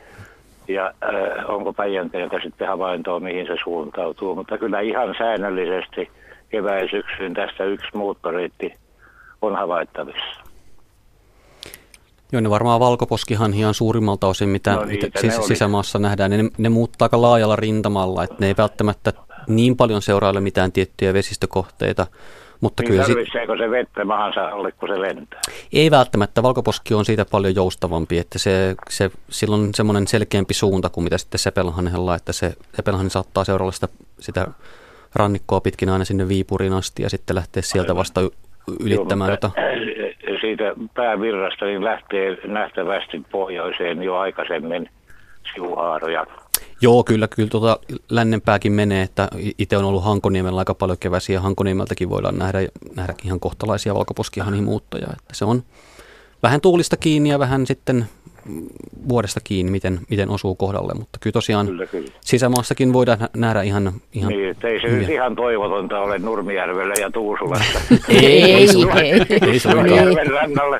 [0.69, 4.35] ja äh, onko Päijänteeltä sitten havaintoa, mihin se suuntautuu.
[4.35, 6.09] Mutta kyllä ihan säännöllisesti
[6.49, 8.73] kevään syksyyn tästä yksi muuttoreitti
[9.41, 10.43] on havaittavissa.
[12.31, 16.31] Joo, ne varmaan valkoposkihan ihan suurimmalta osin, mitä, no mitä sis- sisämaassa nähdään.
[16.31, 19.13] Ne, ne muuttaa aika laajalla rintamalla, että ne ei välttämättä
[19.47, 22.07] niin paljon seuraile mitään tiettyjä vesistökohteita.
[22.61, 25.41] Mutta niin kyllä tarvitseeko se vettä mahansa alle, kun se lentää?
[25.73, 26.43] Ei välttämättä.
[26.43, 31.17] Valkoposki on siitä paljon joustavampi, että se, se, silloin on semmoinen selkeämpi suunta kuin mitä
[31.17, 33.87] sitten sepelhanhella, että se sepelhanhi saattaa seuralla sitä,
[34.19, 34.47] sitä
[35.15, 38.21] rannikkoa pitkin aina sinne Viipuriin asti ja sitten lähteä sieltä vasta
[38.79, 39.29] ylittämään.
[39.29, 39.51] Joo,
[40.41, 40.63] siitä
[40.93, 44.89] päävirrasta niin lähtee nähtävästi pohjoiseen jo aikaisemmin
[45.53, 46.25] sivuhaaroja.
[46.81, 47.79] Joo, kyllä, kyllä tuota
[48.09, 51.41] lännenpääkin menee, että itse on ollut Hankoniemellä aika paljon keväisiä.
[51.41, 52.59] Hankoniemeltäkin voidaan nähdä,
[52.95, 55.07] nähdä ihan kohtalaisia valkoposkihanhimuuttoja.
[55.11, 55.63] Että se on
[56.43, 58.09] vähän tuulista kiinni ja vähän sitten
[59.09, 62.11] vuodesta kiinni, miten, miten osuu kohdalle, mutta kyllä tosiaan kyllä, kyllä.
[62.21, 63.93] sisämaassakin voidaan nähdä ihan...
[64.13, 67.79] ihan niin, ei se nyt ihan toivotonta ole Nurmijärvellä ja Tuusulassa.
[68.09, 68.67] ei, ei, ei,
[69.01, 70.77] ei, ei Nurmijärven rannalle.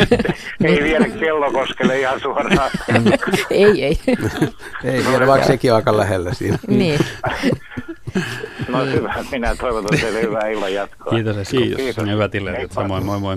[0.64, 2.70] ei vielä kellokoskelle ihan suoraan.
[3.50, 3.98] ei, ei.
[4.84, 6.58] ei vielä, vaikka sekin aika lähellä siinä.
[6.66, 7.00] niin.
[8.68, 11.12] No hyvä, minä toivotan teille hyvää illan jatkoa.
[11.12, 11.36] Kiitos.
[11.48, 11.76] Kiitos.
[11.76, 12.06] Kiitos.
[12.06, 12.54] Hyvät illat.
[12.70, 13.36] Samoin, moi moi.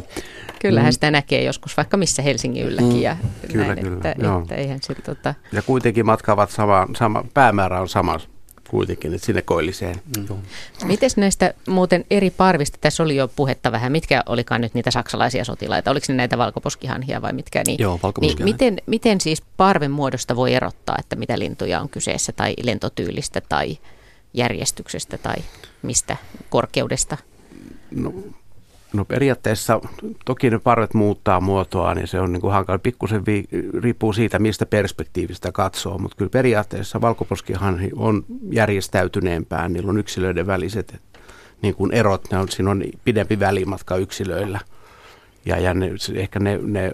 [0.70, 0.94] Kyllähän mm.
[0.94, 3.02] sitä näkee joskus vaikka missä Helsingin ylläkin.
[3.02, 3.30] Ja mm.
[3.52, 3.96] kyllä, näin, kyllä.
[3.96, 4.42] Että, Joo.
[4.42, 5.34] että eihän sit, tota...
[5.52, 8.20] Ja kuitenkin matkaavat sama, sama, päämäärä on sama
[8.70, 9.96] kuitenkin, että sinne koilliseen.
[10.18, 10.38] Mm.
[10.86, 15.46] Miten näistä muuten eri parvista, tässä oli jo puhetta vähän, mitkä olikaan nyt niitä saksalaisia
[15.46, 17.62] sotilaita, oliko ne näitä valkoposkihanhia vai mitkä?
[17.68, 22.32] Niin, Joo, niin miten, miten siis parven muodosta voi erottaa, että mitä lintuja on kyseessä
[22.32, 23.78] tai lentotyylistä tai
[24.34, 25.36] järjestyksestä tai
[25.82, 26.18] mistä
[26.50, 27.18] korkeudesta?
[27.92, 28.14] No,
[28.96, 29.82] no periaatteessa
[30.26, 32.80] toki ne parvet muuttaa muotoa, niin se on niin kuin hankala.
[32.80, 33.44] Pikkusen vi,
[33.80, 39.70] riippuu siitä, mistä perspektiivistä katsoo, mutta kyllä periaatteessa valkoposkihanhi on järjestäytyneempää.
[39.70, 41.02] Niillä on yksilöiden väliset
[41.62, 44.60] niin kuin erot, ne on, siinä on pidempi välimatka yksilöillä.
[45.46, 46.92] Ja, ja ne, ehkä ne, ne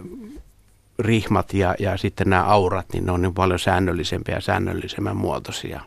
[1.00, 5.82] rihmat ja, ja sitten nämä aurat, niin ne on niin paljon säännöllisempiä ja säännöllisemmän muotoisia.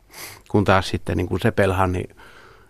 [0.49, 2.17] Kun taas sitten niin kuin sepelhan, niin,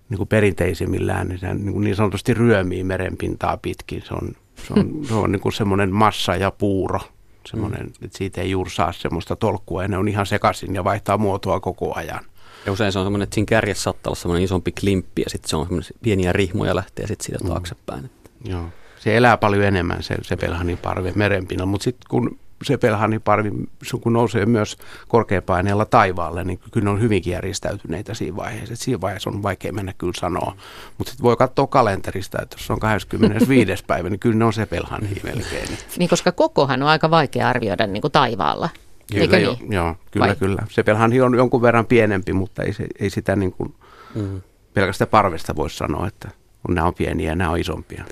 [0.09, 4.03] niin kuin perinteisimmillään, niin, se, niin, kuin niin sanotusti ryömii merenpintaa pitkin.
[4.03, 4.33] Se on,
[4.67, 7.01] se on, se on niin kuin semmoinen massa ja puuro,
[7.47, 8.05] semmoinen, mm.
[8.05, 11.61] että siitä ei juuri saa semmoista tolkkua ja ne on ihan sekaisin ja vaihtaa muotoa
[11.61, 12.25] koko ajan.
[12.67, 15.49] Ja usein se on semmoinen, että siinä kärjessä saattaa olla semmoinen isompi klimppi ja sitten
[15.49, 18.03] se on semmoinen pieniä rihmoja lähtee sitten siitä taaksepäin.
[18.03, 18.51] Mm.
[18.51, 18.65] Joo
[19.05, 23.53] se elää paljon enemmän se, se pelhaniparvi merenpinnan, mutta sitten kun se pelhaniparvi,
[24.01, 24.77] kun nousee myös
[25.09, 28.73] korkeapaineella taivaalle, niin kyllä ne on hyvinkin järjestäytyneitä siinä vaiheessa.
[28.73, 30.57] Et siinä vaiheessa on vaikea mennä kyllä sanoa.
[30.99, 33.85] Mutta sitten voi katsoa kalenterista, että jos on 25.
[33.87, 35.69] päivä, niin kyllä ne on se pelhani melkein.
[35.99, 38.69] Niin, koska kokohan on aika vaikea arvioida niin kuin taivaalla.
[39.13, 39.73] Kyllä, jo, niin?
[39.73, 40.37] joo, kyllä, Vai?
[40.37, 40.63] kyllä.
[40.71, 43.75] Se pelhani on jonkun verran pienempi, mutta ei, se, ei sitä niin kuin
[44.15, 44.41] mm.
[44.75, 46.29] pelkästään parvesta voi sanoa, että
[46.69, 48.05] nämä on pieniä ja nämä on isompia.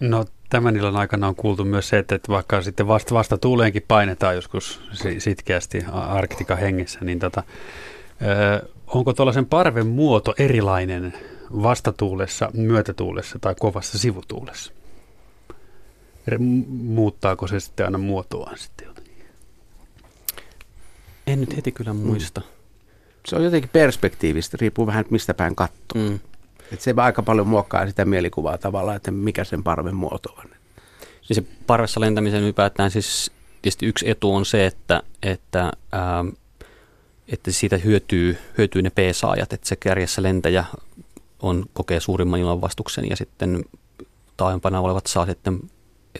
[0.00, 4.34] No tämän illan aikana on kuultu myös se, että vaikka sitten vasta, vasta tuuleenkin painetaan
[4.34, 4.80] joskus
[5.18, 7.42] sitkeästi Arktika hengessä, niin tota,
[8.62, 11.14] ö, onko tuollaisen parven muoto erilainen
[11.62, 14.72] vastatuulessa, myötätuulessa tai kovassa sivutuulessa?
[16.68, 19.24] Muuttaako se sitten aina muotoaan sitten jotenkin?
[21.26, 22.40] En nyt heti kyllä muista.
[22.40, 22.46] Mm.
[23.26, 26.02] Se on jotenkin perspektiivistä, riippuu vähän mistä päin katsoo.
[26.02, 26.18] Mm.
[26.72, 30.44] Että se aika paljon muokkaa sitä mielikuvaa tavallaan, että mikä sen parven muoto on.
[31.28, 33.32] Niin se parvessa lentämisen ylipäätään siis
[33.62, 36.24] tietysti yksi etu on se, että, että, ää,
[37.28, 40.64] että siitä hyötyy, hyötyy ne P-saajat, että se kärjessä lentäjä
[41.42, 43.64] on, kokee suurimman ilmanvastuksen ja sitten
[44.36, 45.60] taaempana olevat saa sitten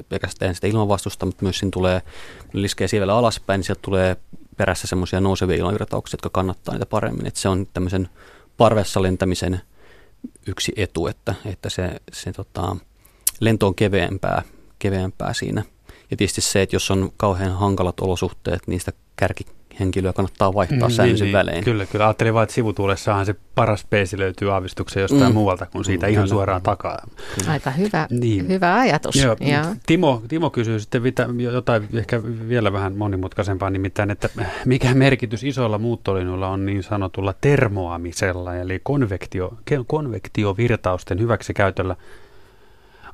[0.09, 2.03] pelkästään sitä ilmanvastusta, mutta myös siinä tulee,
[2.53, 4.17] liskee siellä alaspäin, niin sieltä tulee
[4.57, 7.27] perässä semmoisia nousevia ilmavirtauksia, jotka kannattaa niitä paremmin.
[7.27, 8.09] Että se on tämmöisen
[8.57, 9.61] parvessa lentämisen
[10.47, 12.77] yksi etu, että, että se, se tota,
[13.41, 14.43] lento on keveämpää,
[14.79, 15.65] keveämpää siinä.
[16.11, 18.93] Ja tietysti se, että jos on kauhean hankalat olosuhteet, niin sitä
[19.81, 21.65] kärkihenkilöä kannattaa vaihtaa mm, säännöllisin niin, välein.
[21.65, 22.05] Kyllä, kyllä.
[22.05, 25.35] Ajattelin vain, että sivutuulessahan se paras peesi löytyy aavistuksen jostain mm.
[25.35, 26.35] muualta kuin siitä mm, ihan kyllä.
[26.35, 27.07] suoraan takaa.
[27.39, 27.52] Kyllä.
[27.52, 28.48] Aika hyvä, niin.
[28.48, 29.16] hyvä ajatus.
[29.16, 29.65] Joo, ja.
[29.86, 31.02] Timo, Timo kysyy sitten
[31.52, 34.28] jotain ehkä vielä vähän monimutkaisempaa, nimittäin, että
[34.65, 39.55] mikä merkitys isoilla muuttolinjoilla on niin sanotulla termoamisella, eli konvektio,
[39.86, 41.97] konvektiovirtausten hyväksikäytöllä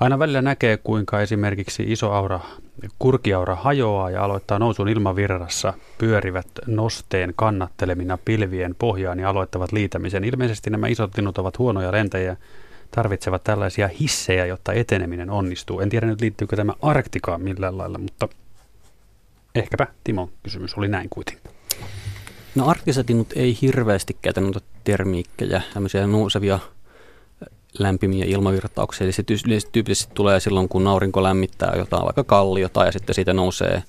[0.01, 2.41] Aina välillä näkee, kuinka esimerkiksi iso aura,
[2.99, 10.25] kurkiaura hajoaa ja aloittaa nousun ilmavirrassa, pyörivät nosteen kannattelemina pilvien pohjaan ja aloittavat liitämisen.
[10.25, 12.37] Ilmeisesti nämä isot linnut ovat huonoja lentäjiä,
[12.91, 15.81] tarvitsevat tällaisia hissejä, jotta eteneminen onnistuu.
[15.81, 18.29] En tiedä nyt liittyykö tämä Arktikaan millään lailla, mutta
[19.55, 21.51] ehkäpä Timo kysymys oli näin kuitenkin.
[22.55, 26.59] No arktiset linnut ei hirveästi käytä noita termiikkejä, tämmöisiä nousevia
[27.79, 29.05] lämpimiä ilmavirtauksia.
[29.05, 29.23] Eli se
[29.73, 33.83] tyypillisesti tulee silloin, kun aurinko lämmittää jotain vaikka kalliota ja sitten siitä nousee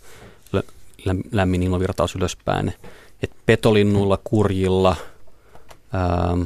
[1.31, 2.73] lämmin ilmavirtaus ylöspäin.
[3.23, 4.95] Et petolinnulla, kurjilla,
[5.93, 6.37] ää,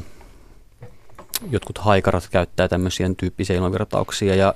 [1.52, 4.54] jotkut haikarat käyttää tämmöisiä tyyppisiä ilmavirtauksia ja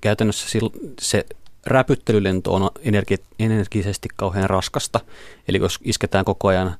[0.00, 0.58] käytännössä
[1.00, 1.26] se
[1.66, 5.00] räpyttelylento on energi- energisesti kauhean raskasta.
[5.48, 6.76] Eli jos isketään koko ajan,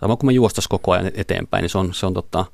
[0.00, 2.44] tai kun me juostas koko ajan eteenpäin, niin se on, se on tota,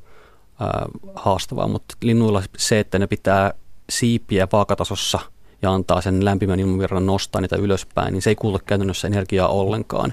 [1.15, 3.55] haastavaa, mutta linnuilla se, että ne pitää
[3.91, 5.19] siipiä vaakatasossa
[5.63, 10.13] ja antaa sen lämpimän ilmavirran nostaa niitä ylöspäin, niin se ei kuluta käytännössä energiaa ollenkaan.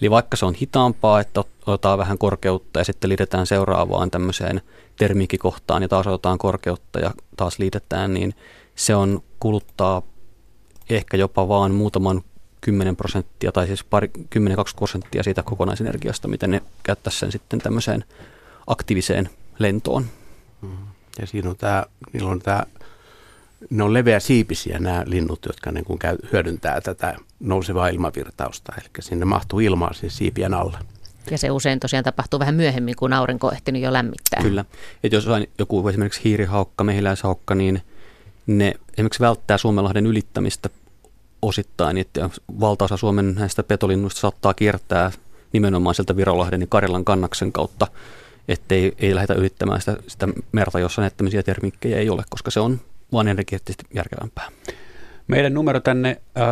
[0.00, 4.60] Eli vaikka se on hitaampaa, että otetaan vähän korkeutta ja sitten liitetään seuraavaan tämmöiseen
[4.96, 8.34] termiikkikohtaan ja taas otetaan korkeutta ja taas liitetään, niin
[8.74, 10.02] se on kuluttaa
[10.90, 12.22] ehkä jopa vaan muutaman
[12.60, 14.20] 10 prosenttia tai siis pari, 10-20
[14.76, 18.04] prosenttia siitä kokonaisenergiasta, mitä ne käyttäisi sen sitten tämmöiseen
[18.66, 20.06] aktiiviseen lentoon.
[21.20, 22.62] Ja siinä on tämä, niillä on tämä,
[23.70, 28.72] ne on leveä siipisiä nämä linnut, jotka niin kuin käy, hyödyntää tätä nousevaa ilmavirtausta.
[28.78, 30.78] Eli sinne mahtuu ilmaa siis siipien alle.
[31.30, 34.42] Ja se usein tosiaan tapahtuu vähän myöhemmin, kun aurinko on ehtinyt jo lämmittää.
[34.42, 34.64] Kyllä.
[35.04, 37.82] Et jos on joku esimerkiksi hiirihaukka, mehiläishaukka, niin
[38.46, 40.68] ne esimerkiksi välttää Suomenlahden ylittämistä
[41.42, 42.30] osittain, että
[42.60, 45.10] valtaosa Suomen näistä petolinnuista saattaa kiertää
[45.52, 47.86] nimenomaan sieltä Virolahden ja Karjalan kannaksen kautta,
[48.48, 52.80] ettei ei lähdetä ylittämään sitä, sitä merta, jossa näitä termikkejä ei ole, koska se on
[53.12, 54.48] vaan energeettisesti järkevämpää.
[55.28, 56.44] Meidän numero tänne äh,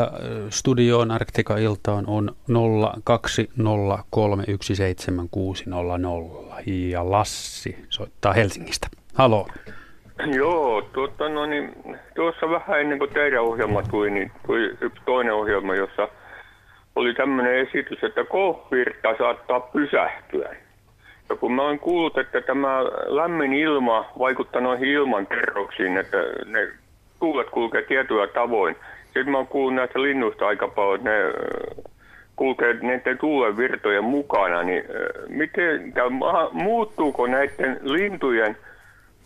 [0.51, 2.55] studioon Arktika-iltaan on 020317600
[6.67, 8.89] ja Lassi soittaa Helsingistä.
[9.15, 9.47] Halo.
[10.27, 11.73] Joo, tuota, no niin,
[12.15, 16.09] tuossa vähän ennen kuin teidän ohjelma tuli, niin tuli yksi toinen ohjelma, jossa
[16.97, 20.57] oli tämmöinen esitys, että kohvirta saattaa pysähtyä.
[21.29, 26.17] Ja kun mä olen kuullut, että tämä lämmin ilma vaikuttaa noihin ilmankerroksiin, että
[26.47, 26.69] ne
[27.21, 28.77] tuulet kulkee tietyllä tavoin.
[29.05, 31.17] Sitten mä oon kuullut näistä linnuista aika paljon, että ne
[32.37, 34.85] kulkee näiden tuulen virtojen mukana, niin
[35.29, 35.93] miten,
[36.53, 38.57] muuttuuko näiden lintujen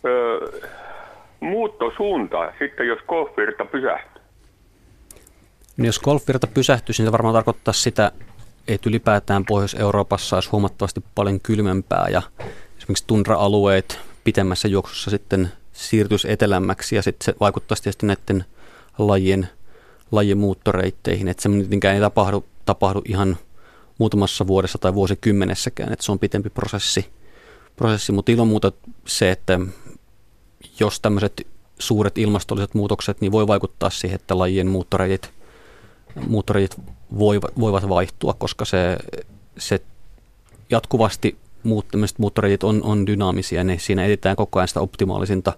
[0.04, 0.40] ö,
[1.40, 4.22] muuttosuunta sitten, jos golfvirta pysähtyy?
[5.76, 8.12] No jos golfvirta pysähtyisi, niin se varmaan tarkoittaa sitä,
[8.74, 12.22] että ylipäätään Pohjois-Euroopassa olisi huomattavasti paljon kylmempää ja
[12.78, 18.44] esimerkiksi tundra-alueet pitemmässä juoksussa sitten siirtyisi etelämmäksi ja sitten se vaikuttaisi tietysti näiden
[18.98, 19.48] lajien,
[20.12, 23.38] lajien muuttoreitteihin, että se mitenkään ei tapahdu, tapahdu ihan
[23.98, 27.06] muutamassa vuodessa tai vuosikymmenessäkään, että se on pitempi prosessi,
[27.76, 28.12] prosessi.
[28.12, 28.72] mutta ilman muuta
[29.06, 29.60] se, että
[30.80, 31.46] jos tämmöiset
[31.78, 35.39] suuret ilmastolliset muutokset, niin voi vaikuttaa siihen, että lajien muuttoreitit,
[36.26, 36.76] muuttoreitit
[37.58, 38.98] voivat vaihtua, koska se,
[39.58, 39.80] se
[40.70, 41.86] jatkuvasti muut,
[42.18, 45.52] muuttoreitit on, on dynaamisia, niin siinä etsitään koko ajan sitä optimaalisinta,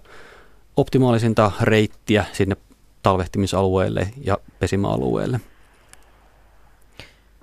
[0.77, 2.57] optimaalisinta reittiä sinne
[3.03, 5.39] talvehtimisalueelle ja pesimäalueelle.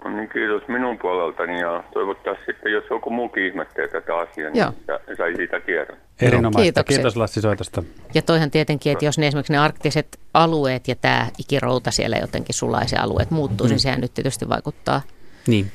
[0.05, 5.17] No niin, kiitos minun puoleltani ja toivottavasti sitten, jos joku muukin ihmettelee tätä asiaa, niin
[5.17, 5.97] sai siitä tiedon.
[6.21, 6.63] Erinomaista.
[6.63, 6.97] Kiitokset.
[6.97, 7.83] Kiitos Lassi Soitosta.
[8.15, 12.55] Ja toihan tietenkin, että jos ne esimerkiksi ne arktiset alueet ja tämä ikirouta siellä jotenkin
[12.55, 13.71] sulaisen alueet muuttuu, mm.
[13.71, 15.03] niin sehän nyt tietysti vaikuttaa
[15.47, 15.73] niin.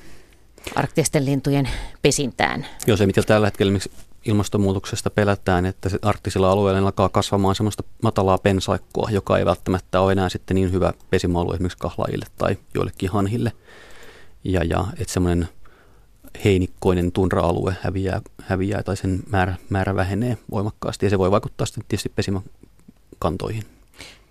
[0.76, 1.70] arktisten lintujen
[2.02, 2.66] pesintään.
[2.88, 3.92] Joo, se mitä tällä hetkellä miksi
[4.26, 10.12] ilmastonmuutoksesta pelätään, että se arktisilla alueilla alkaa kasvamaan semmoista matalaa pensaikkoa, joka ei välttämättä ole
[10.12, 13.52] enää sitten niin hyvä pesimäalue esimerkiksi kahlaajille tai joillekin hanhille.
[14.46, 15.50] Ja, ja että semmoinen
[16.46, 21.84] heinikkoinen tundra-alue häviää, häviää tai sen määrä, määrä vähenee voimakkaasti ja se voi vaikuttaa sitten
[21.88, 23.64] tietysti pesimäkantoihin.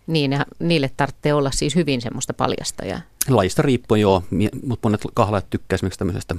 [0.06, 3.00] Niin, ja niille tarvitsee olla siis hyvin semmoista paljastajaa.
[3.28, 4.22] Lajista riippuen joo,
[4.66, 6.34] mutta monet kahlaajat tykkää esimerkiksi tämmöisestä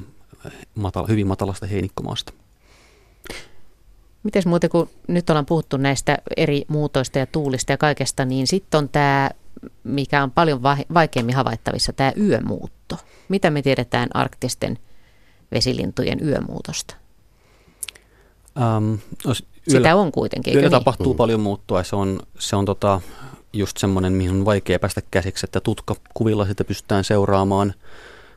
[0.75, 2.33] matala, hyvin matalasta heinikkomaasta.
[4.23, 8.77] Miten muuten, kun nyt ollaan puhuttu näistä eri muutoista ja tuulista ja kaikesta, niin sitten
[8.77, 9.29] on tämä,
[9.83, 12.13] mikä on paljon vaikeammin havaittavissa, tämä
[12.91, 13.07] yömuutto.
[13.29, 14.79] Mitä me tiedetään arktisten
[15.51, 16.95] vesilintujen yömuutosta?
[18.57, 19.33] Um, no,
[19.71, 20.71] yöllä, Sitä on kuitenkin, Yöllä niin?
[20.71, 21.17] tapahtuu mm.
[21.17, 21.83] paljon muuttua.
[21.83, 23.01] Se on, se on tota,
[23.53, 27.73] just semmoinen, mihin on vaikea päästä käsiksi, että tutkakuvilla sitä pystytään seuraamaan.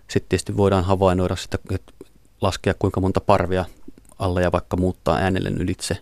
[0.08, 1.92] Sitten tietysti voidaan havainnoida sitä, että
[2.40, 3.64] laskea kuinka monta parvia
[4.18, 5.94] alle ja vaikka muuttaa äänellen ylitse,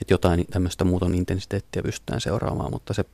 [0.00, 3.04] että jotain tämmöistä muuton intensiteettiä pystytään seuraamaan, mutta se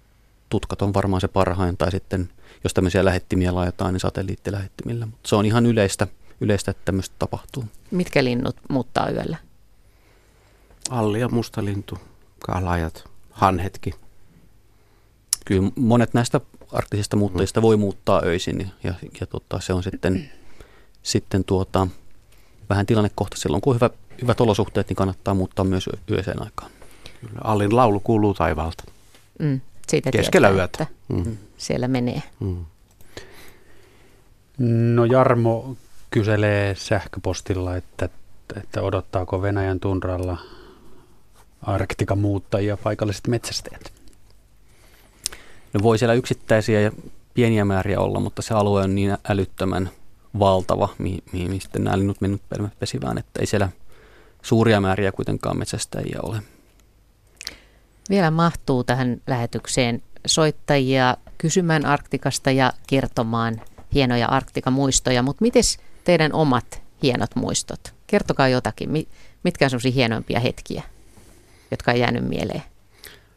[0.49, 2.29] tutkat on varmaan se parhain, tai sitten
[2.65, 5.07] jos tämmöisiä lähettimiä laitetaan, niin satelliittilähettimillä.
[5.07, 6.07] Mutta se on ihan yleistä,
[6.41, 7.65] yleistä, että tämmöistä tapahtuu.
[7.91, 9.37] Mitkä linnut muuttaa yöllä?
[10.91, 11.99] Alli ja mustalintu,
[12.39, 13.95] kalajat, hanhetki.
[15.45, 16.41] Kyllä monet näistä
[16.73, 20.31] arktisista muuttajista voi muuttaa öisin ja, ja, ja tota, se on sitten,
[21.03, 21.89] sitten tuota,
[22.69, 23.37] vähän tilannekohta.
[23.37, 23.91] Silloin kun on hyvä,
[24.23, 26.71] hyvät olosuhteet, niin kannattaa muuttaa myös yöiseen aikaan.
[27.21, 28.85] Kyllä, Allin laulu kuuluu taivaalta.
[29.39, 30.87] Mm, siitä Keskellä tietää, yötä.
[31.09, 31.37] Mm.
[31.59, 32.23] Siellä menee.
[32.41, 32.65] Mm.
[34.95, 35.77] No Jarmo
[36.11, 38.09] kyselee sähköpostilla, että,
[38.57, 40.39] että odottaako Venäjän tunralla
[41.63, 43.93] Arktikan muuttajia paikalliset metsästäjät?
[45.73, 46.93] No voi siellä yksittäisiä ja
[47.35, 49.91] pieniä määriä olla, mutta se alue on niin älyttömän
[50.39, 52.43] valtava, mihin, mihin sitten nämä linnut mennyt
[52.79, 53.69] pesivään, että ei siellä
[54.43, 56.43] suuria määriä kuitenkaan metsästäjiä ole.
[58.11, 63.61] Vielä mahtuu tähän lähetykseen soittajia kysymään Arktikasta ja kertomaan
[63.95, 65.63] hienoja Arktika-muistoja, mutta miten
[66.05, 67.95] teidän omat hienot muistot?
[68.07, 68.91] Kertokaa jotakin.
[69.43, 70.83] Mitkä on sellaisia hienoimpia hetkiä,
[71.71, 72.63] jotka on jäänyt mieleen?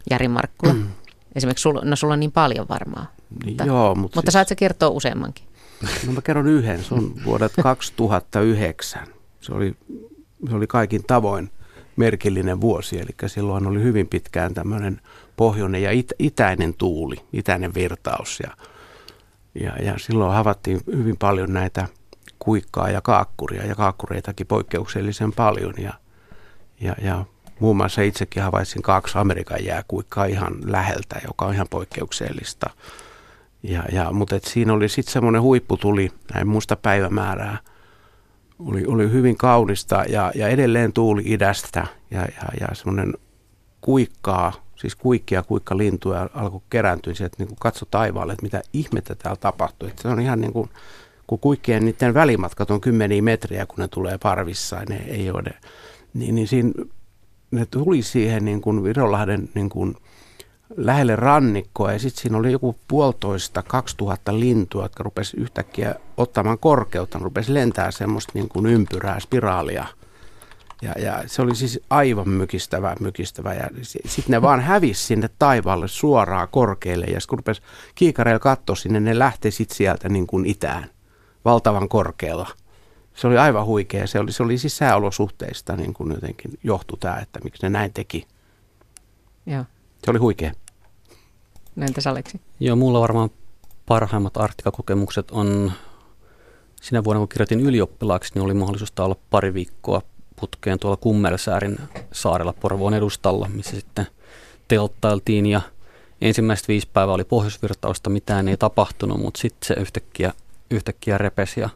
[0.09, 0.73] Jari Markkula.
[0.73, 0.87] Mm.
[1.35, 3.07] Esimerkiksi sulla, no sulla on niin paljon varmaan.
[3.45, 4.33] Mutta, Joo, mutta, mutta siis...
[4.33, 5.45] saat sä kertoa useammankin?
[6.07, 6.83] No mä kerron yhden.
[6.83, 9.07] Se on vuodet 2009.
[9.41, 9.75] Se oli,
[10.49, 11.49] se oli kaikin tavoin
[11.95, 15.01] merkillinen vuosi, eli silloin oli hyvin pitkään tämmöinen
[15.37, 18.39] pohjoinen ja it, itäinen tuuli, itäinen virtaus.
[18.39, 18.51] Ja,
[19.55, 21.87] ja, ja silloin havaittiin hyvin paljon näitä
[22.39, 25.73] kuikkaa ja kaakkuria, ja kaakkureitakin poikkeuksellisen paljon.
[25.77, 25.93] Ja,
[26.81, 27.25] ja, ja
[27.59, 32.69] muun muassa itsekin havaitsin kaksi Amerikan jääkuikkaa ihan läheltä, joka on ihan poikkeuksellista.
[33.63, 37.57] Ja, ja, mutta et siinä oli sitten semmoinen huipputuli, näin muista päivämäärää,
[38.65, 43.13] oli, oli hyvin kaunista ja, ja edelleen tuuli idästä ja, ja, ja semmoinen
[43.81, 49.39] kuikkaa, siis kuikkia kuikkalintuja alkoi kerääntyä sieltä, niin kuin katso taivaalle, että mitä ihmettä täällä
[49.39, 49.89] tapahtui.
[49.89, 50.69] Että se on ihan niin kuin,
[51.27, 55.53] kun kuikkien niiden välimatkat on kymmeniä metriä, kun ne tulee parvissa, ne ei ole
[56.13, 56.71] niin, niin siinä,
[57.51, 59.95] ne tuli siihen niin kuin Virolahden niin kuin,
[60.77, 66.59] lähelle rannikkoa ja sitten siinä oli joku puolitoista, kaksi tuhatta lintua, jotka rupesi yhtäkkiä ottamaan
[66.59, 69.85] korkeutta, ne rupesi lentää semmoista niin kuin ympyrää, spiraalia.
[70.81, 73.53] Ja, ja se oli siis aivan mykistävä, mykistävä.
[73.53, 77.05] Ja sitten ne vaan hävisi sinne taivaalle suoraan korkealle.
[77.05, 77.61] Ja kun rupesi
[77.95, 80.89] kiikareilla katsoa sinne, ne lähti sitten sieltä niin kuin itään,
[81.45, 82.49] valtavan korkealla.
[83.15, 84.07] Se oli aivan huikea.
[84.07, 87.93] Se oli, se oli siis sääolosuhteista niin kuin jotenkin johtu tämä, että miksi ne näin
[87.93, 88.27] teki.
[89.45, 89.65] Joo.
[90.05, 90.51] Se oli huikea.
[91.81, 92.41] Entäs Aleksi?
[92.59, 93.29] Joo, mulla varmaan
[93.85, 95.71] parhaimmat arktikakokemukset on
[96.81, 100.01] sinä vuonna, kun kirjoitin ylioppilaaksi, niin oli mahdollisuus olla pari viikkoa
[100.39, 101.79] putkeen tuolla Kummelsäärin
[102.11, 104.07] saarella Porvoon edustalla, missä sitten
[104.67, 105.61] telttailtiin ja
[106.21, 110.33] ensimmäiset viisi päivää oli pohjoisvirtausta, mitään ei tapahtunut, mutta sitten se yhtäkkiä,
[110.71, 111.69] yhtäkkiä repesi ja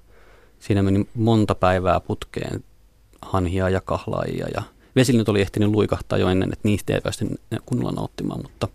[0.60, 2.64] siinä meni monta päivää putkeen
[3.22, 4.64] hanhia ja kahlaajia ja
[4.96, 7.28] vesilinut oli ehtinyt luikahtaa jo ennen, että niistä ei päästy
[7.66, 8.68] kunnolla nauttimaan, mutta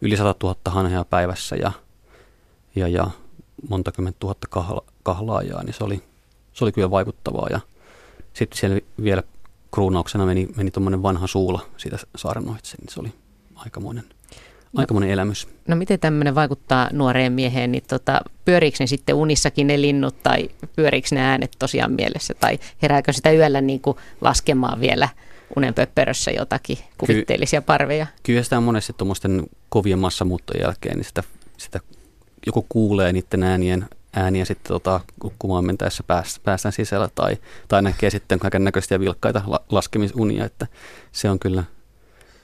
[0.00, 1.72] yli 100 000 hanhea päivässä ja,
[2.76, 3.10] ja, ja
[3.68, 6.02] monta kymmentä tuhatta kahla, kahlaajaa, niin se oli,
[6.52, 7.46] se oli kyllä vaikuttavaa.
[7.50, 7.60] Ja
[8.32, 9.22] sitten siellä vielä
[9.74, 13.12] kruunauksena meni, meni tuommoinen vanha suula siitä saaren ohitse, niin se oli
[13.54, 14.04] aikamoinen,
[14.72, 15.48] no, aikamoinen elämys.
[15.68, 20.50] No miten tämmöinen vaikuttaa nuoreen mieheen, niin tota, pyöriikö ne sitten unissakin ne linnut tai
[20.76, 25.08] pyöriikö ne äänet tosiaan mielessä tai herääkö sitä yöllä niin kuin laskemaan vielä–
[25.56, 28.06] unenpöppörössä jotakin kuvitteellisia parveja.
[28.22, 31.22] Kyllä sitä monesti tuommoisten kovien massamuuttojen jälkeen, niin sitä,
[31.56, 31.80] sitä
[32.46, 36.04] joku kuulee niiden äänien ääniä sitten tota, kukkumaan mentäessä
[36.44, 37.36] päästään sisällä tai,
[37.68, 40.66] tai näkee sitten kaiken näköisiä vilkkaita la, laskemisunia, että
[41.12, 41.64] se on kyllä,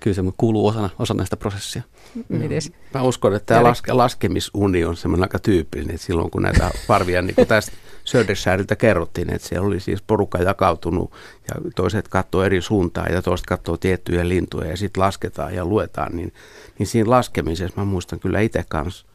[0.01, 1.83] kyllä se kuuluu osana, osa näistä prosessia.
[2.29, 2.73] Mites?
[2.95, 7.23] Mä uskon, että tämä laske, laskemisuni on semmoinen aika tyypillinen, että silloin kun näitä parvia,
[7.23, 7.73] niin kuin tästä
[8.07, 11.13] Södersäriltä kerrottiin, että siellä oli siis porukka jakautunut
[11.49, 16.17] ja toiset katsoo eri suuntaan ja toiset katsoo tiettyjä lintuja ja sitten lasketaan ja luetaan,
[16.17, 16.33] niin,
[16.79, 19.07] niin siinä laskemisessa mä muistan kyllä itse kanssa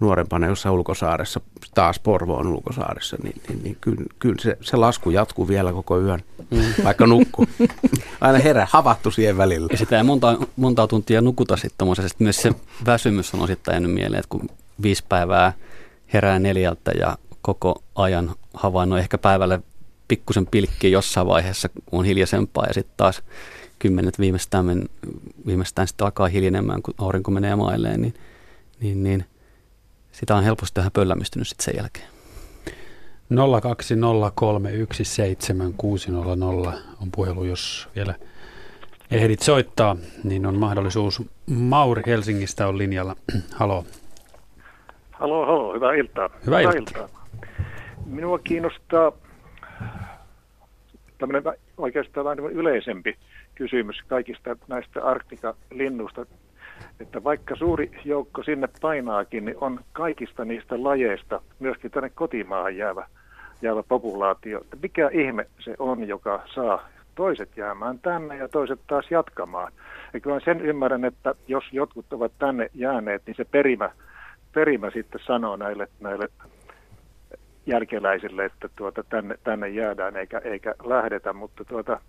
[0.00, 1.40] nuorempana jossain ulkosaaressa,
[1.74, 6.22] taas Porvoon ulkosaaressa, niin, niin, niin kyllä, kyllä se, se lasku jatkuu vielä koko yön,
[6.50, 6.84] mm.
[6.84, 7.46] vaikka nukku.
[8.20, 9.68] Aina herää, havattu siihen välillä.
[9.70, 11.88] Ja sitä ei monta, monta tuntia nukuta sitten
[12.18, 12.52] myös se
[12.86, 14.48] väsymys on osittain jäänyt mieleen, että kun
[14.82, 15.52] viisi päivää
[16.12, 19.60] herää neljältä ja koko ajan havainnut ehkä päivälle
[20.08, 23.22] pikkusen pilkkiä jossain vaiheessa, kun on hiljaisempaa ja sitten taas
[23.78, 24.88] kymmenet viimeistään, men,
[25.46, 28.14] viimeistään sitten alkaa hiljenemään, kun aurinko menee mailleen, niin,
[28.80, 29.24] niin, niin
[30.12, 32.06] sitä on helposti tähän pöllämystynyt sitten sen jälkeen.
[33.32, 33.36] 020317600
[37.02, 38.14] on puhelu, jos vielä
[39.10, 41.22] ehdit soittaa, niin on mahdollisuus.
[41.46, 43.16] Mauri Helsingistä on linjalla.
[43.60, 43.84] Halo.
[45.10, 46.30] Halo, halo, hyvää iltaa.
[46.46, 47.02] Hyvää, hyvää iltaa.
[47.02, 47.21] iltaa.
[48.06, 49.12] Minua kiinnostaa
[51.18, 53.16] tämmöinen oikeastaan vähän yleisempi
[53.54, 56.26] kysymys kaikista näistä Arktika-linnusta,
[57.00, 63.06] että vaikka suuri joukko sinne painaakin, niin on kaikista niistä lajeista myöskin tänne kotimaahan jäävä,
[63.62, 64.60] jäävä populaatio.
[64.82, 69.72] Mikä ihme se on, joka saa toiset jäämään tänne ja toiset taas jatkamaan.
[70.12, 73.90] Ja kyllä sen ymmärrän, että jos jotkut ovat tänne jääneet, niin se perimä,
[74.54, 76.28] perimä sitten sanoo näille, näille
[77.66, 82.00] jälkeläisille, että tuota, tänne, tänne jäädään eikä, eikä lähdetä, mutta tuota,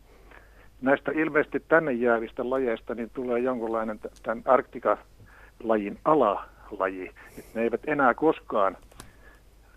[0.82, 7.12] näistä ilmeisesti tänne jäävistä lajeista niin tulee jonkunlainen tämän Arktika-lajin alalaji.
[7.54, 8.78] Ne eivät enää koskaan,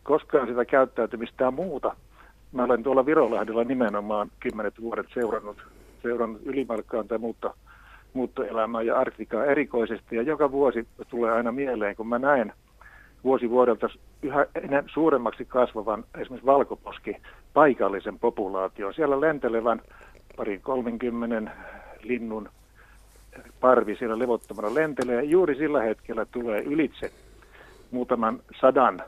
[0.03, 1.97] koskaan sitä käyttäytymistä muuta.
[2.53, 5.67] Mä olen tuolla Virolahdella nimenomaan kymmenet vuodet seurannut,
[6.03, 7.55] seurannut ylimalkkaan tai muutta,
[8.13, 10.17] muuttoelämää ja Arktikaa erikoisesti.
[10.17, 12.53] Ja joka vuosi tulee aina mieleen, kun mä näen–
[13.27, 13.89] vuosi vuodelta
[14.23, 17.17] yhä enemmän suuremmaksi kasvavan esimerkiksi valkoposki
[17.55, 18.95] paikallisen populaation.
[18.95, 19.83] Siellä lentelevän
[20.37, 21.51] parin 30
[22.03, 22.49] linnun
[23.61, 25.23] parvi siellä levottomana lentelee.
[25.23, 27.13] Juuri sillä hetkellä tulee ylitse
[27.91, 29.03] muutaman sadan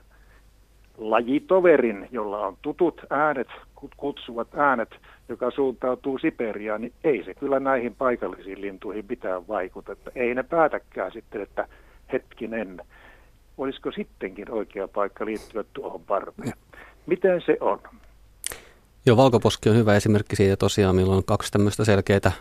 [0.98, 3.48] lajitoverin, jolla on tutut äänet,
[3.96, 4.90] kutsuvat äänet,
[5.28, 9.92] joka suuntautuu Siperiaan, niin ei se kyllä näihin paikallisiin lintuihin mitään vaikuta.
[9.92, 11.68] Että ei ne päätäkään sitten, että
[12.12, 12.80] hetkinen,
[13.58, 16.52] olisiko sittenkin oikea paikka liittyä tuohon parveen.
[17.06, 17.78] Miten se on?
[19.06, 22.32] Joo, valkoposki on hyvä esimerkki siitä tosiaan, milloin on kaksi tämmöistä selkeää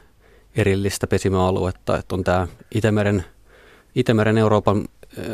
[0.56, 3.26] erillistä pesimäaluetta, että on tämä Itämeren,
[3.96, 4.86] Itämeren Euroopan,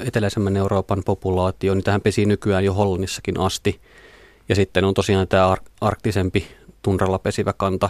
[0.07, 3.81] eteläisemmän Euroopan populaatio, niin tähän pesi nykyään jo Hollannissakin asti.
[4.49, 6.47] Ja sitten on tosiaan tämä arktisempi
[6.81, 7.89] tunralla pesivä kanta.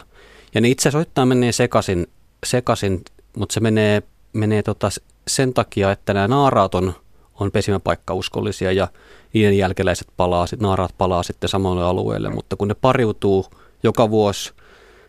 [0.54, 2.08] Ja ne itse asiassa menee sekaisin,
[2.46, 3.04] sekaisin
[3.38, 4.04] mutta se menee,
[4.34, 4.90] menee tota
[5.28, 6.94] sen takia, että nämä naaraat on,
[7.40, 8.88] on pesimäpaikkauskollisia ja
[9.34, 13.46] niiden jälkeläiset palaa, sit, naaraat palaa sitten samalle alueelle, mutta kun ne pariutuu
[13.84, 14.54] joka vuosi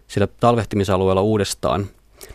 [0.09, 1.87] sillä talvehtimisalueella uudestaan,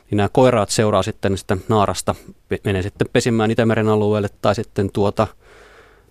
[0.10, 2.16] niin nämä koiraat seuraa sitten sitä naarasta,
[2.64, 5.28] menee sitten pesimään Itämeren alueelle tai sitten tuota,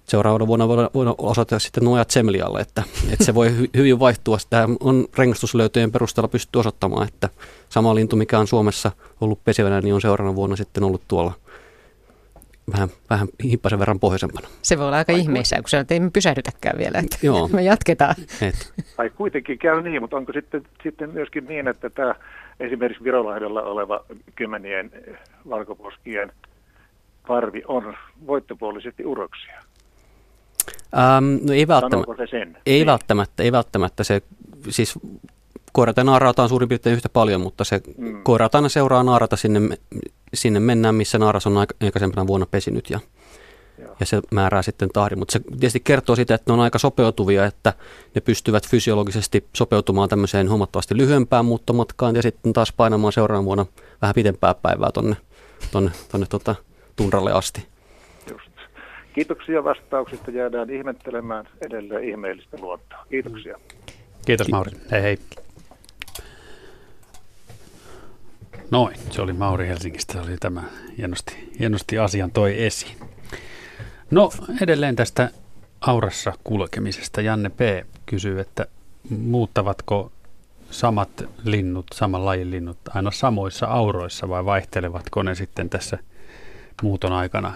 [0.05, 2.82] seuraavana vuonna voidaan osoittaa sitten nojat Semlialle, että,
[3.12, 4.38] että se voi hy, hyvin vaihtua.
[4.50, 7.28] Tämä on rengastuslöytöjen perusteella pysty osoittamaan, että
[7.68, 11.32] sama lintu, mikä on Suomessa ollut pesivänä, niin on seuraavana vuonna sitten ollut tuolla
[12.72, 14.48] vähän, vähän hippasen verran pohjoisempana.
[14.62, 17.48] Se voi olla aika ihmeessä, kun se ei me pysähdytäkään vielä, että Joo.
[17.52, 18.14] me jatketaan.
[18.42, 18.72] Et.
[18.96, 22.14] Tai kuitenkin käy niin, mutta onko sitten, sitten myöskin niin, että tämä
[22.60, 24.04] esimerkiksi Virolahdella oleva
[24.34, 24.90] kymmenien
[25.48, 26.32] valkoposkien
[27.26, 27.96] parvi on
[28.26, 29.62] voittopuolisesti uroksia?
[30.98, 32.14] Ähm, no ei välttämättä.
[32.16, 32.56] se sen?
[32.66, 32.86] Ei niin.
[32.86, 34.04] välttämättä, ei välttämättä.
[34.04, 34.22] Se,
[34.68, 34.98] siis
[35.72, 38.22] koirata ja naaraata on suurin piirtein yhtä paljon, mutta se mm.
[38.22, 39.60] koirat aina seuraa naarata sinne,
[40.34, 43.00] sinne mennään, missä naaras on aikaisempana vuonna pesinyt ja,
[44.00, 45.18] ja se määrää sitten tahdin.
[45.18, 47.72] Mutta se tietysti kertoo sitä, että ne on aika sopeutuvia, että
[48.14, 53.66] ne pystyvät fysiologisesti sopeutumaan tämmöiseen huomattavasti lyhyempään muuttomatkaan ja sitten taas painamaan seuraavan vuonna
[54.02, 55.16] vähän pidempää päivää tonne,
[55.72, 56.55] tonne, tonne tota,
[56.96, 57.66] tunralle asti.
[59.18, 60.30] Kiitoksia vastauksista.
[60.30, 63.06] Jäädään ihmettelemään edelleen ihmeellistä luontoa.
[63.10, 63.59] Kiitoksia.
[64.26, 64.70] Kiitos Mauri.
[64.90, 65.18] Hei hei.
[68.70, 70.12] Noin, se oli Mauri Helsingistä.
[70.12, 70.62] Se oli tämä
[70.98, 72.96] hienosti, hienosti asian toi esiin.
[74.10, 74.30] No
[74.60, 75.30] edelleen tästä
[75.80, 77.20] aurassa kulkemisesta.
[77.20, 77.60] Janne P.
[78.06, 78.66] kysyy, että
[79.10, 80.12] muuttavatko
[80.70, 85.98] samat linnut, saman lajin linnut aina samoissa auroissa vai vaihtelevatko ne sitten tässä
[86.82, 87.54] muuton aikana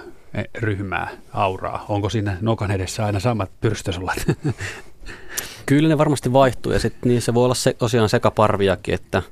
[0.59, 1.85] ryhmää, auraa?
[1.89, 4.27] Onko siinä nokan edessä aina samat pyrstösulat?
[5.67, 9.23] Kyllä ne varmasti vaihtuu ja sitten niissä voi olla se, tosiaan sekaparviakin, että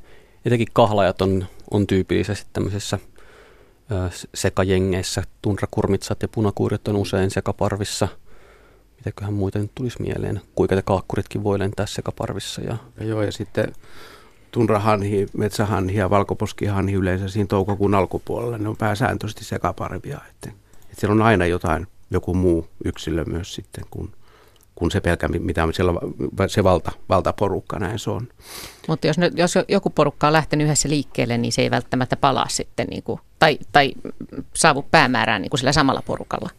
[0.45, 2.99] etenkin kahlajat on, on tyypillisesti tämmöisissä
[3.93, 5.23] ö, sekajengeissä.
[5.43, 8.09] Tunrakurmitsat ja punakuurit on usein sekaparvissa.
[8.97, 10.41] Mitäköhän muuten tulisi mieleen?
[10.55, 12.61] Kuinka kaakkuritkin voi lentää sekaparvissa.
[12.61, 12.77] Ja...
[13.01, 13.73] Ja joo, ja sitten
[14.51, 18.59] tunrahanhi, metsähanhi ja valkoposkihanhi yleensä siinä toukokuun alkupuolella.
[18.59, 20.21] Ne on pääsääntöisesti sekaparvia.
[20.31, 20.51] Että
[20.93, 24.13] siellä on aina jotain, joku muu yksilö myös sitten, kun,
[24.81, 25.93] kun se pelkä, mitä on siellä,
[26.47, 28.29] se valta, valtaporukka, näin se on.
[28.89, 32.87] Mutta jos, jos joku porukka on lähtenyt yhdessä liikkeelle, niin se ei välttämättä palaa sitten,
[32.87, 33.93] niin kuin, tai, tai
[34.55, 36.51] saavu päämäärään niin kuin sillä samalla porukalla.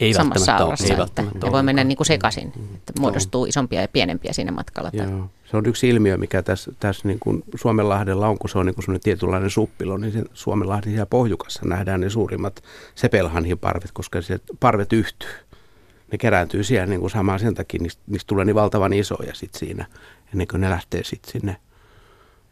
[0.00, 1.46] Ei samassa aurassa, ei välttämättä.
[1.46, 4.90] Ne voi mennä niin kuin sekaisin, että muodostuu isompia ja pienempiä siinä matkalla.
[4.92, 5.28] Joo.
[5.50, 8.74] Se on yksi ilmiö, mikä tässä, tässä niin kuin Suomenlahdella on, kun se on niin
[8.74, 12.62] kuin tietynlainen suppilo, niin se Suomenlahden siellä pohjukassa nähdään ne suurimmat
[12.94, 15.28] sepelhanhiparvet, koska se parvet yhtyy.
[16.14, 19.54] Ne kerääntyy siellä niin kuin samaan sen takia, niistä, niistä tulee niin valtavan isoja sit
[19.54, 19.86] siinä,
[20.32, 21.56] ennen kuin ne lähtee sitten sinne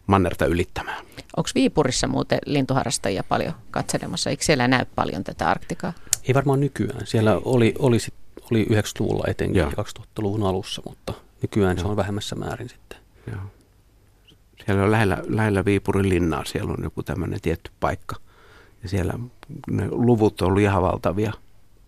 [0.06, 1.04] mannerta ylittämään.
[1.36, 4.30] Onko Viipurissa muuten lintuharrastajia paljon katselemassa?
[4.30, 5.92] Eikö siellä näy paljon tätä Arktikaa?
[6.28, 7.06] Ei varmaan nykyään.
[7.06, 8.14] Siellä oli, oli, sit,
[8.50, 9.70] oli 90-luvulla etenkin Joo.
[9.70, 11.82] 2000-luvun alussa, mutta nykyään Joo.
[11.82, 12.98] se on vähemmässä määrin sitten.
[13.26, 13.40] Joo.
[14.66, 18.16] Siellä on lähellä, lähellä Viipurin linnaa, siellä on joku tämmöinen tietty paikka.
[18.82, 19.14] Ja siellä
[19.70, 21.32] ne luvut on ollut ihan valtavia,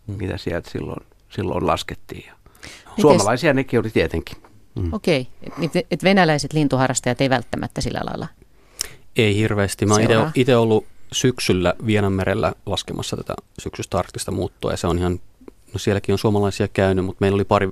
[0.06, 0.14] mm.
[0.14, 2.24] mitä sieltä silloin, silloin laskettiin.
[2.26, 2.34] Ja
[3.00, 4.36] suomalaisia nekin oli tietenkin.
[4.74, 4.92] Mm.
[4.92, 5.82] Okei, okay.
[5.90, 8.28] et venäläiset lintuharrastajat ei välttämättä sillä lailla
[9.16, 9.86] Ei hirveästi.
[9.86, 15.20] Mä oon itse ollut syksyllä Vienanmerellä laskemassa tätä syksystä arktista muuttoa ja se on ihan,
[15.72, 17.68] no sielläkin on suomalaisia käynyt, mutta meillä oli pari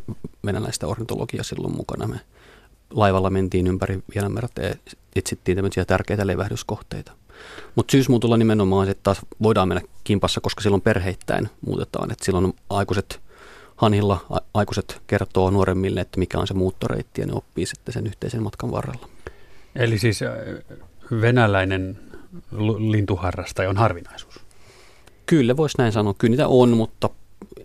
[0.47, 2.07] venäläistä ornitologia silloin mukana.
[2.07, 2.21] Me
[2.91, 4.75] laivalla mentiin ympäri Vienanmerta ja
[5.17, 7.13] etsittiin tämmöisiä tärkeitä levähdyskohteita.
[7.75, 12.13] Mutta syysmuutolla nimenomaan että taas voidaan mennä kimpassa, koska silloin perheittäin muutetaan.
[12.13, 13.21] Et silloin aikuiset
[13.83, 18.43] hanhilla aikuiset kertoo nuoremmille, että mikä on se muuttoreitti ja ne oppii sitten sen yhteisen
[18.43, 19.09] matkan varrella.
[19.77, 20.21] Eli siis
[21.21, 21.99] venäläinen
[22.79, 24.41] lintuharrastaja on harvinaisuus?
[25.27, 26.15] Kyllä voisi näin sanoa.
[26.15, 27.11] Kyllä niitä on, mutta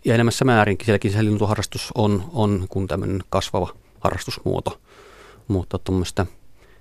[0.05, 4.79] ja enemmässä määrinkin sielläkin se lintuharrastus on, on kuin tämmöinen kasvava harrastusmuoto.
[5.47, 6.25] Mutta tuommoista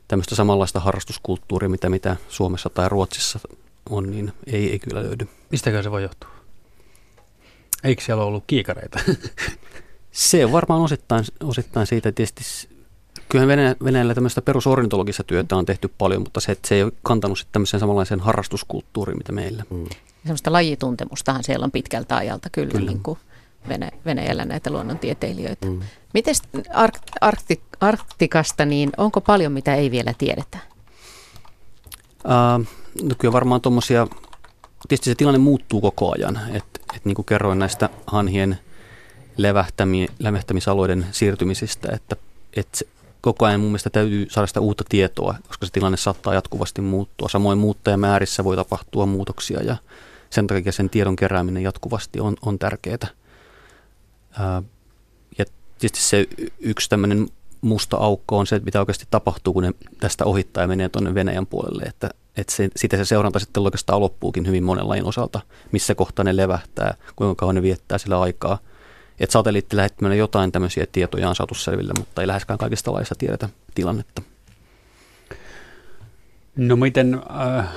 [0.08, 3.38] tämmöistä samanlaista harrastuskulttuuria, mitä, mitä Suomessa tai Ruotsissa
[3.90, 5.28] on, niin ei, ei kyllä löydy.
[5.50, 6.35] Mistäkään se voi johtua?
[7.86, 9.00] Eikö siellä ollut kiikareita?
[10.12, 12.12] Se on varmaan osittain, osittain siitä.
[12.12, 12.68] Tietysti
[13.28, 16.92] kyllähän Venäjällä, Venäjällä tämmöistä perusornitologista työtä on tehty paljon, mutta se, että se ei ole
[17.02, 19.64] kantanut sitten tämmöiseen samanlaiseen harrastuskulttuuriin, mitä meillä.
[19.70, 19.86] Mm.
[20.22, 22.90] Semmoista lajituntemustahan siellä on pitkältä ajalta kyllä, kyllä.
[22.90, 23.18] Niin kuin
[24.04, 25.66] Venäjällä näitä luonnontieteilijöitä.
[25.66, 25.80] Mm.
[26.14, 30.58] Miten Ark- Arkti- Arktikasta, niin onko paljon mitä ei vielä tiedetä?
[32.24, 32.66] Uh,
[33.02, 34.06] no kyllä varmaan tuommoisia,
[34.88, 38.58] tietysti se tilanne muuttuu koko ajan, että et niin kuin kerroin näistä hanhien
[39.36, 42.16] levähtämi, levähtämisalueiden siirtymisistä, että,
[42.56, 42.78] että
[43.20, 47.28] koko ajan mun mielestä täytyy saada sitä uutta tietoa, koska se tilanne saattaa jatkuvasti muuttua.
[47.28, 49.76] Samoin muuttajamäärissä voi tapahtua muutoksia ja
[50.30, 53.08] sen takia sen tiedon kerääminen jatkuvasti on, on tärkeää.
[55.38, 55.44] Ja
[55.78, 56.26] tietysti se
[56.58, 57.28] yksi tämmöinen
[57.60, 61.14] musta aukko on se, että mitä oikeasti tapahtuu, kun ne tästä ohittaa ja menee tuonne
[61.14, 61.82] Venäjän puolelle.
[61.82, 65.40] Että, että se, sitä se seuranta sitten oikeastaan loppuukin hyvin monen lajin osalta,
[65.72, 68.58] missä kohtaa ne levähtää, kuinka kauan ne viettää sillä aikaa.
[69.20, 74.22] Että satelliittilähettämällä jotain tämmöisiä tietoja on saatu selville, mutta ei läheskään kaikista laissa tiedetä tilannetta.
[76.56, 77.20] No miten,
[77.58, 77.68] äh,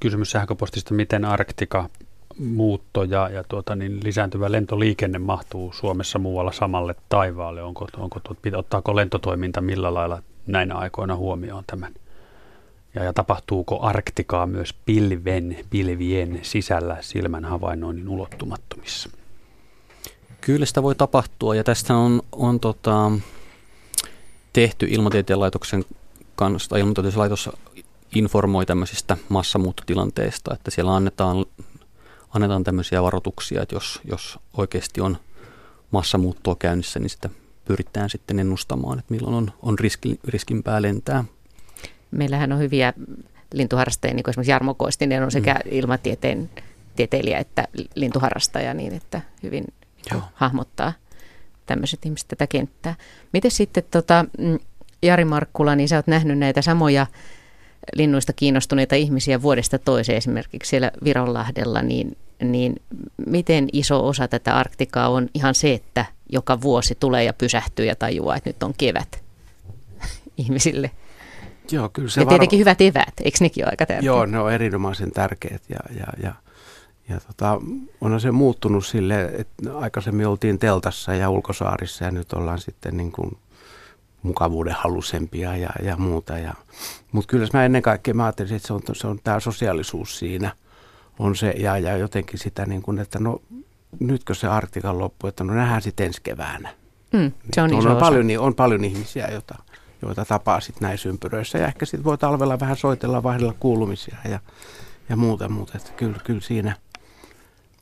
[0.00, 1.90] kysymys sähköpostista, miten Arktika
[2.38, 7.62] muutto ja, ja tuota, niin lisääntyvä lentoliikenne mahtuu Suomessa muualla samalle taivaalle?
[7.62, 8.20] Onko, onko,
[8.56, 11.94] ottaako lentotoiminta millä lailla näinä aikoina huomioon tämän?
[12.94, 19.10] Ja, ja tapahtuuko Arktikaa myös pilven, pilvien sisällä silmän havainnoinnin ulottumattomissa?
[20.40, 23.10] Kyllä sitä voi tapahtua ja tästä on, on tota,
[24.52, 25.84] tehty ilmatieteen laitoksen
[26.36, 27.50] kanssa, tai ilmatieteen laitos
[28.14, 31.44] informoi tämmöisistä massamuuttotilanteista, että siellä annetaan
[32.34, 35.16] annetaan tämmöisiä varoituksia, että jos, jos oikeasti on
[35.90, 37.30] massamuuttoa käynnissä, niin sitä
[37.64, 41.24] pyritään sitten ennustamaan, että milloin on, on riski, riskinpää lentää.
[42.10, 42.92] Meillähän on hyviä
[43.52, 45.70] lintuharrastajia, niin kuin esimerkiksi Jarmo Koistinen on sekä mm.
[45.70, 46.50] ilmatieteen
[46.96, 49.64] tieteilijä että lintuharrastaja, niin että hyvin
[50.12, 50.22] Joo.
[50.34, 50.92] hahmottaa
[51.66, 52.94] tämmöiset ihmiset tätä kenttää.
[53.32, 54.58] Miten sitten tota, mm,
[55.02, 57.06] Jari Markkula, niin sä oot nähnyt näitä samoja
[57.94, 62.76] linnuista kiinnostuneita ihmisiä vuodesta toiseen esimerkiksi siellä Vironlahdella, niin, niin
[63.26, 67.96] miten iso osa tätä Arktikaa on ihan se, että joka vuosi tulee ja pysähtyy ja
[67.96, 69.22] tajuaa, että nyt on kevät
[70.36, 70.90] ihmisille?
[71.72, 72.60] Joo, kyllä se ja tietenkin varo...
[72.60, 74.04] hyvät eväät, eikö nekin ole aika tärkeät?
[74.04, 76.32] Joo, ne on erinomaisen tärkeät ja, ja, ja,
[77.08, 77.60] ja tota,
[78.00, 83.12] onhan se muuttunut sille, että aikaisemmin oltiin teltassa ja ulkosaarissa ja nyt ollaan sitten niin
[83.12, 83.38] kuin
[84.22, 86.38] mukavuuden halusempia ja, ja muuta.
[86.38, 86.54] Ja,
[87.12, 90.52] mutta kyllä mä ennen kaikkea mä ajattelin, että se on, se on tämä sosiaalisuus siinä
[91.18, 93.42] on se ja, ja jotenkin sitä niin kuin, että no
[94.00, 96.74] nytkö se artikan loppu, että no nähdään sitten ensi keväänä.
[97.12, 99.54] Mm, se on, on, on, paljon, on paljon ihmisiä, joita,
[100.02, 104.40] joita tapaa sitten näissä ympyröissä ja ehkä sitten voi talvella vähän soitella, vaihdella kuulumisia ja,
[105.08, 105.72] ja muuta, muuta.
[105.76, 106.76] Että kyllä, kyllä siinä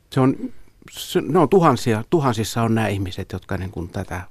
[0.09, 0.35] se on,
[0.91, 4.21] se, ne on tuhansia, tuhansissa on nämä ihmiset, jotka niin kuin tätä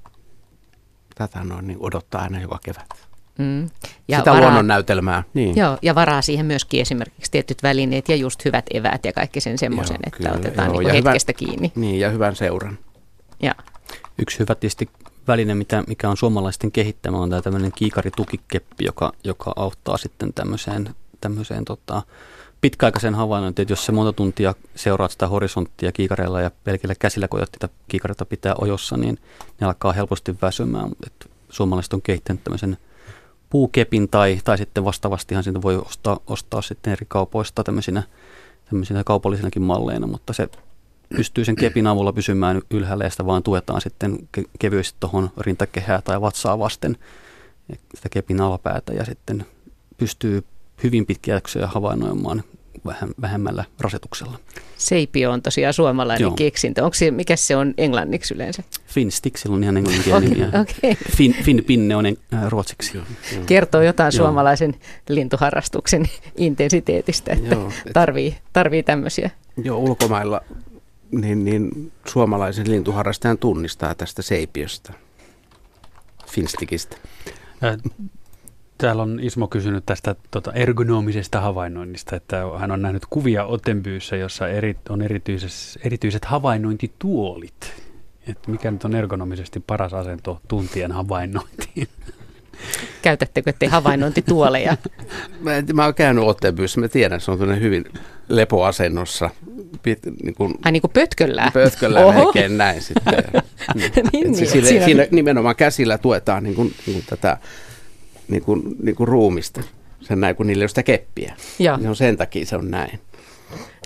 [1.17, 3.07] tätä noin, niin odottaa aina joka kevät.
[3.37, 3.69] Mm.
[4.07, 5.23] Ja Sitä varaa, luonnon näytelmää.
[5.33, 5.57] Niin.
[5.57, 9.57] Joo, ja varaa siihen myöskin esimerkiksi tietyt välineet ja just hyvät eväät ja kaikki sen
[9.57, 11.71] semmoisen, että kyllä, otetaan joo, niin hetkestä hyvän, kiinni.
[11.75, 12.77] Niin, ja hyvän seuran.
[13.41, 13.55] Ja.
[14.17, 14.89] Yksi hyvä tietysti
[15.27, 20.95] väline, mitä, mikä on suomalaisten kehittämä, on tämä tämmöinen kiikaritukikeppi, joka, joka auttaa sitten tämmöiseen,
[21.21, 22.01] tämmöiseen tota,
[22.61, 27.51] pitkäaikaisen havainnointiin, että jos se monta tuntia seuraat sitä horisonttia kiikareilla ja pelkillä käsillä koetat
[27.51, 29.19] tätä kiikaretta pitää ojossa, niin
[29.61, 30.89] ne alkaa helposti väsymään.
[31.05, 32.77] Et suomalaiset on kehittänyt tämmöisen
[33.49, 38.03] puukepin tai, tai sitten vastaavastihan siitä voi ostaa, ostaa sitten eri kaupoista tämmöisinä,
[38.69, 40.49] tämmöisinä kaupallisinakin malleina, mutta se
[41.15, 44.17] pystyy sen kepin avulla pysymään ylhäällä ja sitä vaan tuetaan sitten
[44.59, 46.97] kevyesti tuohon rintakehää tai vatsaa vasten
[47.95, 49.45] sitä kepin alapäätä ja sitten
[49.97, 50.43] pystyy
[50.83, 52.43] hyvin pitkiä jaksoja havainnoimaan
[52.85, 54.39] vähän vähemmällä rasetuksella.
[54.77, 56.31] Seipio on tosiaan suomalainen Joo.
[56.31, 56.83] keksintö.
[56.83, 58.63] Onko se, mikä se on englanniksi yleensä?
[58.87, 60.61] Finstick, on ihan englanninkielinen okay, nimi.
[60.61, 60.95] Okay.
[61.15, 62.97] Fin, fin, pinne on en, äh, ruotsiksi.
[62.97, 63.05] Joo,
[63.45, 64.25] Kertoo jotain Joo.
[64.25, 64.75] suomalaisen
[65.09, 66.05] lintuharrastuksen
[66.37, 69.29] intensiteetistä, että Joo, et, tarvii, tarvii tämmöisiä.
[69.63, 70.41] Joo, ulkomailla
[71.11, 74.93] niin, niin suomalaisen lintuharrastajan tunnistaa tästä seipiosta,
[76.27, 76.97] Finstikistä.
[77.63, 77.77] Äh,
[78.77, 84.47] Täällä on Ismo kysynyt tästä tota, ergonomisesta havainnoinnista, että hän on nähnyt kuvia Otenbyyssä, jossa
[84.47, 85.01] eri, on
[85.83, 87.73] erityiset havainnointituolit.
[88.27, 91.87] Että mikä nyt on ergonomisesti paras asento tuntien havainnointiin?
[93.01, 94.77] Käytättekö te havainnointituoleja?
[95.41, 97.85] mä, mä oon käynyt Ottenbyyssä, mä tiedän, se on hyvin
[98.29, 99.29] lepoasennossa.
[99.83, 101.51] Pit, niin kuin, Ai niin kuin pötköllä?
[101.53, 103.13] Pötköllä melkein näin sitten.
[103.75, 107.37] niin, niin, niin, sille, siinä, siinä nimenomaan käsillä tuetaan niin kuin, niin kuin tätä
[108.27, 109.63] niin kuin, niin kuin ruumista.
[110.01, 111.35] Sen näin, kun niillä ei ole sitä keppiä.
[111.59, 111.77] Joo.
[111.77, 112.99] Niin on sen takia se on näin.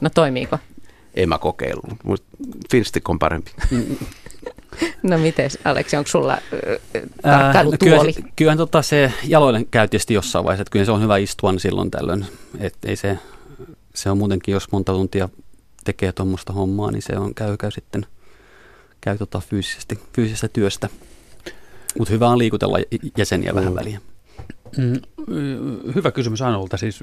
[0.01, 0.57] No toimiiko?
[1.13, 2.27] En mä kokeillut, mutta
[2.71, 3.51] Finstick on parempi.
[5.03, 6.33] No miten, Aleksi, onko sulla
[7.25, 8.01] äh, no kyllä,
[8.35, 11.91] kyllähän tota se jaloille käy tietysti jossain vaiheessa, että kyllä se on hyvä istua silloin
[11.91, 12.25] tällöin.
[12.59, 13.17] Et ei se,
[13.95, 15.29] se on muutenkin, jos monta tuntia
[15.83, 18.05] tekee tuommoista hommaa, niin se on, käy, käy sitten
[19.01, 20.89] käy tota fyysisesti, fyysisestä työstä.
[21.99, 22.77] Mutta hyvä on liikutella
[23.17, 24.01] jäseniä vähän väliä.
[24.77, 25.01] Mm,
[25.95, 26.77] hyvä kysymys Anolta.
[26.77, 26.99] Siis,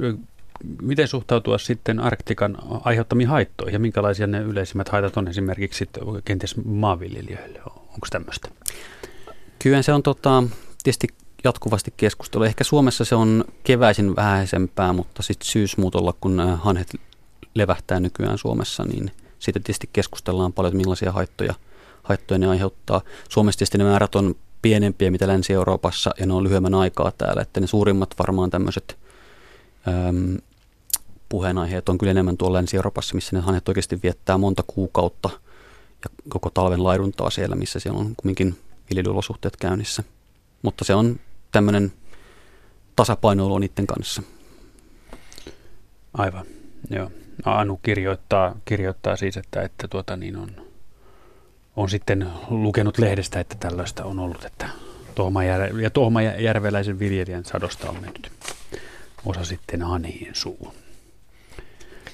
[0.82, 6.56] miten suhtautua sitten Arktikan aiheuttamiin haittoihin ja minkälaisia ne yleisimmät haitat on esimerkiksi sitten kenties
[6.64, 7.60] maanviljelijöille?
[7.66, 8.48] Onko tämmöistä?
[9.58, 10.42] Kyllä se on tota,
[10.82, 11.08] tietysti
[11.44, 12.44] jatkuvasti keskustelu.
[12.44, 16.88] Ehkä Suomessa se on keväisin vähäisempää, mutta sitten syysmuutolla, kun hanhet
[17.58, 21.54] levähtää nykyään Suomessa, niin siitä tietysti keskustellaan paljon, että millaisia haittoja,
[22.02, 23.00] haittoja ne aiheuttaa.
[23.28, 27.60] Suomessa tietysti ne määrät on pienempiä mitä Länsi-Euroopassa ja ne on lyhyemmän aikaa täällä, että
[27.60, 28.98] ne suurimmat varmaan tämmöiset
[29.88, 30.36] äm,
[31.28, 35.30] puheenaiheet on kyllä enemmän tuolla Länsi-Euroopassa, missä ne hanhet oikeasti viettää monta kuukautta
[36.04, 38.58] ja koko talven laiduntaa siellä, missä siellä on kumminkin
[38.90, 40.02] viljelyolosuhteet käynnissä.
[40.62, 41.20] Mutta se on
[41.52, 41.92] tämmöinen
[42.96, 44.22] tasapainoilu niiden kanssa.
[46.14, 46.46] Aivan,
[46.90, 47.10] joo.
[47.46, 50.50] No, Anu kirjoittaa, kirjoittaa siis, että, että tuota, niin on,
[51.76, 54.68] on sitten lukenut lehdestä, että tällaista on ollut, että
[55.14, 58.30] Tohmajärve, ja Tohmajärveläisen viljelijän sadosta on mennyt
[59.26, 60.72] osa sitten Aniin suun.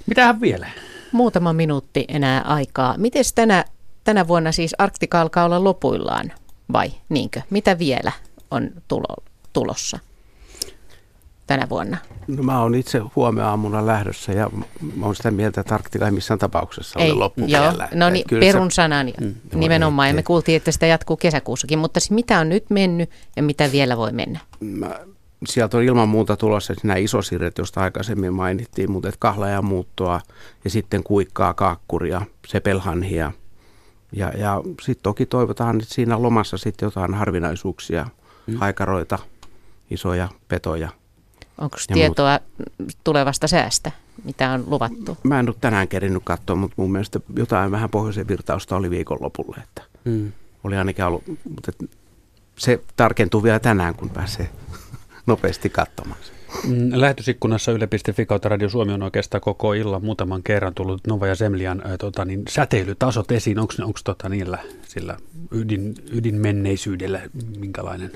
[0.06, 0.68] Mitähän vielä?
[1.12, 2.94] Muutama minuutti enää aikaa.
[2.98, 3.64] Miten tänä,
[4.04, 6.32] tänä vuonna siis Arktika alkaa olla lopuillaan
[6.72, 7.42] vai niinkö?
[7.50, 8.12] Mitä vielä
[8.50, 9.16] on tulo,
[9.52, 9.98] tulossa?
[11.46, 11.96] Tänä vuonna?
[12.28, 14.50] No mä oon itse huomenna aamuna lähdössä ja
[14.96, 17.88] mä oon sitä mieltä, että Arktika ei missään tapauksessa ole vielä.
[17.94, 20.08] No niin, perun se, sanan mm, nimenomaan.
[20.08, 23.72] Ja me kuultiin, että sitä jatkuu kesäkuussakin, mutta siis mitä on nyt mennyt ja mitä
[23.72, 24.40] vielä voi mennä?
[24.60, 25.00] Mä,
[25.46, 30.20] sieltä on ilman muuta tulossa nämä isosirret, joista aikaisemmin mainittiin, mutta että kahlaja muuttoa
[30.64, 33.32] ja sitten kuikkaa, kaakkuria, sepelhanhia.
[34.12, 38.06] Ja, ja sitten toki toivotaan, että siinä lomassa sitten jotain harvinaisuuksia,
[38.46, 38.56] mm.
[38.56, 39.18] haikaroita,
[39.90, 40.88] isoja petoja–
[41.58, 42.38] Onko tietoa
[42.78, 42.92] muut.
[43.04, 43.92] tulevasta säästä,
[44.24, 45.18] mitä on luvattu?
[45.22, 49.56] Mä en ole tänään kerinyt katsoa, mutta mun mielestä jotain vähän pohjoisen virtausta oli viikonlopulle.
[49.62, 50.32] Että hmm.
[50.64, 51.72] Oli ainakin ollut, mutta
[52.58, 54.50] se tarkentuu vielä tänään, kun pääsee
[55.26, 56.20] nopeasti katsomaan.
[56.66, 61.34] Mm, lähetysikkunassa yle.fi kautta Radio Suomi on oikeastaan koko illan muutaman kerran tullut Nova ja
[61.34, 63.58] Semlian äh, tota, niin, säteilytasot esiin.
[63.58, 63.74] Onko
[64.04, 65.16] tota, niillä sillä
[65.50, 67.20] ydin, ydinmenneisyydellä
[67.58, 68.12] minkälainen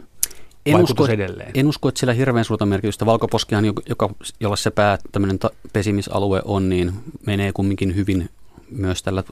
[0.67, 1.51] en usko, edelleen?
[1.55, 3.07] En usko, että sillä hirveän suurta merkitystä.
[3.07, 4.11] Valkoposkihan, joka,
[4.41, 5.39] jolla se pää, tämmöinen
[5.73, 6.93] pesimisalue on, niin
[7.27, 8.31] menee kumminkin hyvin
[8.71, 9.25] myös tällä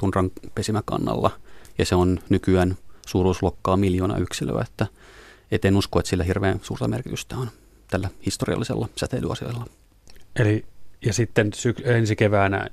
[0.00, 1.30] tunran pesimäkannalla.
[1.78, 2.76] Ja se on nykyään
[3.06, 4.86] suuruusluokkaa miljoona yksilöä, että
[5.50, 7.50] et en usko, että sillä hirveän suurta merkitystä on
[7.88, 9.66] tällä historiallisella säteilyasialla.
[10.36, 10.64] Eli
[11.06, 12.66] ja sitten syk- ensi keväänä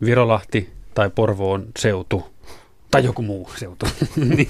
[0.00, 2.24] Virolahti tai Porvoon seutu
[2.90, 3.86] tai joku muu seutu.
[4.36, 4.48] niin.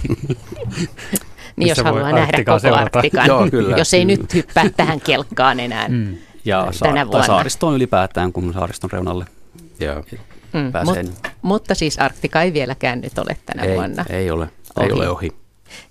[1.57, 2.99] Niin jos haluaa nähdä koko seurata.
[2.99, 3.77] Arktikan, Joo, kyllä.
[3.77, 4.09] jos ei mm.
[4.09, 6.17] nyt hyppää tähän kelkkaan enää mm.
[6.45, 7.27] ja tänä sa- vuonna.
[7.27, 9.25] saaristoon ylipäätään, kun saariston reunalle
[9.81, 10.05] Joo.
[10.53, 14.05] Mm, mut, mutta siis Arktika ei vieläkään nyt ole tänä ei, vuonna.
[14.09, 14.87] Ei ole, ohi.
[14.87, 15.33] ei ole ohi.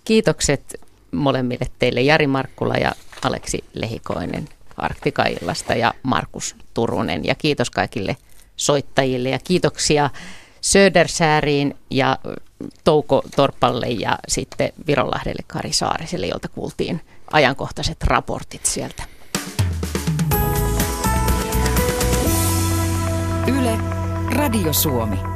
[0.06, 0.82] Kiitokset
[1.12, 2.92] molemmille teille Jari Markkula ja
[3.24, 7.26] Aleksi Lehikoinen Arktika-illasta ja Markus Turunen.
[7.26, 8.18] Ja kiitos kaikille
[8.56, 10.10] soittajille ja kiitoksia
[10.66, 12.18] Södersääriin ja
[12.84, 17.02] Touko Torpalle ja sitten Vironlahdelle Kari Saariselle, jolta kuultiin
[17.32, 19.04] ajankohtaiset raportit sieltä.
[23.48, 23.78] Yle,
[24.36, 25.35] Radio Suomi.